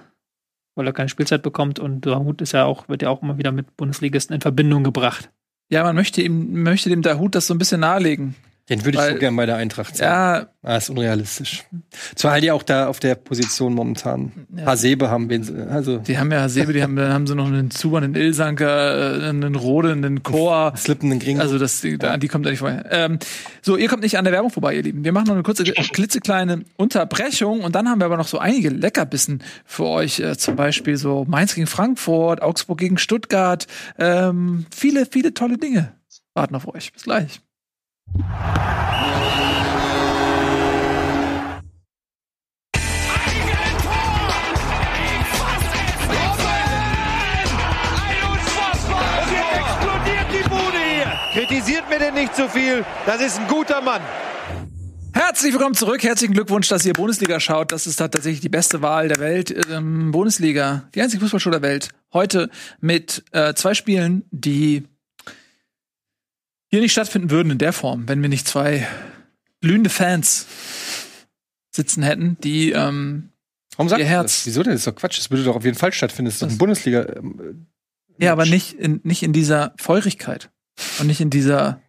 [0.76, 3.51] weil er keine Spielzeit bekommt und Dahut ist ja auch, wird ja auch immer wieder
[3.51, 5.30] mit Bundesligisten in Verbindung gebracht.
[5.69, 8.36] Ja, man möchte ihm, möchte dem Dahut das so ein bisschen nahelegen.
[8.70, 10.05] Den würde ich Weil- so gern bei der Eintracht sehen.
[10.05, 11.66] Ja, Ah, ist unrealistisch.
[12.16, 14.32] Zwar halt ja auch da auf der Position momentan.
[14.55, 14.68] Ja.
[14.68, 17.70] Hasebe haben wir, also die haben ja Sebe, die haben, dann haben sie noch einen
[17.70, 20.72] Zuber, einen Ilsanker, äh, einen Rode, einen Chor.
[20.78, 21.41] Slippen den Gringo.
[21.41, 22.86] Also das, die, die kommt da nicht vorher.
[22.91, 23.20] Ähm,
[23.61, 25.03] so, ihr kommt nicht an der Werbung vorbei, ihr Lieben.
[25.03, 28.70] Wir machen noch eine kurze, klitzekleine Unterbrechung und dann haben wir aber noch so einige
[28.70, 30.22] Leckerbissen für euch.
[30.22, 33.68] Äh, zum Beispiel so Mainz gegen Frankfurt, Augsburg gegen Stuttgart.
[33.99, 35.91] Ähm, viele, viele tolle Dinge
[36.34, 36.93] warten auf euch.
[36.93, 37.41] Bis gleich.
[51.34, 52.86] Kritisiert mir denn nicht zu viel.
[53.08, 54.01] Das ist ein guter Mann.
[55.14, 56.04] Herzlich willkommen zurück.
[56.04, 57.72] Herzlichen Glückwunsch, dass ihr Bundesliga schaut.
[57.72, 59.68] Das ist tatsächlich die beste Wahl der Welt.
[59.72, 61.89] Ähm, Bundesliga, die einzige Fußballshow der Welt.
[62.14, 62.51] Heute
[62.82, 64.84] mit äh, zwei Spielen, die
[66.74, 68.88] hier nicht stattfinden würden in der Form, wenn wir nicht zwei
[69.61, 70.47] glühende Fans
[71.69, 73.30] sitzen hätten, die ähm,
[73.76, 74.38] Warum sagt ihr Herz.
[74.38, 74.47] Das?
[74.47, 74.71] Wieso denn?
[74.71, 75.19] Das ist doch Quatsch.
[75.19, 76.30] Das würde doch auf jeden Fall stattfinden.
[76.30, 77.05] Das ist doch ein Bundesliga.
[77.15, 77.67] ähm,
[78.17, 80.49] ja, aber nicht in, nicht in dieser Feurigkeit
[80.97, 81.80] und nicht in dieser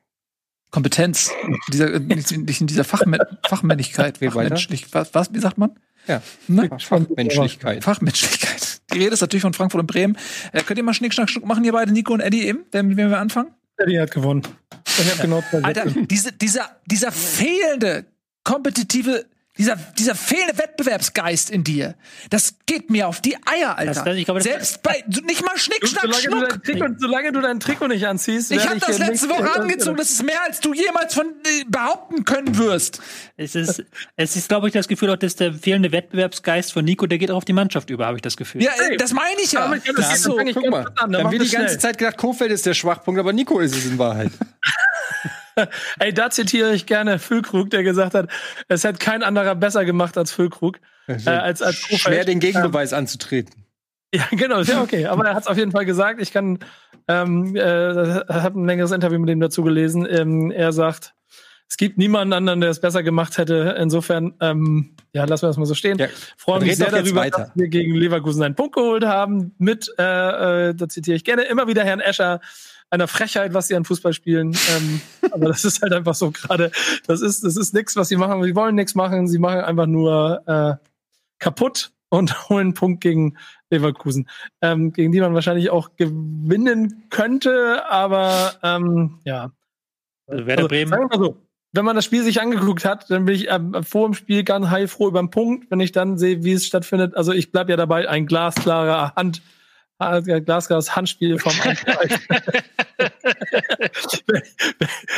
[0.71, 1.31] Kompetenz,
[1.73, 3.17] dieser, äh, nicht in nicht in dieser Fachmä
[3.49, 4.19] Fachmännlichkeit.
[4.19, 5.71] Fachmenschlich, was, was, wie sagt man?
[6.07, 6.21] Ja.
[6.47, 6.69] Ne?
[6.79, 7.83] Fachmenschlichkeit.
[7.83, 8.83] Fachmenschlichkeit.
[8.93, 10.19] Die Rede ist natürlich von Frankfurt und Bremen.
[10.53, 12.95] Äh, könnt ihr mal Schnick, Schnack, Schnuck machen, ihr beide, Nico und Eddie eben, wenn,
[12.99, 13.49] wenn wir anfangen?
[13.77, 14.43] Eddie hat gewonnen.
[14.87, 18.07] Ich habe genau Alter, diese, dieser, dieser fehlende,
[18.45, 21.95] kompetitive, dieser, dieser fehlende Wettbewerbsgeist in dir,
[22.31, 24.03] das geht mir auf die Eier, Alter.
[24.05, 26.49] Das- ich glaube, das- Selbst bei, nicht mal Schnick, Du, Schnack, solange, du Schnuck.
[26.49, 29.97] dein Trikot, solange du dein Trikot nicht anziehst, Ich habe das letzte Woche angezogen.
[29.97, 33.01] Das ist mehr, als du jemals von äh, behaupten können wirst.
[33.37, 33.85] Es ist,
[34.17, 37.31] es ist, glaube ich, das Gefühl auch, dass der fehlende Wettbewerbsgeist von Nico, der geht
[37.31, 38.63] auch auf die Mannschaft über, habe ich das Gefühl.
[38.63, 39.69] Ja, äh, das meine ich ja.
[39.69, 40.37] Kann Das das ist so.
[40.37, 41.79] Guck mal, an, dann dann wird die ganze schnell.
[41.81, 44.33] Zeit gedacht, Kofeld ist der Schwachpunkt, aber Nico ist es in Wahrheit.
[45.99, 48.31] Ey, da zitiere ich gerne Füllkrug, der gesagt hat,
[48.69, 50.79] es hätte kein anderer besser gemacht als Füllkrug.
[51.07, 51.77] Äh, als, als.
[51.77, 53.55] Schwer den Gegenbeweis anzutreten.
[54.15, 55.07] Ja, genau, ja okay.
[55.07, 56.23] Aber er hat es auf jeden Fall gesagt.
[56.23, 56.61] Ich kann,
[57.09, 60.07] ähm, äh, habe ein längeres Interview mit ihm dazu gelesen.
[60.09, 61.15] Ähm, er sagt,
[61.69, 63.75] es gibt niemanden anderen, der es besser gemacht hätte.
[63.77, 65.99] Insofern, ähm, ja, lassen wir das mal so stehen.
[65.99, 67.47] Ja, Freue mich sehr darüber, weiter.
[67.47, 69.55] dass wir gegen Leverkusen einen Punkt geholt haben.
[69.59, 72.41] Mit, äh, äh, da zitiere ich gerne immer wieder Herrn Escher,
[72.95, 74.57] einer Frechheit, was sie an Fußball spielen.
[74.77, 75.01] ähm,
[75.33, 76.71] aber das ist halt einfach so gerade.
[77.07, 78.43] Das ist, das ist nichts, was sie machen.
[78.43, 79.29] Sie wollen nichts machen.
[79.29, 80.75] Sie machen einfach nur äh,
[81.39, 83.37] kaputt und holen einen Punkt gegen
[83.71, 84.29] Leverkusen,
[84.63, 87.85] ähm, gegen die man wahrscheinlich auch gewinnen könnte.
[87.91, 89.53] Aber ähm, ja,
[90.27, 90.91] Also Werder Bremen.
[90.91, 91.37] Sagen wir mal so,
[91.73, 94.69] wenn man das Spiel sich angeguckt hat, dann bin ich ähm, vor dem Spiel ganz
[94.69, 97.17] heilfroh über den Punkt, wenn ich dann sehe, wie es stattfindet.
[97.17, 99.43] Also ich bleib ja dabei, ein glasklarer Hand,
[100.13, 101.97] äh, glasklares Handspiel vom Anfang.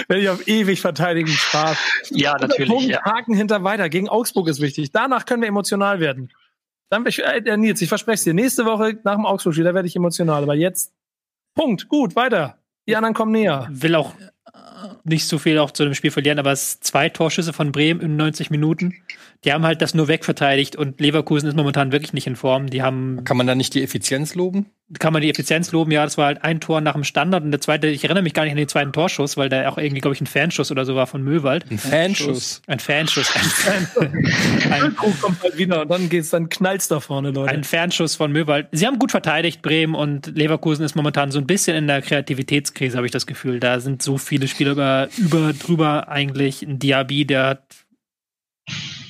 [0.08, 1.78] wenn ich auf ewig verteidigen Spaß.
[2.10, 2.68] Ja, natürlich.
[2.68, 3.02] Punkt, Ja.
[3.04, 3.88] Haken hinter weiter.
[3.88, 4.92] Gegen Augsburg ist wichtig.
[4.92, 6.32] Danach können wir emotional werden.
[6.88, 8.34] Dann bin ich, äh, Nils, ich verspreche es dir.
[8.34, 10.42] Nächste Woche nach dem Augsburg-Spiel, da werde ich emotional.
[10.42, 10.92] Aber jetzt,
[11.54, 12.58] Punkt, gut, weiter.
[12.88, 13.66] Die anderen kommen näher.
[13.70, 14.14] will auch
[15.04, 18.00] nicht so viel auch zu dem Spiel verlieren, aber es sind zwei Torschüsse von Bremen
[18.00, 18.94] in 90 Minuten.
[19.44, 22.68] Die haben halt das nur wegverteidigt und Leverkusen ist momentan wirklich nicht in Form.
[22.68, 24.66] Die haben, Kann man da nicht die Effizienz loben?
[25.00, 27.50] kann man die Effizienz loben, ja, das war halt ein Tor nach dem Standard und
[27.50, 30.00] der zweite, ich erinnere mich gar nicht an den zweiten Torschuss, weil der auch irgendwie,
[30.00, 31.68] glaube ich, ein Fanschuss oder so war von Möwald.
[31.68, 32.62] Ein Fanschuss.
[32.68, 33.32] Ein Fanschuss.
[33.34, 34.06] Ein,
[34.70, 37.50] ein, Füllkrug kommt halt wieder und dann geht's, dann knallt's da vorne, Leute.
[37.50, 38.68] ein Fernschuss von Möwald.
[38.70, 42.96] Sie haben gut verteidigt, Bremen, und Leverkusen ist momentan so ein bisschen in der Kreativitätskrise,
[42.96, 43.58] habe ich das Gefühl.
[43.58, 46.62] Da sind so viele Spieler über, über drüber eigentlich.
[46.62, 47.86] Ein Diaby, der hat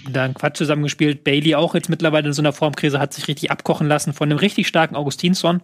[0.08, 1.24] da einen Quatsch zusammengespielt.
[1.24, 4.38] Bailey auch jetzt mittlerweile in so einer Formkrise hat sich richtig abkochen lassen von einem
[4.38, 5.62] richtig starken Augustinsson.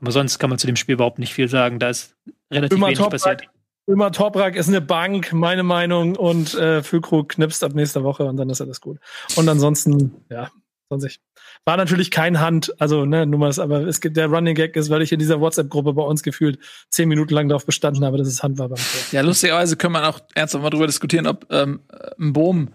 [0.00, 1.78] Aber sonst kann man zu dem Spiel überhaupt nicht viel sagen.
[1.78, 2.16] Da ist
[2.52, 3.42] relativ Immer wenig Toprak, passiert.
[3.86, 8.36] immer Toprak ist eine Bank, meine Meinung, und äh, Füllkrug knipst ab nächster Woche und
[8.36, 8.98] dann ist alles gut.
[9.36, 10.50] Und ansonsten, ja,
[10.90, 11.22] sonst nicht.
[11.64, 14.90] War natürlich kein Hand, also ne, nur mal, aber es gibt der Running Gag ist,
[14.90, 16.58] weil ich in dieser WhatsApp-Gruppe bei uns gefühlt
[16.90, 19.00] zehn Minuten lang darauf bestanden habe, dass es Hand war beim Tor.
[19.12, 21.80] Ja, lustigerweise können wir auch ernsthaft mal drüber diskutieren, ob ähm,
[22.18, 22.74] ein Bohm.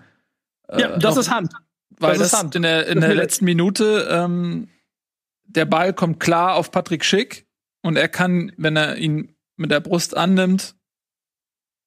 [0.69, 1.53] äh, Ja, das noch- ist Hand.
[1.97, 2.55] Weil das das, ist Hand.
[2.55, 4.69] in der, in der letzten Minute ähm,
[5.43, 7.47] der Ball kommt klar auf Patrick Schick
[7.83, 10.75] und er kann, wenn er ihn mit der Brust annimmt,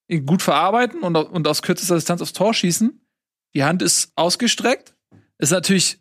[0.07, 3.05] ihn gut verarbeiten und, und aus kürzester Distanz aufs Tor schießen.
[3.53, 4.95] Die Hand ist ausgestreckt.
[5.37, 5.99] Ist natürlich,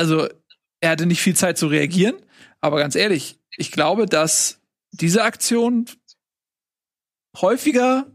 [0.00, 0.26] also
[0.80, 2.16] er hatte nicht viel Zeit zu reagieren,
[2.62, 4.58] aber ganz ehrlich, ich glaube, dass
[4.92, 5.84] diese Aktion
[7.38, 8.06] häufiger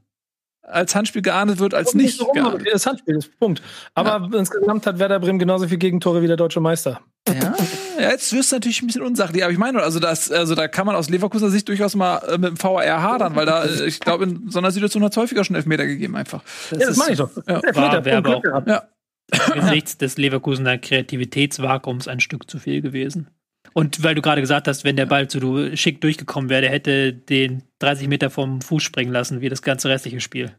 [0.64, 2.18] als Handspiel geahndet wird als nicht.
[2.18, 2.58] so rum.
[2.72, 3.62] Das Handspiel ist Punkt.
[3.94, 7.02] Aber insgesamt hat Werder Bremen genauso viel Gegentore wie der deutsche Meister.
[7.28, 7.56] ja,
[8.00, 10.68] ja, jetzt wirst du natürlich ein bisschen unsachlich, aber ich meine, also das, also da
[10.68, 13.86] kann man aus Leverkusener Sicht durchaus mal äh, mit dem VAR hadern, weil da, äh,
[13.86, 16.42] ich glaube, in so einer Situation hat es häufiger schon Elfmeter gegeben einfach.
[16.72, 17.30] Das ja, das meine ich doch.
[17.48, 17.62] Ja.
[17.76, 18.88] War, wäre aber auch ja.
[19.32, 23.30] Angesichts des Leverkusener Kreativitätsvakuums ein Stück zu viel gewesen.
[23.74, 27.14] Und weil du gerade gesagt hast, wenn der Ball zu schick durchgekommen wäre, der hätte
[27.14, 30.56] den 30 Meter vom Fuß springen lassen, wie das ganze restliche Spiel.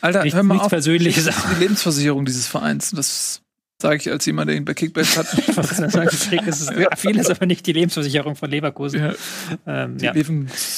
[0.00, 0.70] Alter, nichts, hör mal nichts auf.
[0.70, 1.24] Persönliches.
[1.26, 2.90] Das ist die Lebensversicherung dieses Vereins.
[2.90, 3.42] Das
[3.80, 5.26] Sage ich als jemand, der ihn bei Kickbase hat.
[6.48, 8.98] es ist vieles, aber nicht die Lebensversicherung von Leverkusen.
[8.98, 10.12] Ja, ähm, ja.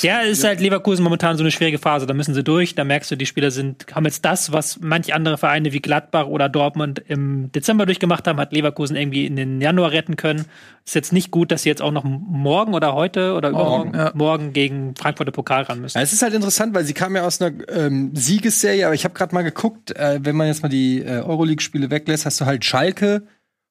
[0.03, 2.05] ja ist halt Leverkusen momentan so eine schwierige Phase.
[2.05, 2.75] Da müssen sie durch.
[2.75, 6.27] Da merkst du, die Spieler sind, haben jetzt das, was manche andere Vereine wie Gladbach
[6.27, 10.45] oder Dortmund im Dezember durchgemacht haben, hat Leverkusen irgendwie in den Januar retten können.
[10.85, 14.13] Ist jetzt nicht gut, dass sie jetzt auch noch morgen oder heute oder morgen, ja.
[14.15, 15.97] morgen gegen Frankfurter Pokal ran müssen.
[15.97, 19.05] Ja, es ist halt interessant, weil sie kam ja aus einer ähm, Siegesserie, aber ich
[19.05, 22.45] habe gerade mal geguckt, äh, wenn man jetzt mal die äh, Euroleague-Spiele weglässt, hast du
[22.45, 23.27] halt Schalke Schalke,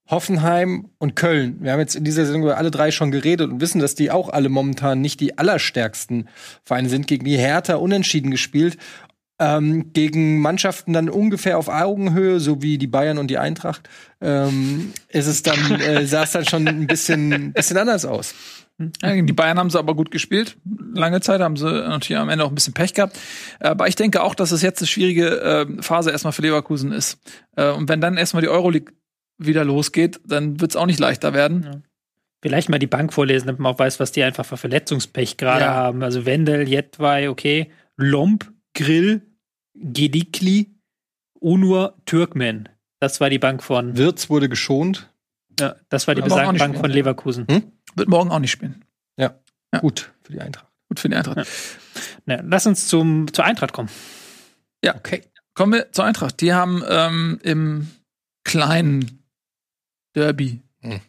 [0.08, 1.58] Hoffenheim und Köln.
[1.62, 4.12] Wir haben jetzt in dieser Sendung über alle drei schon geredet und wissen, dass die
[4.12, 6.30] auch alle momentan nicht die allerstärksten
[6.64, 7.06] Vereine sind.
[7.06, 8.78] Gegen die Hertha unentschieden gespielt.
[9.42, 13.88] Ähm, gegen Mannschaften dann ungefähr auf Augenhöhe, so wie die Bayern und die Eintracht,
[14.20, 18.34] ähm, ist es dann, äh, sah es dann schon ein bisschen, bisschen anders aus.
[19.02, 20.56] Ja, die Bayern haben sie aber gut gespielt.
[20.94, 23.20] Lange Zeit haben sie natürlich am Ende auch ein bisschen Pech gehabt.
[23.60, 27.20] Aber ich denke auch, dass es jetzt eine schwierige äh, Phase erstmal für Leverkusen ist.
[27.58, 28.94] Äh, und wenn dann erstmal die Euroleague
[29.40, 31.64] wieder losgeht, dann wird es auch nicht leichter werden.
[31.64, 31.82] Ja.
[32.42, 35.66] Vielleicht mal die Bank vorlesen, damit man auch weiß, was die einfach für Verletzungspech gerade
[35.66, 35.74] ja.
[35.74, 36.04] haben.
[36.04, 37.72] Also Wendel, Jetwei, okay.
[37.98, 39.22] Lomp, Grill,
[39.74, 40.76] Gedikli,
[41.34, 42.70] Unur, Türkmen.
[43.00, 43.98] Das war die Bank von.
[43.98, 45.10] Wirtz wurde geschont.
[45.60, 47.46] Ja, das war die besagte Bank von Leverkusen.
[47.50, 47.72] Hm?
[47.96, 48.86] Wird morgen auch nicht spielen.
[49.18, 49.36] Ja.
[49.74, 49.80] ja.
[49.80, 50.68] Gut für die Eintracht.
[50.88, 51.38] Gut für die Eintracht.
[51.38, 51.44] Ja.
[52.26, 53.90] Na, lass uns zum, zur Eintracht kommen.
[54.84, 55.24] Ja, okay.
[55.54, 56.40] Kommen wir zur Eintracht.
[56.40, 57.90] Die haben ähm, im
[58.46, 59.19] kleinen
[60.20, 61.02] Derby hm.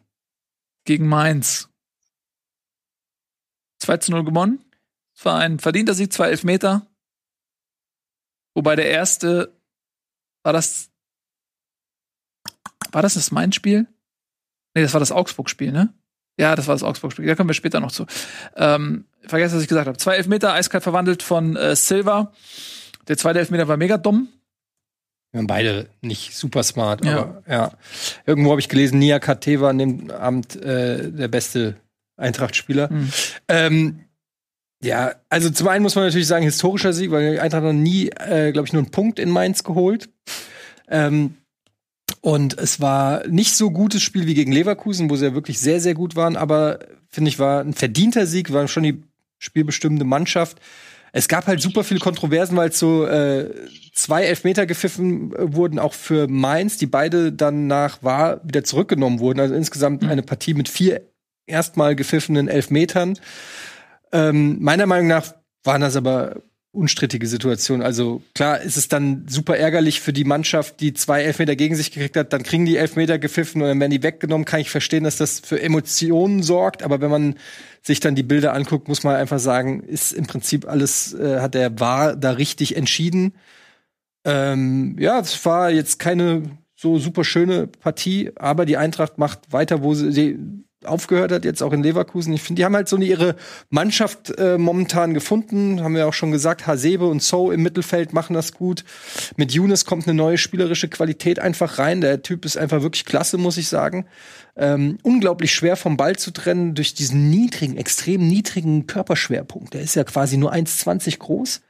[0.84, 1.68] gegen Mainz.
[3.80, 4.64] 2 zu 0 gewonnen.
[5.16, 6.86] Es war ein verdienter Sieg, zwei Elfmeter.
[8.54, 9.52] Wobei der erste
[10.42, 10.90] war das.
[12.92, 13.86] War das das Mainz-Spiel?
[14.74, 15.92] Nee, das war das Augsburg-Spiel, ne?
[16.38, 17.26] Ja, das war das Augsburg-Spiel.
[17.26, 18.06] Da kommen wir später noch zu.
[18.56, 19.98] Ähm, vergesst, was ich gesagt habe.
[19.98, 22.32] Zwei Elfmeter, eiskalt verwandelt von äh, Silva.
[23.08, 24.28] Der zweite Elfmeter war mega dumm.
[25.33, 27.18] Wir haben beide nicht super smart, ja.
[27.18, 27.72] aber ja.
[28.26, 31.76] Irgendwo habe ich gelesen, Nia KT war an dem Abend äh, der beste
[32.16, 32.91] Eintracht-Spieler.
[32.93, 33.12] Mhm.
[33.49, 34.01] Ähm,
[34.83, 38.09] ja, also zum einen muss man natürlich sagen, historischer Sieg, weil die Eintracht noch nie,
[38.09, 40.09] äh, glaube ich, nur einen Punkt in Mainz geholt.
[40.89, 41.35] Ähm,
[42.22, 45.81] und es war nicht so gutes Spiel wie gegen Leverkusen, wo sie ja wirklich sehr,
[45.81, 49.03] sehr gut waren, aber finde ich, war ein verdienter Sieg, war schon die
[49.39, 50.61] spielbestimmende Mannschaft.
[51.12, 53.50] Es gab halt super viele Kontroversen, weil so äh,
[53.94, 59.20] zwei Elfmeter gepfiffen äh, wurden, auch für Mainz, die beide dann nach war wieder zurückgenommen
[59.20, 59.40] wurden.
[59.40, 60.08] Also insgesamt mhm.
[60.08, 61.02] eine Partie mit vier
[61.46, 63.18] erstmal gepfiffenen Elfmetern.
[64.12, 65.34] Ähm, meiner Meinung nach
[65.64, 66.42] waren das aber
[66.73, 67.85] unstrittige Situationen.
[67.85, 71.91] Also klar ist es dann super ärgerlich für die Mannschaft, die zwei Elfmeter gegen sich
[71.91, 72.33] gekriegt hat.
[72.33, 74.45] Dann kriegen die Elfmeter gepfiffen und dann werden die weggenommen.
[74.45, 76.83] Kann ich verstehen, dass das für Emotionen sorgt.
[76.83, 77.35] Aber wenn man
[77.83, 81.55] sich dann die Bilder anguckt, muss man einfach sagen, ist im Prinzip alles, äh, hat
[81.55, 83.35] der war da richtig entschieden.
[84.25, 86.43] Ähm, ja, es war jetzt keine
[86.77, 90.39] so super schöne Partie, aber die Eintracht macht weiter, wo sie
[90.85, 92.33] aufgehört hat, jetzt auch in Leverkusen.
[92.33, 93.37] Ich finde, die haben halt so eine, ihre
[93.68, 95.83] Mannschaft äh, momentan gefunden.
[95.83, 98.85] Haben wir auch schon gesagt, Hasebe und So im Mittelfeld machen das gut.
[99.37, 102.01] Mit Younes kommt eine neue spielerische Qualität einfach rein.
[102.01, 104.07] Der Typ ist einfach wirklich klasse, muss ich sagen.
[104.57, 109.74] Ähm, unglaublich schwer vom Ball zu trennen durch diesen niedrigen, extrem niedrigen Körperschwerpunkt.
[109.74, 111.61] Der ist ja quasi nur 1,20 groß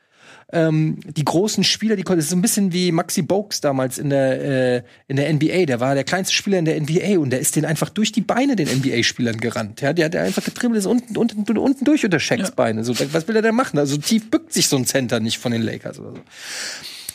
[0.53, 3.99] ähm, die großen Spieler, die konnten, das ist so ein bisschen wie Maxi Bogues damals
[3.99, 5.67] in der, äh, in der NBA.
[5.67, 8.21] Der war der kleinste Spieler in der NBA und der ist den einfach durch die
[8.21, 9.81] Beine den NBA-Spielern gerannt.
[9.81, 12.55] Ja, der hat einfach getribbelt, ist unten, unten, unten durch unter Shaqs ja.
[12.55, 12.85] Beine.
[12.85, 13.79] So, was will er denn machen?
[13.79, 16.21] Also tief bückt sich so ein Center nicht von den Lakers oder so.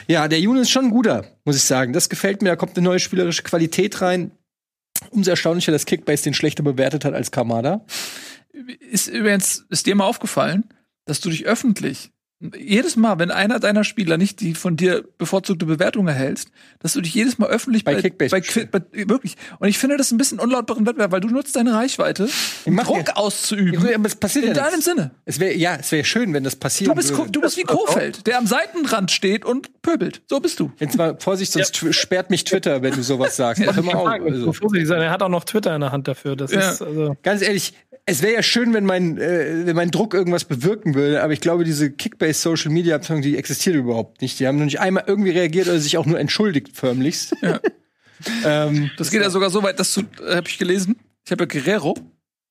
[0.08, 1.92] Ja, der Juni ist schon ein guter, muss ich sagen.
[1.92, 2.50] Das gefällt mir.
[2.50, 4.32] Da kommt eine neue spielerische Qualität rein.
[5.10, 7.86] Umso erstaunlicher, dass Kickbase den schlechter bewertet hat als Kamada.
[8.92, 10.64] Ist übrigens, ist dir mal aufgefallen,
[11.06, 12.12] dass du dich öffentlich
[12.58, 16.50] jedes Mal, wenn einer deiner Spieler nicht die von dir bevorzugte Bewertung erhältst,
[16.80, 18.36] dass du dich jedes Mal öffentlich bei, bei Kickbase
[18.72, 19.36] bei, bei, wirklich.
[19.60, 22.30] Und ich finde das ein bisschen unlautbaren Wettbewerb, weil du nutzt deine Reichweite,
[22.66, 23.16] um Druck ja.
[23.16, 23.88] auszuüben.
[23.88, 25.12] Ja, aber es passiert in ja deinem Sinne.
[25.26, 26.90] Es wäre ja, es wäre schön, wenn das passiert.
[26.90, 30.22] Du bist, du bist wie Kofeld, der am Seitenrand steht und pöbelt.
[30.28, 30.72] So bist du.
[30.80, 31.94] Jetzt mal Vorsicht, sonst ja.
[31.94, 33.64] sperrt mich Twitter, wenn du sowas sagst.
[33.64, 34.08] Ja, mal auf.
[34.08, 34.94] Also.
[34.94, 36.36] Er hat auch noch Twitter in der Hand dafür.
[36.36, 37.74] Das ist also Ganz ehrlich,
[38.06, 41.42] es wäre ja schön, wenn mein, äh, wenn mein Druck irgendwas bewirken würde, aber ich
[41.42, 44.40] glaube, diese Kickbase Social Media Abteilung, die existiert überhaupt nicht.
[44.40, 47.36] Die haben noch nicht einmal irgendwie reagiert oder sich auch nur entschuldigt, förmlichst.
[47.42, 47.60] Ja.
[48.68, 50.96] ähm, das geht ja sogar so weit, dass du, äh, habe ich gelesen,
[51.26, 51.96] Ich habe ja Guerrero.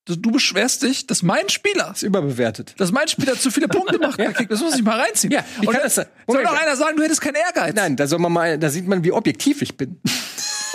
[0.06, 2.74] Du, du beschwerst dich, dass mein Spieler, Ist überbewertet.
[2.76, 4.18] dass mein Spieler zu viele Punkte macht.
[4.18, 4.32] ja.
[4.32, 5.32] Das muss ich mal reinziehen.
[5.32, 6.06] Ja, wie kann das sein?
[6.26, 7.74] Soll doch einer sagen, du hättest keinen Ehrgeiz.
[7.74, 10.00] Nein, da soll man mal, da sieht man, wie objektiv ich bin.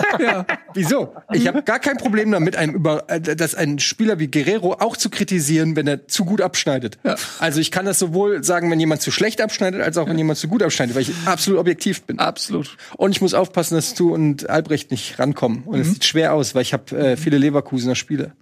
[0.20, 0.46] Ja.
[0.74, 1.14] Wieso?
[1.32, 4.96] Ich habe gar kein Problem damit, einem über, äh, dass ein Spieler wie Guerrero auch
[4.96, 6.98] zu kritisieren, wenn er zu gut abschneidet.
[7.04, 7.16] Ja.
[7.38, 10.38] Also ich kann das sowohl sagen, wenn jemand zu schlecht abschneidet, als auch wenn jemand
[10.38, 12.18] zu gut abschneidet, weil ich absolut objektiv bin.
[12.18, 12.76] Absolut.
[12.96, 15.62] Und ich muss aufpassen, dass du und Albrecht nicht rankommen.
[15.64, 15.92] Und es Mhm.
[15.94, 18.32] sieht schwer aus, weil ich habe äh, viele Leverkusener Spiele.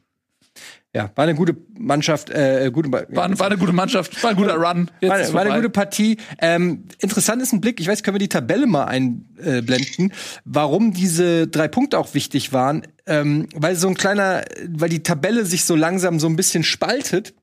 [0.94, 4.56] Ja, war eine gute Mannschaft, äh, gute, War, war eine gute Mannschaft, war ein guter
[4.56, 4.90] Run.
[5.01, 6.16] Jetzt war, ist war eine gute Partie.
[6.40, 10.15] Ähm, interessant ist ein Blick, ich weiß, können wir die Tabelle mal einblenden,
[10.47, 12.86] warum diese drei Punkte auch wichtig waren.
[13.06, 17.35] Ähm, weil so ein kleiner, weil die Tabelle sich so langsam so ein bisschen spaltet.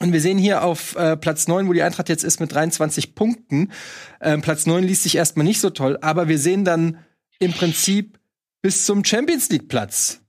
[0.00, 3.14] Und wir sehen hier auf äh, Platz 9, wo die Eintracht jetzt ist, mit 23
[3.14, 3.70] Punkten.
[4.20, 6.98] Ähm, Platz 9 liest sich erstmal nicht so toll, aber wir sehen dann
[7.38, 8.18] im Prinzip
[8.60, 10.20] bis zum Champions League Platz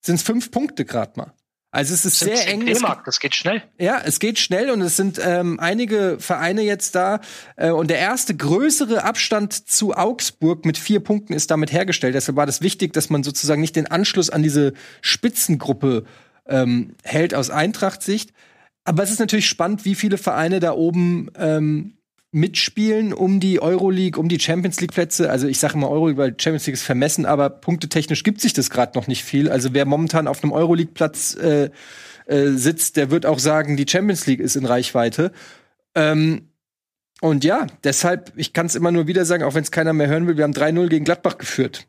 [0.00, 1.34] sind es fünf Punkte gerade mal.
[1.70, 2.66] Also es ist sehr eng.
[2.66, 3.62] Es D-Mark, das geht schnell.
[3.78, 7.20] ja, es geht schnell und es sind ähm, einige Vereine jetzt da.
[7.56, 12.14] Äh, und der erste größere Abstand zu Augsburg mit vier Punkten ist damit hergestellt.
[12.14, 14.72] Deshalb war das wichtig, dass man sozusagen nicht den Anschluss an diese
[15.02, 16.04] Spitzengruppe
[16.46, 18.32] ähm, hält aus Eintracht-Sicht.
[18.84, 21.97] Aber es ist natürlich spannend, wie viele Vereine da oben ähm,
[22.30, 25.30] mitspielen um die Euroleague, um die Champions League Plätze.
[25.30, 28.70] Also ich sage immer Euroleague, weil Champions League ist vermessen, aber punktetechnisch gibt sich das
[28.70, 29.50] gerade noch nicht viel.
[29.50, 31.70] Also wer momentan auf einem Euroleague Platz äh,
[32.26, 35.32] äh, sitzt, der wird auch sagen, die Champions League ist in Reichweite.
[35.94, 36.50] Ähm,
[37.20, 40.08] und ja, deshalb, ich kann es immer nur wieder sagen, auch wenn es keiner mehr
[40.08, 41.88] hören will, wir haben 3-0 gegen Gladbach geführt.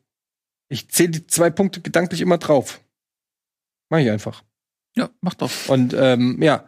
[0.70, 2.80] Ich zähle die zwei Punkte gedanklich immer drauf.
[3.90, 4.44] Mach ich einfach.
[4.96, 5.52] Ja, mach doch.
[5.68, 6.66] Und ähm, ja,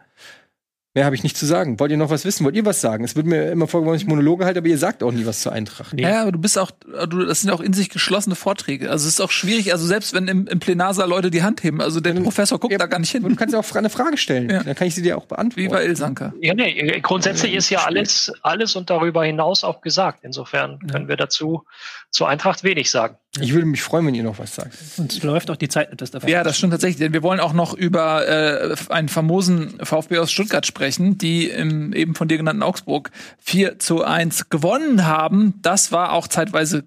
[0.93, 1.79] mehr habe ich nicht zu sagen.
[1.79, 2.43] Wollt ihr noch was wissen?
[2.45, 3.03] Wollt ihr was sagen?
[3.03, 5.41] Es wird mir immer vorgeworfen, dass ich Monologe halte, aber ihr sagt auch nie was
[5.41, 5.93] zur Eintracht.
[5.93, 6.03] Nee.
[6.03, 6.71] Ja, aber du bist auch,
[7.09, 8.89] du, das sind auch in sich geschlossene Vorträge.
[8.89, 11.81] Also es ist auch schwierig, also selbst wenn im, im Plenarsaal Leute die Hand heben,
[11.81, 13.29] also der Professor guckt Ja, da gar nicht Aber hin.
[13.29, 14.49] du kannst ja auch eine Frage stellen.
[14.49, 14.63] Ja.
[14.63, 15.61] Dann kann ich sie dir auch beantworten.
[15.61, 16.33] Wie bei Ilsanker.
[16.41, 20.19] Ja, nee, grundsätzlich ist ja alles, alles und darüber hinaus auch gesagt.
[20.23, 21.63] Insofern können wir dazu
[22.09, 23.15] zur Eintracht wenig sagen.
[23.39, 24.77] Ich würde mich freuen, wenn ihr noch was sagt.
[24.97, 26.29] Und es läuft auch die Zeit nicht, das davon.
[26.29, 26.99] Ja, das stimmt tatsächlich.
[26.99, 31.93] Denn wir wollen auch noch über äh, einen famosen VfB aus Stuttgart sprechen, die im
[31.93, 33.09] eben von dir genannten Augsburg
[33.39, 35.53] 4 zu 1 gewonnen haben.
[35.61, 36.83] Das war auch zeitweise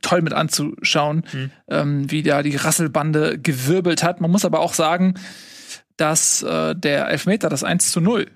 [0.00, 1.24] toll mit anzuschauen,
[1.68, 4.20] ähm, wie da die Rasselbande gewirbelt hat.
[4.20, 5.14] Man muss aber auch sagen,
[5.96, 8.30] dass äh, der Elfmeter, das 1 zu 0,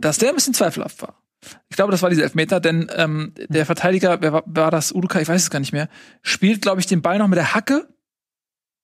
[0.00, 1.19] dass der ein bisschen zweifelhaft war.
[1.68, 4.92] Ich glaube, das war dieser Elfmeter, denn ähm, der Verteidiger, wer war, war das?
[4.92, 5.88] Uduka, ich weiß es gar nicht mehr,
[6.22, 7.88] spielt, glaube ich, den Ball noch mit der Hacke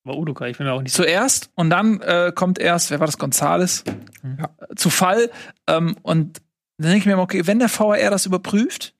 [0.04, 3.06] War Uduka, ich bin mir auch nicht zuerst und dann äh, kommt erst, wer war
[3.06, 3.84] das, Gonzales,
[4.22, 4.38] Mhm.
[4.70, 5.30] äh, zu Fall.
[5.66, 6.40] Ähm, und
[6.78, 8.94] dann denke ich mir immer, okay, wenn der VAR das überprüft,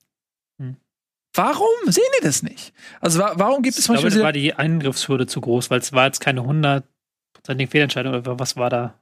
[0.58, 0.76] Mhm.
[1.34, 2.74] warum sehen die das nicht?
[3.00, 5.92] Also wa warum gibt es Ich zum glaube, war die Eingriffshürde zu groß, weil es
[5.92, 8.14] war jetzt keine hundertprozentige Fehlentscheidung.
[8.14, 9.00] Oder was war da?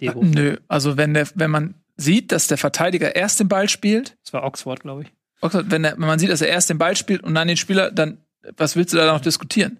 [0.00, 0.22] Diego.
[0.24, 4.32] Nö, also wenn der, wenn man sieht, dass der Verteidiger erst den Ball spielt, Das
[4.32, 5.12] war Oxford, glaube ich.
[5.40, 7.56] okay, wenn, der, wenn man sieht, dass er erst den Ball spielt und dann den
[7.56, 8.18] Spieler, dann
[8.56, 9.78] was willst du da noch diskutieren?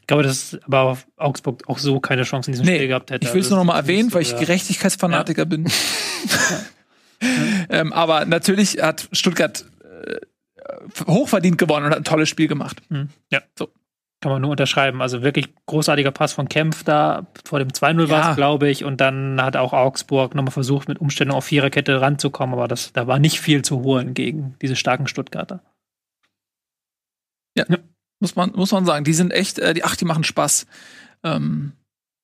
[0.00, 3.26] Ich glaube, dass aber Augsburg auch so keine Chance in diesem Nee, Spiel gehabt hätte.
[3.26, 4.38] Ich will es Also nur noch mal erwähnen, so, weil ich ja.
[4.38, 5.70] Gerechtigkeitsfanatiker bin.
[7.68, 10.16] ähm, aber natürlich hat Stuttgart äh,
[11.06, 12.80] hochverdient gewonnen und hat ein tolles Spiel gemacht.
[12.88, 13.68] Hm, Ja, So.
[14.22, 15.02] Kann man nur unterschreiben.
[15.02, 17.26] Also wirklich großartiger Pass von Kempf da.
[17.44, 18.30] Vor dem 2-0 war Ja.
[18.30, 18.84] es, glaube ich.
[18.84, 22.54] Und dann hat auch Augsburg nochmal versucht, mit Umständen auf Viererkette ranzukommen.
[22.54, 25.60] Aber das, da war nicht viel zu holen gegen diese starken Stuttgarter.
[28.20, 29.04] Muss man, muss man sagen.
[29.04, 30.66] Die sind echt, äh, die, ach, die machen Spaß.
[31.24, 31.72] Ähm,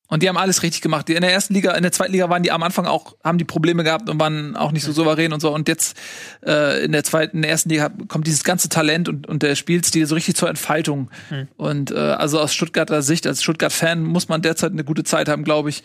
[0.09, 1.07] und die haben alles richtig gemacht.
[1.09, 3.39] Die in der ersten Liga, in der zweiten Liga waren die am Anfang auch, haben
[3.39, 5.55] die Probleme gehabt und waren auch nicht so souverän und so.
[5.55, 5.97] Und jetzt
[6.47, 9.55] äh, in der zweiten, in der ersten Liga kommt dieses ganze Talent und, und der
[9.55, 11.11] Spielstil so richtig zur Entfaltung.
[11.29, 11.49] Hm.
[11.57, 15.45] Und äh, also aus Stuttgarter Sicht, als Stuttgart-Fan muss man derzeit eine gute Zeit haben,
[15.45, 15.85] glaube ich.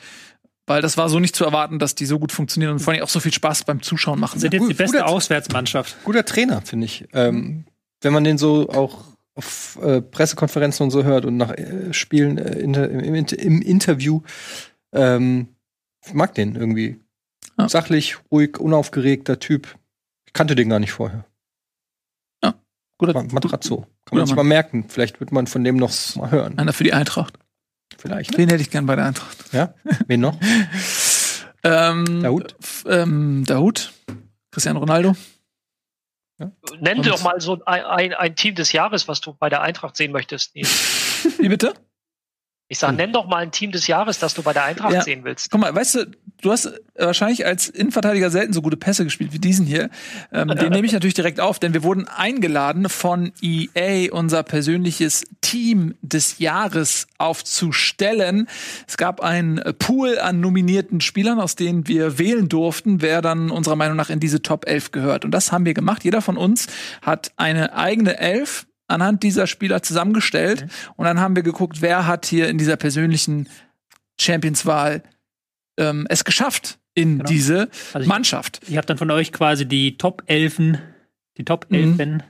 [0.65, 3.03] Weil das war so nicht zu erwarten, dass die so gut funktionieren und vor allem
[3.03, 4.39] auch so viel Spaß beim Zuschauen machen.
[4.39, 4.59] Sind Ja.
[4.61, 5.97] jetzt die beste guter- Auswärtsmannschaft.
[6.05, 7.03] Guter Trainer, finde ich.
[7.11, 7.65] Ähm,
[8.01, 9.03] wenn man den so auch
[9.35, 13.61] auf äh, Pressekonferenzen und so hört und nach äh, Spielen äh, inter, im, im, im
[13.61, 14.22] Interview,
[14.91, 15.47] ähm,
[16.11, 16.99] mag den irgendwie.
[17.57, 17.68] Ja.
[17.69, 19.76] Sachlich, ruhig, unaufgeregter Typ.
[20.26, 21.26] Ich kannte den gar nicht vorher.
[22.99, 23.77] Guter, Ma- Matrazzo.
[23.81, 24.85] Kann Guter man sich mal merken.
[24.88, 26.57] Vielleicht wird man von dem noch mal hören.
[26.60, 27.38] einer für die Eintracht.
[27.97, 28.38] Vielleicht.
[28.38, 29.51] Den hätte ich gern bei der Eintracht.
[29.51, 29.73] Ja?
[30.07, 30.38] Wen noch?
[31.65, 32.55] Ähm, Dahoud?
[32.61, 33.93] f- Ähm, Dahoud.
[34.51, 35.15] Cristiano Ronaldo.
[36.79, 39.61] Nenn Und- doch mal so ein, ein, ein Team des Jahres, was du bei der
[39.61, 40.55] Eintracht sehen möchtest.
[40.55, 41.25] Nils.
[41.37, 41.73] Wie bitte?
[42.69, 45.01] Ich sage, nenn doch mal ein Team des Jahres, das du bei der Eintracht Ja.
[45.01, 45.51] sehen willst.
[45.51, 46.05] Guck mal, weißt du,
[46.43, 49.89] du hast wahrscheinlich als Innenverteidiger selten so gute Pässe gespielt wie diesen hier.
[50.31, 55.23] Ähm, den nehme ich natürlich direkt auf, denn wir wurden eingeladen von EA, unser persönliches
[55.41, 58.47] Team des Jahres aufzustellen.
[58.87, 63.75] Es gab einen Pool an nominierten Spielern, aus denen wir wählen durften, wer dann unserer
[63.75, 65.25] Meinung nach in diese Top 11 gehört.
[65.25, 66.03] Und das haben wir gemacht.
[66.03, 66.67] Jeder von uns
[67.01, 70.61] hat eine eigene Elf anhand dieser Spieler zusammengestellt.
[70.61, 70.69] Mhm.
[70.97, 73.47] Und dann haben wir geguckt, wer hat hier in dieser persönlichen
[74.19, 75.03] Champions-Wahl
[75.77, 77.29] ähm, es geschafft in genau.
[77.29, 78.61] diese also ich, Mannschaft.
[78.67, 80.77] Ich habe dann von euch quasi die Top 11,
[81.37, 82.23] die Top 11 mhm.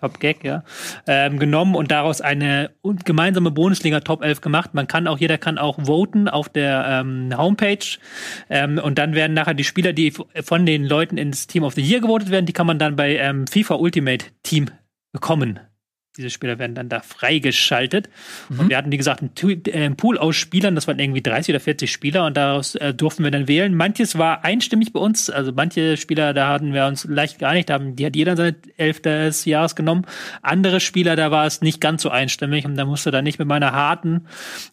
[0.00, 0.64] Top Gag, ja,
[1.06, 2.72] ähm, genommen und daraus eine
[3.04, 4.74] gemeinsame Bundesliga Top 11 gemacht.
[4.74, 7.86] Man kann auch, jeder kann auch voten auf der ähm, Homepage.
[8.50, 10.12] Ähm, und dann werden nachher die Spieler, die
[10.42, 13.16] von den Leuten ins Team of the Year gewotet werden, die kann man dann bei
[13.16, 14.66] ähm, FIFA Ultimate Team
[15.12, 15.60] bekommen.
[16.16, 18.08] Diese Spieler werden dann da freigeschaltet.
[18.48, 18.60] Mhm.
[18.60, 21.60] Und wir hatten, wie gesagt, einen, äh, Pool aus Spielern, das waren irgendwie 30 oder
[21.60, 23.74] 40 Spieler und daraus äh, durften wir dann wählen.
[23.74, 27.96] Manches war einstimmig bei uns, also manche Spieler, da hatten wir uns leicht geeinigt, haben,
[27.96, 30.06] die hat jeder seine Elf des Jahres genommen.
[30.40, 33.48] Andere Spieler, da war es nicht ganz so einstimmig und da musste dann nicht mit
[33.48, 34.26] meiner harten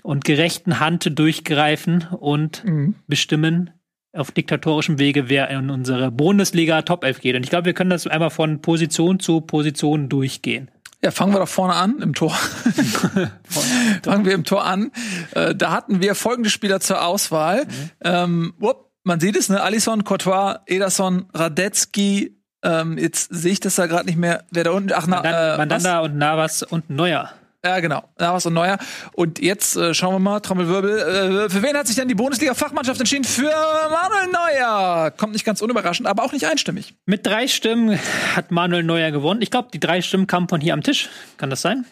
[0.03, 2.95] und gerechten Hand durchgreifen und mhm.
[3.07, 3.71] bestimmen,
[4.13, 7.35] auf diktatorischem Wege, wer in unsere Bundesliga Top 11 geht.
[7.35, 10.69] Und ich glaube, wir können das einmal von Position zu Position durchgehen.
[11.03, 12.31] Ja, fangen wir doch vorne an, im Tor.
[14.03, 14.91] fangen wir im Tor an.
[15.31, 17.65] Äh, da hatten wir folgende Spieler zur Auswahl.
[17.65, 17.89] Mhm.
[18.03, 19.61] Ähm, whoop, man sieht es, ne?
[19.61, 22.37] Alisson, Courtois, Ederson, Radetzky.
[22.63, 24.91] Ähm, jetzt sehe ich das da gerade nicht mehr, wer da unten.
[24.93, 27.31] Ach, na, Mandanda, äh, Mandanda und Navas und Neuer.
[27.63, 28.03] Ja, genau.
[28.17, 28.79] Navas und Neuer.
[29.13, 31.45] Und jetzt äh, schauen wir mal, Trommelwirbel.
[31.45, 33.23] Äh, für wen hat sich denn die Bundesliga-Fachmannschaft entschieden?
[33.23, 33.51] Für
[33.91, 35.11] Manuel Neuer.
[35.11, 36.95] Kommt nicht ganz unüberraschend, aber auch nicht einstimmig.
[37.05, 37.99] Mit drei Stimmen
[38.35, 39.43] hat Manuel Neuer gewonnen.
[39.43, 41.09] Ich glaube, die drei Stimmen kamen von hier am Tisch.
[41.37, 41.85] Kann das sein?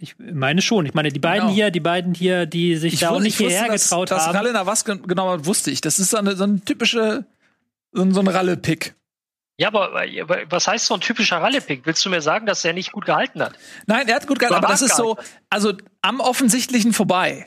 [0.00, 0.86] Ich meine schon.
[0.86, 1.54] Ich meine, die beiden genau.
[1.54, 4.34] hier, die beiden hier, die sich ich da auch nicht hierher dass, getraut dass haben.
[4.34, 5.80] Das Ralle was genau wusste ich.
[5.80, 7.24] Das ist so eine, so eine typische,
[7.92, 8.94] so ein, so ein Ralle-Pick.
[9.60, 9.92] Ja, aber
[10.50, 11.84] was heißt so ein typischer Rallypick?
[11.84, 13.54] Willst du mir sagen, dass er nicht gut gehalten hat?
[13.86, 15.16] Nein, er hat gut gehalten, aber das ist so,
[15.50, 17.46] also am Offensichtlichen vorbei.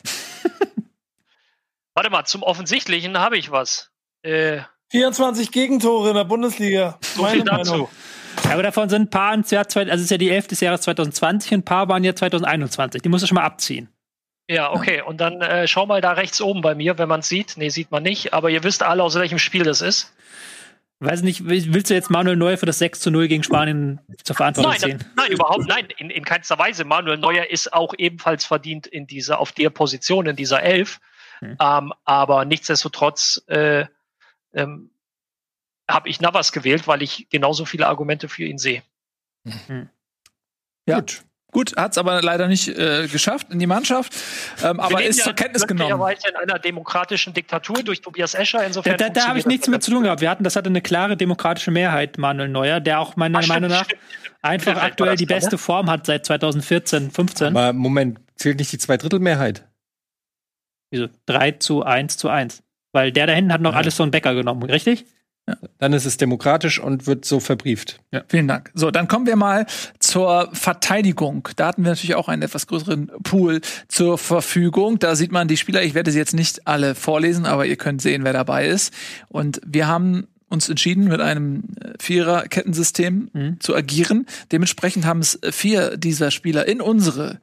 [1.94, 3.92] Warte mal, zum Offensichtlichen habe ich was.
[4.24, 4.60] Äh,
[4.92, 7.00] 24 Gegentore in der Bundesliga.
[7.02, 7.90] So viel dazu.
[8.44, 10.60] Ja, aber davon sind ein paar ins Jahr, also es ist ja die 11 des
[10.60, 13.02] Jahres 2020 und ein paar waren ja 2021.
[13.02, 13.90] Die musst du schon mal abziehen.
[14.50, 15.02] Ja, okay.
[15.02, 17.56] Und dann äh, schau mal da rechts oben bei mir, wenn man es sieht.
[17.56, 18.34] Nee, sieht man nicht.
[18.34, 20.14] Aber ihr wisst alle, aus welchem Spiel das ist.
[21.04, 24.36] Weiß nicht, willst du jetzt Manuel Neuer für das 6 zu 0 gegen Spanien zur
[24.36, 25.04] Verantwortung nein, ziehen?
[25.16, 26.86] Nein, überhaupt nein, in, in keinster Weise.
[26.86, 31.00] Manuel Neuer ist auch ebenfalls verdient in dieser, auf der Position, in dieser Elf.
[31.40, 31.58] Hm.
[31.60, 33.88] Ähm, aber nichtsdestotrotz äh,
[34.54, 34.92] ähm,
[35.90, 38.84] habe ich Navas gewählt, weil ich genauso viele Argumente für ihn sehe.
[39.66, 39.90] Hm.
[40.86, 41.00] Ja.
[41.00, 41.24] Gut.
[41.52, 44.16] Gut, hat es aber leider nicht äh, geschafft in die Mannschaft,
[44.64, 46.02] ähm, aber ist ja zur Kenntnis genommen.
[46.28, 48.66] in einer demokratischen Diktatur durch Tobias Escher.
[48.66, 50.22] Insofern da, da, da habe ich nichts mit zu tun gehabt.
[50.22, 53.70] Wir hatten, das hatte eine klare demokratische Mehrheit, Manuel Neuer, der auch meiner Ach, Meinung
[53.70, 54.02] nach stimmt.
[54.42, 57.48] einfach ja, aktuell die beste Form hat seit 2014, 15.
[57.48, 59.68] Aber Moment, zählt nicht die Zweidrittelmehrheit?
[60.90, 61.08] Wieso?
[61.26, 62.64] 3 zu 1 zu 1.
[62.94, 63.80] Weil der da hinten hat noch ja.
[63.80, 65.06] alles so einen Bäcker genommen, richtig?
[65.48, 65.58] Ja.
[65.80, 68.00] Dann ist es demokratisch und wird so verbrieft.
[68.12, 68.72] Ja, vielen Dank.
[68.76, 69.66] So, dann kommen wir mal
[70.00, 71.50] zur Verteidigung.
[71.56, 75.00] Da hatten wir natürlich auch einen etwas größeren Pool zur Verfügung.
[75.00, 75.82] Da sieht man die Spieler.
[75.82, 78.94] Ich werde sie jetzt nicht alle vorlesen, aber ihr könnt sehen, wer dabei ist.
[79.30, 83.60] Und wir haben uns entschieden, mit einem äh, Vierer-Kettensystem mhm.
[83.60, 84.28] zu agieren.
[84.52, 87.40] Dementsprechend haben es vier dieser Spieler in unsere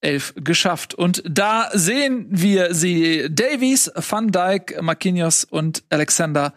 [0.00, 0.94] elf geschafft.
[0.94, 3.28] Und da sehen wir sie.
[3.30, 6.54] Davies, Van Dijk, Marquinhos und Alexander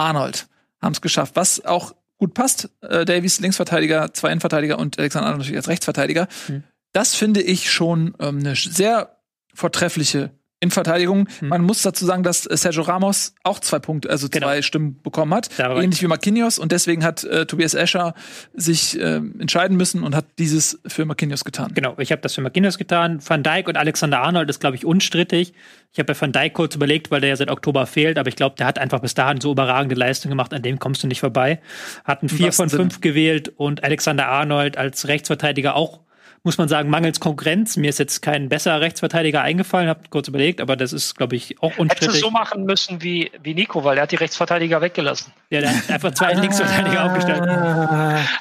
[0.00, 0.48] Arnold
[0.80, 2.70] haben es geschafft, was auch gut passt.
[2.80, 6.28] Äh, Davies Linksverteidiger, zwei Innenverteidiger und Alexander Arnold natürlich als Rechtsverteidiger.
[6.48, 6.64] Mhm.
[6.92, 9.16] Das finde ich schon ähm, eine sehr
[9.54, 10.30] vortreffliche
[10.60, 11.26] in Verteidigung.
[11.38, 11.48] Hm.
[11.48, 14.46] Man muss dazu sagen, dass äh, Sergio Ramos auch zwei Punkte, also genau.
[14.46, 16.58] zwei Stimmen bekommen hat, Darüber ähnlich wie Marquinhos.
[16.58, 18.14] Und deswegen hat äh, Tobias Escher
[18.52, 21.72] sich äh, entscheiden müssen und hat dieses für Marquinhos getan.
[21.74, 23.20] Genau, ich habe das für Marquinhos getan.
[23.26, 25.54] Van Dijk und Alexander Arnold ist, glaube ich, unstrittig.
[25.92, 28.36] Ich habe bei Van Dijk kurz überlegt, weil der ja seit Oktober fehlt, aber ich
[28.36, 31.20] glaube, der hat einfach bis dahin so überragende Leistungen gemacht, an dem kommst du nicht
[31.20, 31.60] vorbei.
[32.04, 33.00] Hatten vier von fünf Sinn?
[33.00, 36.00] gewählt und Alexander Arnold als Rechtsverteidiger auch
[36.42, 37.76] muss man sagen, mangels Konkurrenz.
[37.76, 41.60] Mir ist jetzt kein besserer Rechtsverteidiger eingefallen, habe kurz überlegt, aber das ist, glaube ich,
[41.60, 42.08] auch unstrittig.
[42.08, 45.32] Hättest du so machen müssen wie, wie Nico, weil er hat die Rechtsverteidiger weggelassen.
[45.50, 47.42] Ja, der hat einfach zwei Linksverteidiger aufgestellt.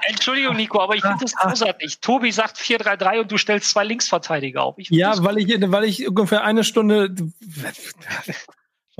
[0.08, 2.00] Entschuldigung, Nico, aber ich finde das großartig.
[2.00, 4.76] Tobi sagt 4-3-3 und du stellst zwei Linksverteidiger auf.
[4.78, 7.14] ja, weil ich, weil ich ungefähr eine Stunde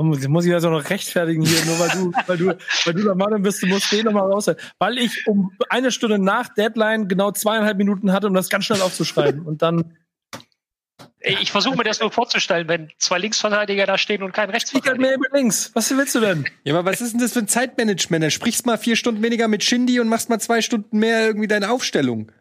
[0.08, 3.16] muss, muss ich also noch rechtfertigen hier, nur weil du, weil du, weil du der
[3.16, 4.50] Meinung bist, du musst den nochmal raus.
[4.78, 8.82] Weil ich um eine Stunde nach Deadline genau zweieinhalb Minuten hatte, um das ganz schnell
[8.82, 9.42] aufzuschreiben.
[9.46, 9.98] Und dann
[11.22, 14.56] Ich versuche mir das nur vorzustellen, wenn zwei Linksverteidiger da stehen und kein Ich halt
[14.56, 15.02] Rechtsverteidiger.
[15.02, 15.72] mehr über links.
[15.74, 16.46] Was willst du denn?
[16.64, 18.24] Ja, aber was ist denn das für ein Zeitmanagement?
[18.24, 21.48] Dann sprichst mal vier Stunden weniger mit Shindy und machst mal zwei Stunden mehr irgendwie
[21.48, 22.32] deine Aufstellung.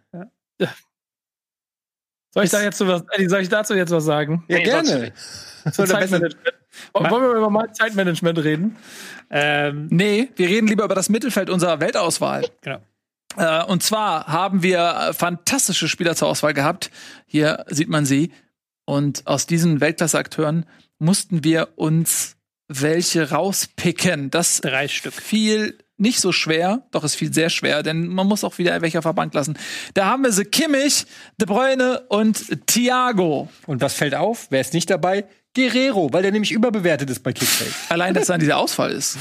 [2.35, 4.45] Soll ich da jetzt so was, soll ich dazu jetzt was sagen?
[4.49, 5.13] Ja, Nee, gerne.
[5.73, 6.37] Zeitmanagement.
[6.93, 8.77] Wollen wir über mal Zeitmanagement reden?
[9.31, 12.47] Ähm, Nee, wir reden lieber über das Mittelfeld unserer Weltauswahl.
[12.63, 12.79] genau.
[13.37, 14.79] Äh, und zwar haben wir
[15.11, 16.91] äh, fantastische Spieler zur Auswahl gehabt.
[17.27, 18.33] Hier sieht man sie.
[18.85, 20.65] Und aus diesen Weltklasse-Akteuren
[20.99, 22.37] mussten wir uns
[22.69, 24.31] welche rauspicken.
[24.31, 25.13] Das Drei Stück.
[25.13, 28.99] fiel nicht so schwer, doch es fiel sehr schwer, denn man muss auch wieder welche
[28.99, 29.59] auf der Bank lassen.
[29.95, 31.07] Da haben wir sie Kimmich,
[31.39, 33.49] De Bruyne und Thiago.
[33.67, 34.47] Und was fällt auf?
[34.51, 35.25] Wer ist nicht dabei?
[35.55, 37.73] Guerrero, weil der nämlich überbewertet ist bei Kickbase.
[37.89, 39.19] Allein, dass dann dieser Ausfall ist,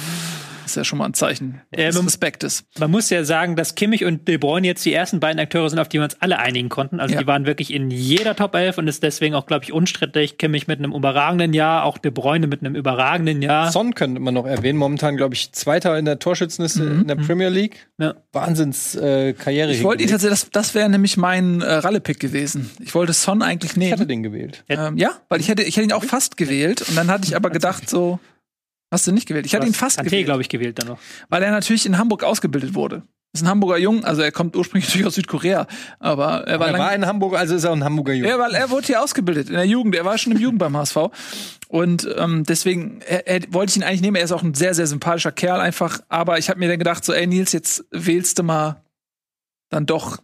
[0.71, 2.63] ist ja schon mal ein Zeichen des man- Respektes.
[2.79, 5.79] Man muss ja sagen, dass Kimmich und De Bruyne jetzt die ersten beiden Akteure sind,
[5.79, 6.99] auf die wir uns alle einigen konnten.
[6.99, 7.21] Also Ja.
[7.21, 10.37] die waren wirklich in jeder Top 11 und ist deswegen auch, glaube ich, unstrittig.
[10.37, 13.71] Kimmich mit einem überragenden Jahr, auch De Bruyne mit einem überragenden Jahr.
[13.71, 14.77] Son könnte man noch erwähnen.
[14.77, 17.87] Momentan, glaube ich, Zweiter in der Torschützenliste in der Premier League.
[17.99, 18.13] Ja.
[18.31, 19.71] Wahnsinns äh, Karriere.
[19.71, 22.69] Ich wollte ihn tatsächlich, das, das wäre nämlich mein äh, Ralle-Pick gewesen.
[22.79, 24.07] Ich wollte Son eigentlich Ich hatte nehmen.
[24.07, 24.63] den gewählt.
[24.69, 27.35] Ähm, ja, weil ich hätte, ich hätte ihn auch fast gewählt und dann hatte ich
[27.35, 28.19] aber gedacht so,
[28.91, 29.45] hast du nicht gewählt?
[29.45, 30.99] Ich hatte ihn fast Kanté, gewählt, glaube ich, gewählt dann noch.
[31.29, 33.03] weil er natürlich in Hamburg ausgebildet wurde.
[33.33, 35.67] Ist ein Hamburger Jung, also er kommt ursprünglich natürlich aus Südkorea,
[35.99, 38.29] aber er war, Er lang, war in Hamburg, also ist er ein Hamburger Junge.
[38.29, 39.95] ja, weil er wurde hier ausgebildet in der Jugend.
[39.95, 40.97] Er war schon im Jugend beim HSV
[41.67, 44.15] und ähm, deswegen er, er, wollte ich ihn eigentlich nehmen.
[44.15, 47.03] Er ist auch ein sehr sehr sympathischer Kerl einfach, aber ich habe mir dann gedacht
[47.03, 48.81] so, ey Nils, jetzt wählst du mal
[49.69, 50.19] dann doch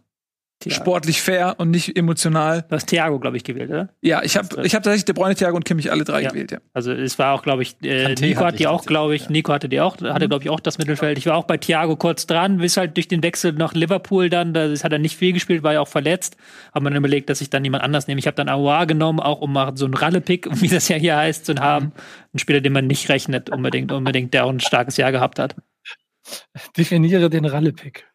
[0.66, 2.62] sportlich fair und nicht emotional.
[2.68, 3.90] Du hast Thiago, glaube ich, gewählt, oder?
[4.00, 6.30] Ja, ich habe ich habe tatsächlich De Bruyne, Thiago und Kimmich alle drei Ja.
[6.30, 6.58] gewählt, ja.
[6.72, 9.30] Also es war auch, glaube ich, äh, Nico hatte hat die auch, glaube ich, ja.
[9.30, 10.14] Nico hatte die auch, Mhm.
[10.14, 11.18] hatte, glaube ich, auch das Mittelfeld.
[11.18, 14.54] Ich war auch bei Thiago kurz dran, bis halt durch den Wechsel nach Liverpool dann,
[14.54, 16.36] da hat er nicht viel gespielt, war ja auch verletzt.
[16.74, 18.18] Haben man dann überlegt, dass ich dann jemand anders nehme.
[18.18, 21.16] Ich habe dann Aouar genommen, auch um mal so einen Ralle-Pick, wie das ja hier
[21.16, 21.92] heißt, zu haben.
[22.32, 25.56] Ein Spieler, den man nicht rechnet, unbedingt, unbedingt, der auch ein starkes Jahr gehabt hat.
[26.76, 28.06] Definiere den Ralle-Pick.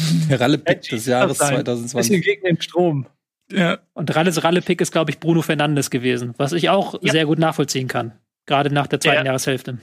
[0.28, 1.64] Der Ralle-Pick des Jahres Sein.
[1.64, 2.24] Bisschen 2020.
[2.24, 3.06] gegen den Strom.
[3.50, 3.78] Ja.
[3.94, 7.12] Und Ralles Ralle-Pick ist, glaube ich, Bruno Fernandes gewesen, was ich auch Ja.
[7.12, 8.12] sehr gut nachvollziehen kann.
[8.46, 9.24] Gerade nach der zweiten Ja.
[9.26, 9.78] Jahreshälfte.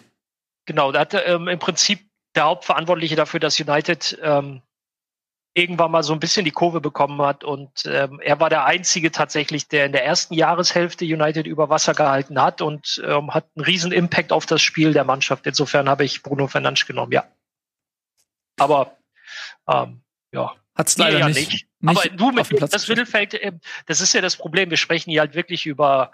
[0.66, 2.00] Genau, da hatte ähm, im Prinzip
[2.36, 4.62] der Hauptverantwortliche dafür, dass United ähm,
[5.54, 7.44] irgendwann mal so ein bisschen die Kurve bekommen hat.
[7.44, 11.94] Und ähm, er war der Einzige tatsächlich, der in der ersten Jahreshälfte United über Wasser
[11.94, 15.48] gehalten hat und ähm, hat einen riesen Impact auf das Spiel der Mannschaft.
[15.48, 17.26] Insofern habe ich Bruno Fernandes genommen, ja.
[18.60, 18.98] Aber
[19.68, 20.02] ähm,
[20.38, 21.52] ja, Hat's Nee, leider ja nicht.
[21.52, 21.68] nicht.
[21.80, 22.90] nicht Aber du auf mit das geschafft.
[22.90, 23.52] Mittelfeld, äh,
[23.88, 24.70] das ist ja das Problem.
[24.70, 26.12] Wir sprechen hier halt wirklich über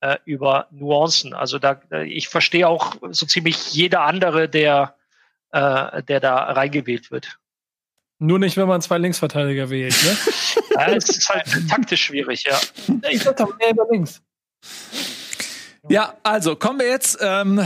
[0.00, 1.34] äh, über Nuancen.
[1.34, 4.96] Also da äh, ich verstehe auch so ziemlich jeder andere, der
[5.52, 7.38] äh, der da reingewählt wird.
[8.18, 10.16] Nur nicht, wenn man zwei Linksverteidiger wählt, ne?
[10.74, 12.58] Ja, es ist halt taktisch schwierig, ja.
[13.08, 14.20] ich sag doch mehr über links.
[15.88, 17.64] Ja, also kommen wir jetzt ähm,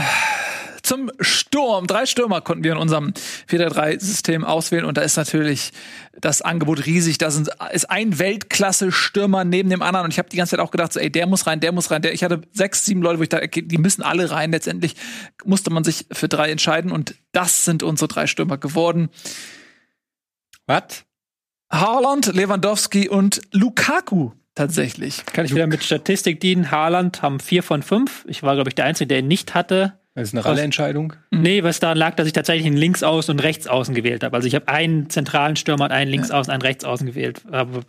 [0.91, 1.87] zum Sturm.
[1.87, 3.13] Drei Stürmer konnten wir in unserem
[3.49, 5.71] 4-3-3-System auswählen und da ist natürlich
[6.19, 7.17] das Angebot riesig.
[7.17, 10.71] Da sind, ist ein Weltklasse-Stürmer neben dem anderen und ich habe die ganze Zeit auch
[10.71, 12.01] gedacht, so, ey, der muss rein, der muss rein.
[12.01, 14.51] Der, ich hatte sechs, sieben Leute, wo ich dachte, okay, die müssen alle rein.
[14.51, 14.95] Letztendlich
[15.45, 19.07] musste man sich für drei entscheiden und das sind unsere drei Stürmer geworden.
[20.65, 21.05] Was?
[21.71, 25.25] Haaland, Lewandowski und Lukaku tatsächlich.
[25.25, 26.69] Kann ich wieder mit Statistik dienen.
[26.69, 28.25] Haaland haben vier von fünf.
[28.27, 30.00] Ich war, glaube ich, der Einzige, der ihn nicht hatte.
[30.13, 31.13] Das ist eine Ralle-Entscheidung.
[31.31, 34.35] Nee, was daran lag, dass ich tatsächlich einen Linksaußen und Rechtsaußen gewählt habe.
[34.35, 37.43] Also ich habe einen zentralen Stürmer und einen Linksaußen, einen Rechtsaußen gewählt.
[37.49, 37.81] Aber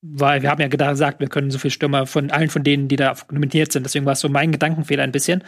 [0.00, 2.94] weil wir haben ja gesagt, wir können so viele Stürmer von allen von denen, die
[2.94, 3.82] da nominiert sind.
[3.82, 5.42] Deswegen war es so mein Gedankenfehler ein bisschen.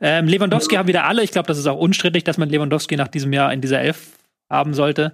[0.00, 1.22] Ähm, Lewandowski haben wieder alle.
[1.22, 4.18] Ich glaube, das ist auch unstrittig, dass man Lewandowski nach diesem Jahr in dieser Elf
[4.50, 5.12] haben sollte.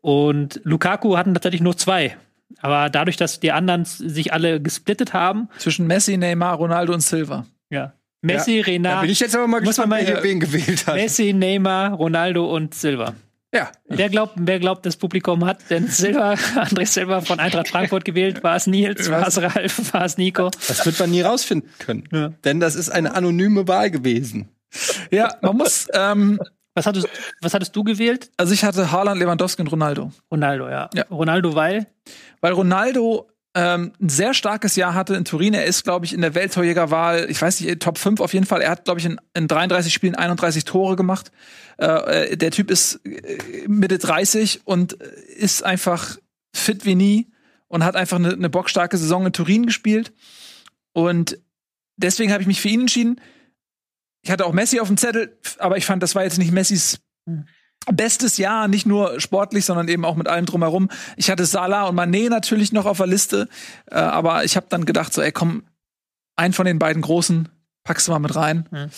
[0.00, 2.16] Und Lukaku hatten tatsächlich nur zwei.
[2.60, 7.44] Aber dadurch, dass die anderen sich alle gesplittet haben, Zwischen Messi, Neymar, Ronaldo und Silva.
[7.70, 7.92] ja.
[8.22, 10.94] Messi, Da Renat, bin ich jetzt aber mal gespannt, mal wer wen gewählt hat.
[10.94, 13.14] Messi, Neymar, Ronaldo und Silva.
[13.54, 13.70] Ja.
[13.86, 18.42] Wer glaubt, wer glaubt, das Publikum hat denn Silva, André Silva von Eintracht Frankfurt gewählt?
[18.42, 19.10] War es Nils?
[19.10, 19.92] War es Ralf?
[19.92, 20.50] War es Nico?
[20.68, 22.04] Das wird man nie rausfinden können.
[22.12, 22.28] Ja.
[22.44, 24.48] Denn das ist eine anonyme Wahl gewesen.
[25.10, 26.40] Ja, man muss, ähm,
[26.74, 27.06] Was hattest,
[27.42, 28.30] was hattest du gewählt?
[28.38, 30.10] also ich hatte Haaland, Lewandowski und Ronaldo.
[30.30, 30.88] Ronaldo, ja.
[30.94, 31.04] Ja.
[31.10, 31.86] Ronaldo, weil?
[32.40, 35.52] Weil Ronaldo ähm, ein sehr starkes Jahr hatte in Turin.
[35.52, 38.62] Er ist, glaube ich, in der Welttorjägerwahl, ich weiß nicht, Top 5 auf jeden Fall.
[38.62, 41.30] Er hat, glaube ich, in, in 33 Spielen 31 Tore gemacht.
[41.78, 45.06] Äh, äh, der Typ ist äh, Mitte 30 und äh,
[45.36, 46.16] ist einfach
[46.54, 47.30] fit wie nie
[47.68, 50.12] und hat einfach eine, eine bockstarke Saison in Turin gespielt.
[50.92, 51.38] Und
[51.96, 53.20] deswegen habe ich mich für ihn entschieden.
[54.22, 57.00] Ich hatte auch Messi auf dem Zettel, aber ich fand, das war jetzt nicht Messis
[57.86, 60.88] bestes Jahr, nicht nur sportlich, sondern eben auch mit allem drumherum.
[61.16, 63.48] Ich hatte Salah und Mané natürlich noch auf der Liste,
[63.90, 65.64] äh, aber ich habe dann gedacht, so, ey, komm,
[66.36, 67.48] einen von den beiden großen
[67.84, 68.68] packst du mal mit rein.
[68.70, 68.90] Mhm.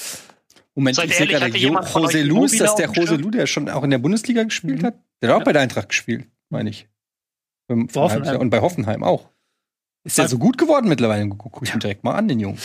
[0.74, 3.84] Moment, Seid ich sehe gerade, José Lu, ist das der José Lu, der schon auch
[3.84, 4.86] in der Bundesliga gespielt mhm.
[4.86, 4.94] hat?
[5.22, 6.88] Der hat auch bei der Eintracht gespielt, meine ich.
[7.68, 9.30] Und bei Hoffenheim auch.
[10.06, 11.26] Ist der so gut geworden mittlerweile?
[11.28, 12.58] Guck ich ihn direkt mal an, den Jungen.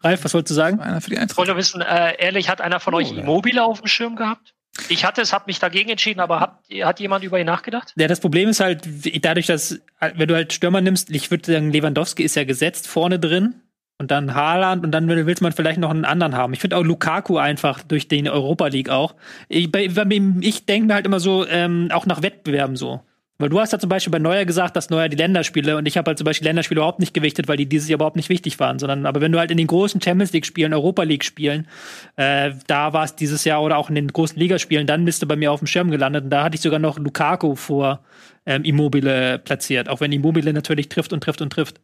[0.00, 0.78] Ralf, was wolltest du sagen?
[0.78, 1.32] Einer für die Eintracht.
[1.32, 4.54] Ich wollte wissen, äh, ehrlich, hat einer von oh, euch Immobile auf dem Schirm gehabt?
[4.88, 7.92] Ich hatte es, habe mich dagegen entschieden, aber hat, hat jemand über ihn nachgedacht?
[7.96, 8.88] Ja, das Problem ist halt,
[9.24, 9.80] dadurch, dass,
[10.16, 13.54] wenn du halt Stürmer nimmst, ich würde sagen, Lewandowski ist ja gesetzt vorne drin
[13.98, 16.52] und dann Haaland und dann willst man vielleicht noch einen anderen haben.
[16.52, 19.14] Ich finde auch Lukaku einfach durch den Europa League auch.
[19.48, 23.00] Ich, ich denke mir halt immer so, ähm, auch nach Wettbewerben so.
[23.38, 25.96] Weil du hast ja zum Beispiel bei Neuer gesagt, dass Neuer die Länderspiele und ich
[25.96, 28.60] habe halt zum Beispiel Länderspiele überhaupt nicht gewichtet, weil die dieses Jahr überhaupt nicht wichtig
[28.60, 31.66] waren, sondern aber wenn du halt in den großen Champions League Spielen, Europa League Spielen,
[32.14, 35.26] äh, da war es dieses Jahr oder auch in den großen Ligaspielen, dann bist du
[35.26, 38.04] bei mir auf dem Schirm gelandet und da hatte ich sogar noch Lukaku vor
[38.46, 41.80] ähm, Immobile platziert, auch wenn Immobile natürlich trifft und trifft und trifft.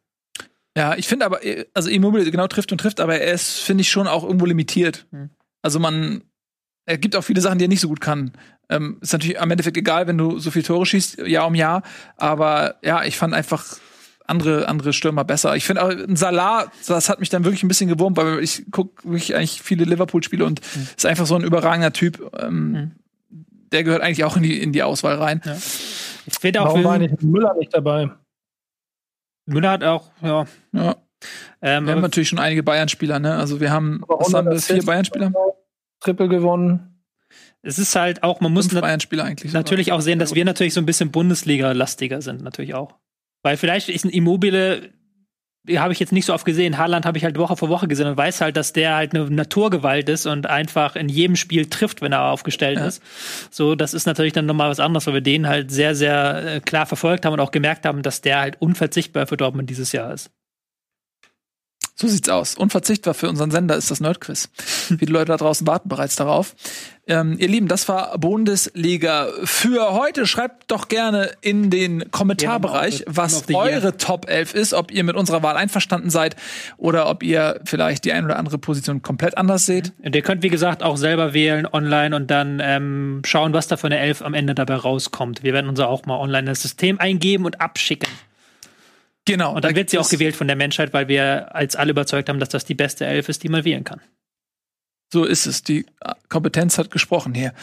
[0.76, 1.40] Ja, ich finde aber,
[1.74, 5.06] also Immobile genau trifft und trifft, aber er ist, finde ich, schon auch irgendwo limitiert.
[5.10, 5.30] Hm.
[5.62, 6.22] Also man,
[6.86, 8.32] er gibt auch viele Sachen, die er nicht so gut kann.
[8.68, 11.82] Ähm, ist natürlich am Endeffekt egal, wenn du so viele Tore schießt, Jahr um Jahr.
[12.16, 13.64] Aber ja, ich fand einfach
[14.26, 15.56] andere, andere Stürmer besser.
[15.56, 18.64] Ich finde auch ein Salah, das hat mich dann wirklich ein bisschen gewurmt, weil ich
[18.70, 20.88] gucke wirklich eigentlich viele Liverpool-Spiele und mhm.
[20.96, 22.32] ist einfach so ein überragender Typ.
[22.38, 22.90] Ähm, mhm.
[23.72, 25.42] Der gehört eigentlich auch in die, in die Auswahl rein.
[25.44, 25.56] Ja.
[26.26, 28.10] Ich finde auch Warum war nicht Müller nicht dabei?
[29.46, 30.44] Müller hat auch, ja.
[30.72, 30.96] ja.
[31.60, 33.34] Ähm, wir haben natürlich schon einige Bayern-Spieler, ne?
[33.34, 35.32] Also wir haben, was haben wir, vier Bayern-Spieler?
[36.00, 36.90] Triple gewonnen
[37.62, 40.86] es ist halt auch, man muss eigentlich natürlich auch sehen, dass wir natürlich so ein
[40.86, 42.94] bisschen Bundesliga-lastiger sind, natürlich auch.
[43.42, 44.90] Weil vielleicht ist ein Immobile,
[45.76, 46.78] habe ich jetzt nicht so oft gesehen.
[46.78, 49.30] Haaland habe ich halt Woche für Woche gesehen und weiß halt, dass der halt eine
[49.30, 52.86] Naturgewalt ist und einfach in jedem Spiel trifft, wenn er aufgestellt ja.
[52.86, 53.02] ist.
[53.50, 56.60] So, das ist natürlich dann nochmal was anderes, weil wir den halt sehr, sehr äh,
[56.60, 60.12] klar verfolgt haben und auch gemerkt haben, dass der halt unverzichtbar für Dortmund dieses Jahr
[60.14, 60.30] ist.
[62.00, 62.54] So sieht's aus.
[62.54, 64.48] Unverzichtbar für unseren Sender ist das Nerdquiz.
[64.56, 66.56] Viele Leute da draußen warten bereits darauf.
[67.06, 70.24] Ähm, ihr Lieben, das war Bundesliga für heute.
[70.24, 75.42] Schreibt doch gerne in den Kommentarbereich, was eure Top 11 ist, ob ihr mit unserer
[75.42, 76.36] Wahl einverstanden seid
[76.78, 79.92] oder ob ihr vielleicht die ein oder andere Position komplett anders seht.
[80.02, 83.76] Und ihr könnt, wie gesagt, auch selber wählen online und dann ähm, schauen, was da
[83.76, 85.42] von der 11 am Ende dabei rauskommt.
[85.42, 88.08] Wir werden unser auch mal online das System eingeben und abschicken.
[89.30, 89.54] Genau.
[89.54, 92.40] Und dann wird sie auch gewählt von der Menschheit, weil wir als alle überzeugt haben,
[92.40, 94.00] dass das die beste Elf ist, die man wählen kann.
[95.12, 95.62] So ist es.
[95.62, 95.86] Die
[96.28, 97.54] Kompetenz hat gesprochen hier.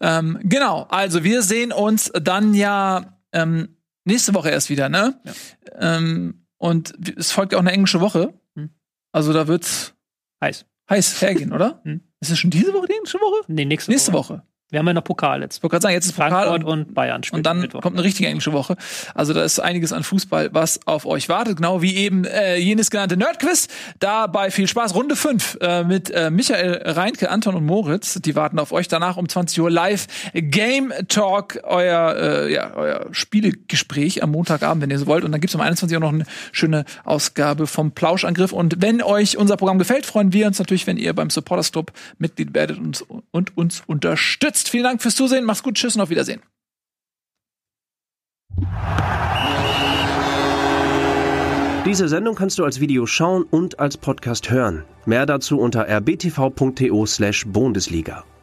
[0.00, 0.86] Ähm, genau.
[0.90, 5.20] Also wir sehen uns dann ja ähm, nächste Woche erst wieder, ne?
[5.24, 5.96] Ja.
[5.96, 8.32] Ähm, und es folgt ja auch eine englische Woche.
[8.54, 8.70] Hm.
[9.10, 9.94] Also da wird's
[10.40, 10.66] heiß.
[10.88, 11.80] Heiß hergehen, oder?
[11.82, 12.00] Hm.
[12.20, 13.44] Ist es schon diese Woche die englische Woche?
[13.48, 14.34] Nee, nächste, nächste Woche.
[14.34, 14.42] Woche.
[14.70, 15.56] Wir haben ja noch Pokal jetzt.
[15.56, 17.22] Ich wollte gerade sagen, jetzt ist Pokal Frankfurt und, und Bayern.
[17.32, 17.80] Und dann Mittwoch.
[17.80, 18.76] kommt eine richtige englische Woche.
[19.14, 21.56] Also da ist einiges an Fußball, was auf euch wartet.
[21.56, 23.68] Genau wie eben äh, jenes genannte Nerdquiz.
[23.98, 24.94] Dabei viel Spaß.
[24.94, 28.20] Runde 5 äh, mit äh, Michael Reinke, Anton und Moritz.
[28.20, 28.88] Die warten auf euch.
[28.88, 34.90] Danach um 20 Uhr live Game Talk, euer, äh, ja, euer Spielegespräch am Montagabend, wenn
[34.90, 35.24] ihr so wollt.
[35.24, 38.52] Und dann gibt's um 21 Uhr noch eine schöne Ausgabe vom Plauschangriff.
[38.52, 41.90] Und wenn euch unser Programm gefällt, freuen wir uns natürlich, wenn ihr beim Supporters Club
[42.18, 44.57] Mitglied werdet und, und uns unterstützt.
[44.66, 45.44] Vielen Dank fürs Zusehen.
[45.44, 45.74] Mach's gut.
[45.76, 46.42] Tschüss und auf Wiedersehen.
[51.84, 54.84] Diese Sendung kannst du als Video schauen und als Podcast hören.
[55.06, 57.06] Mehr dazu unter rbtv.to/bundesliga.
[57.06, 58.37] slash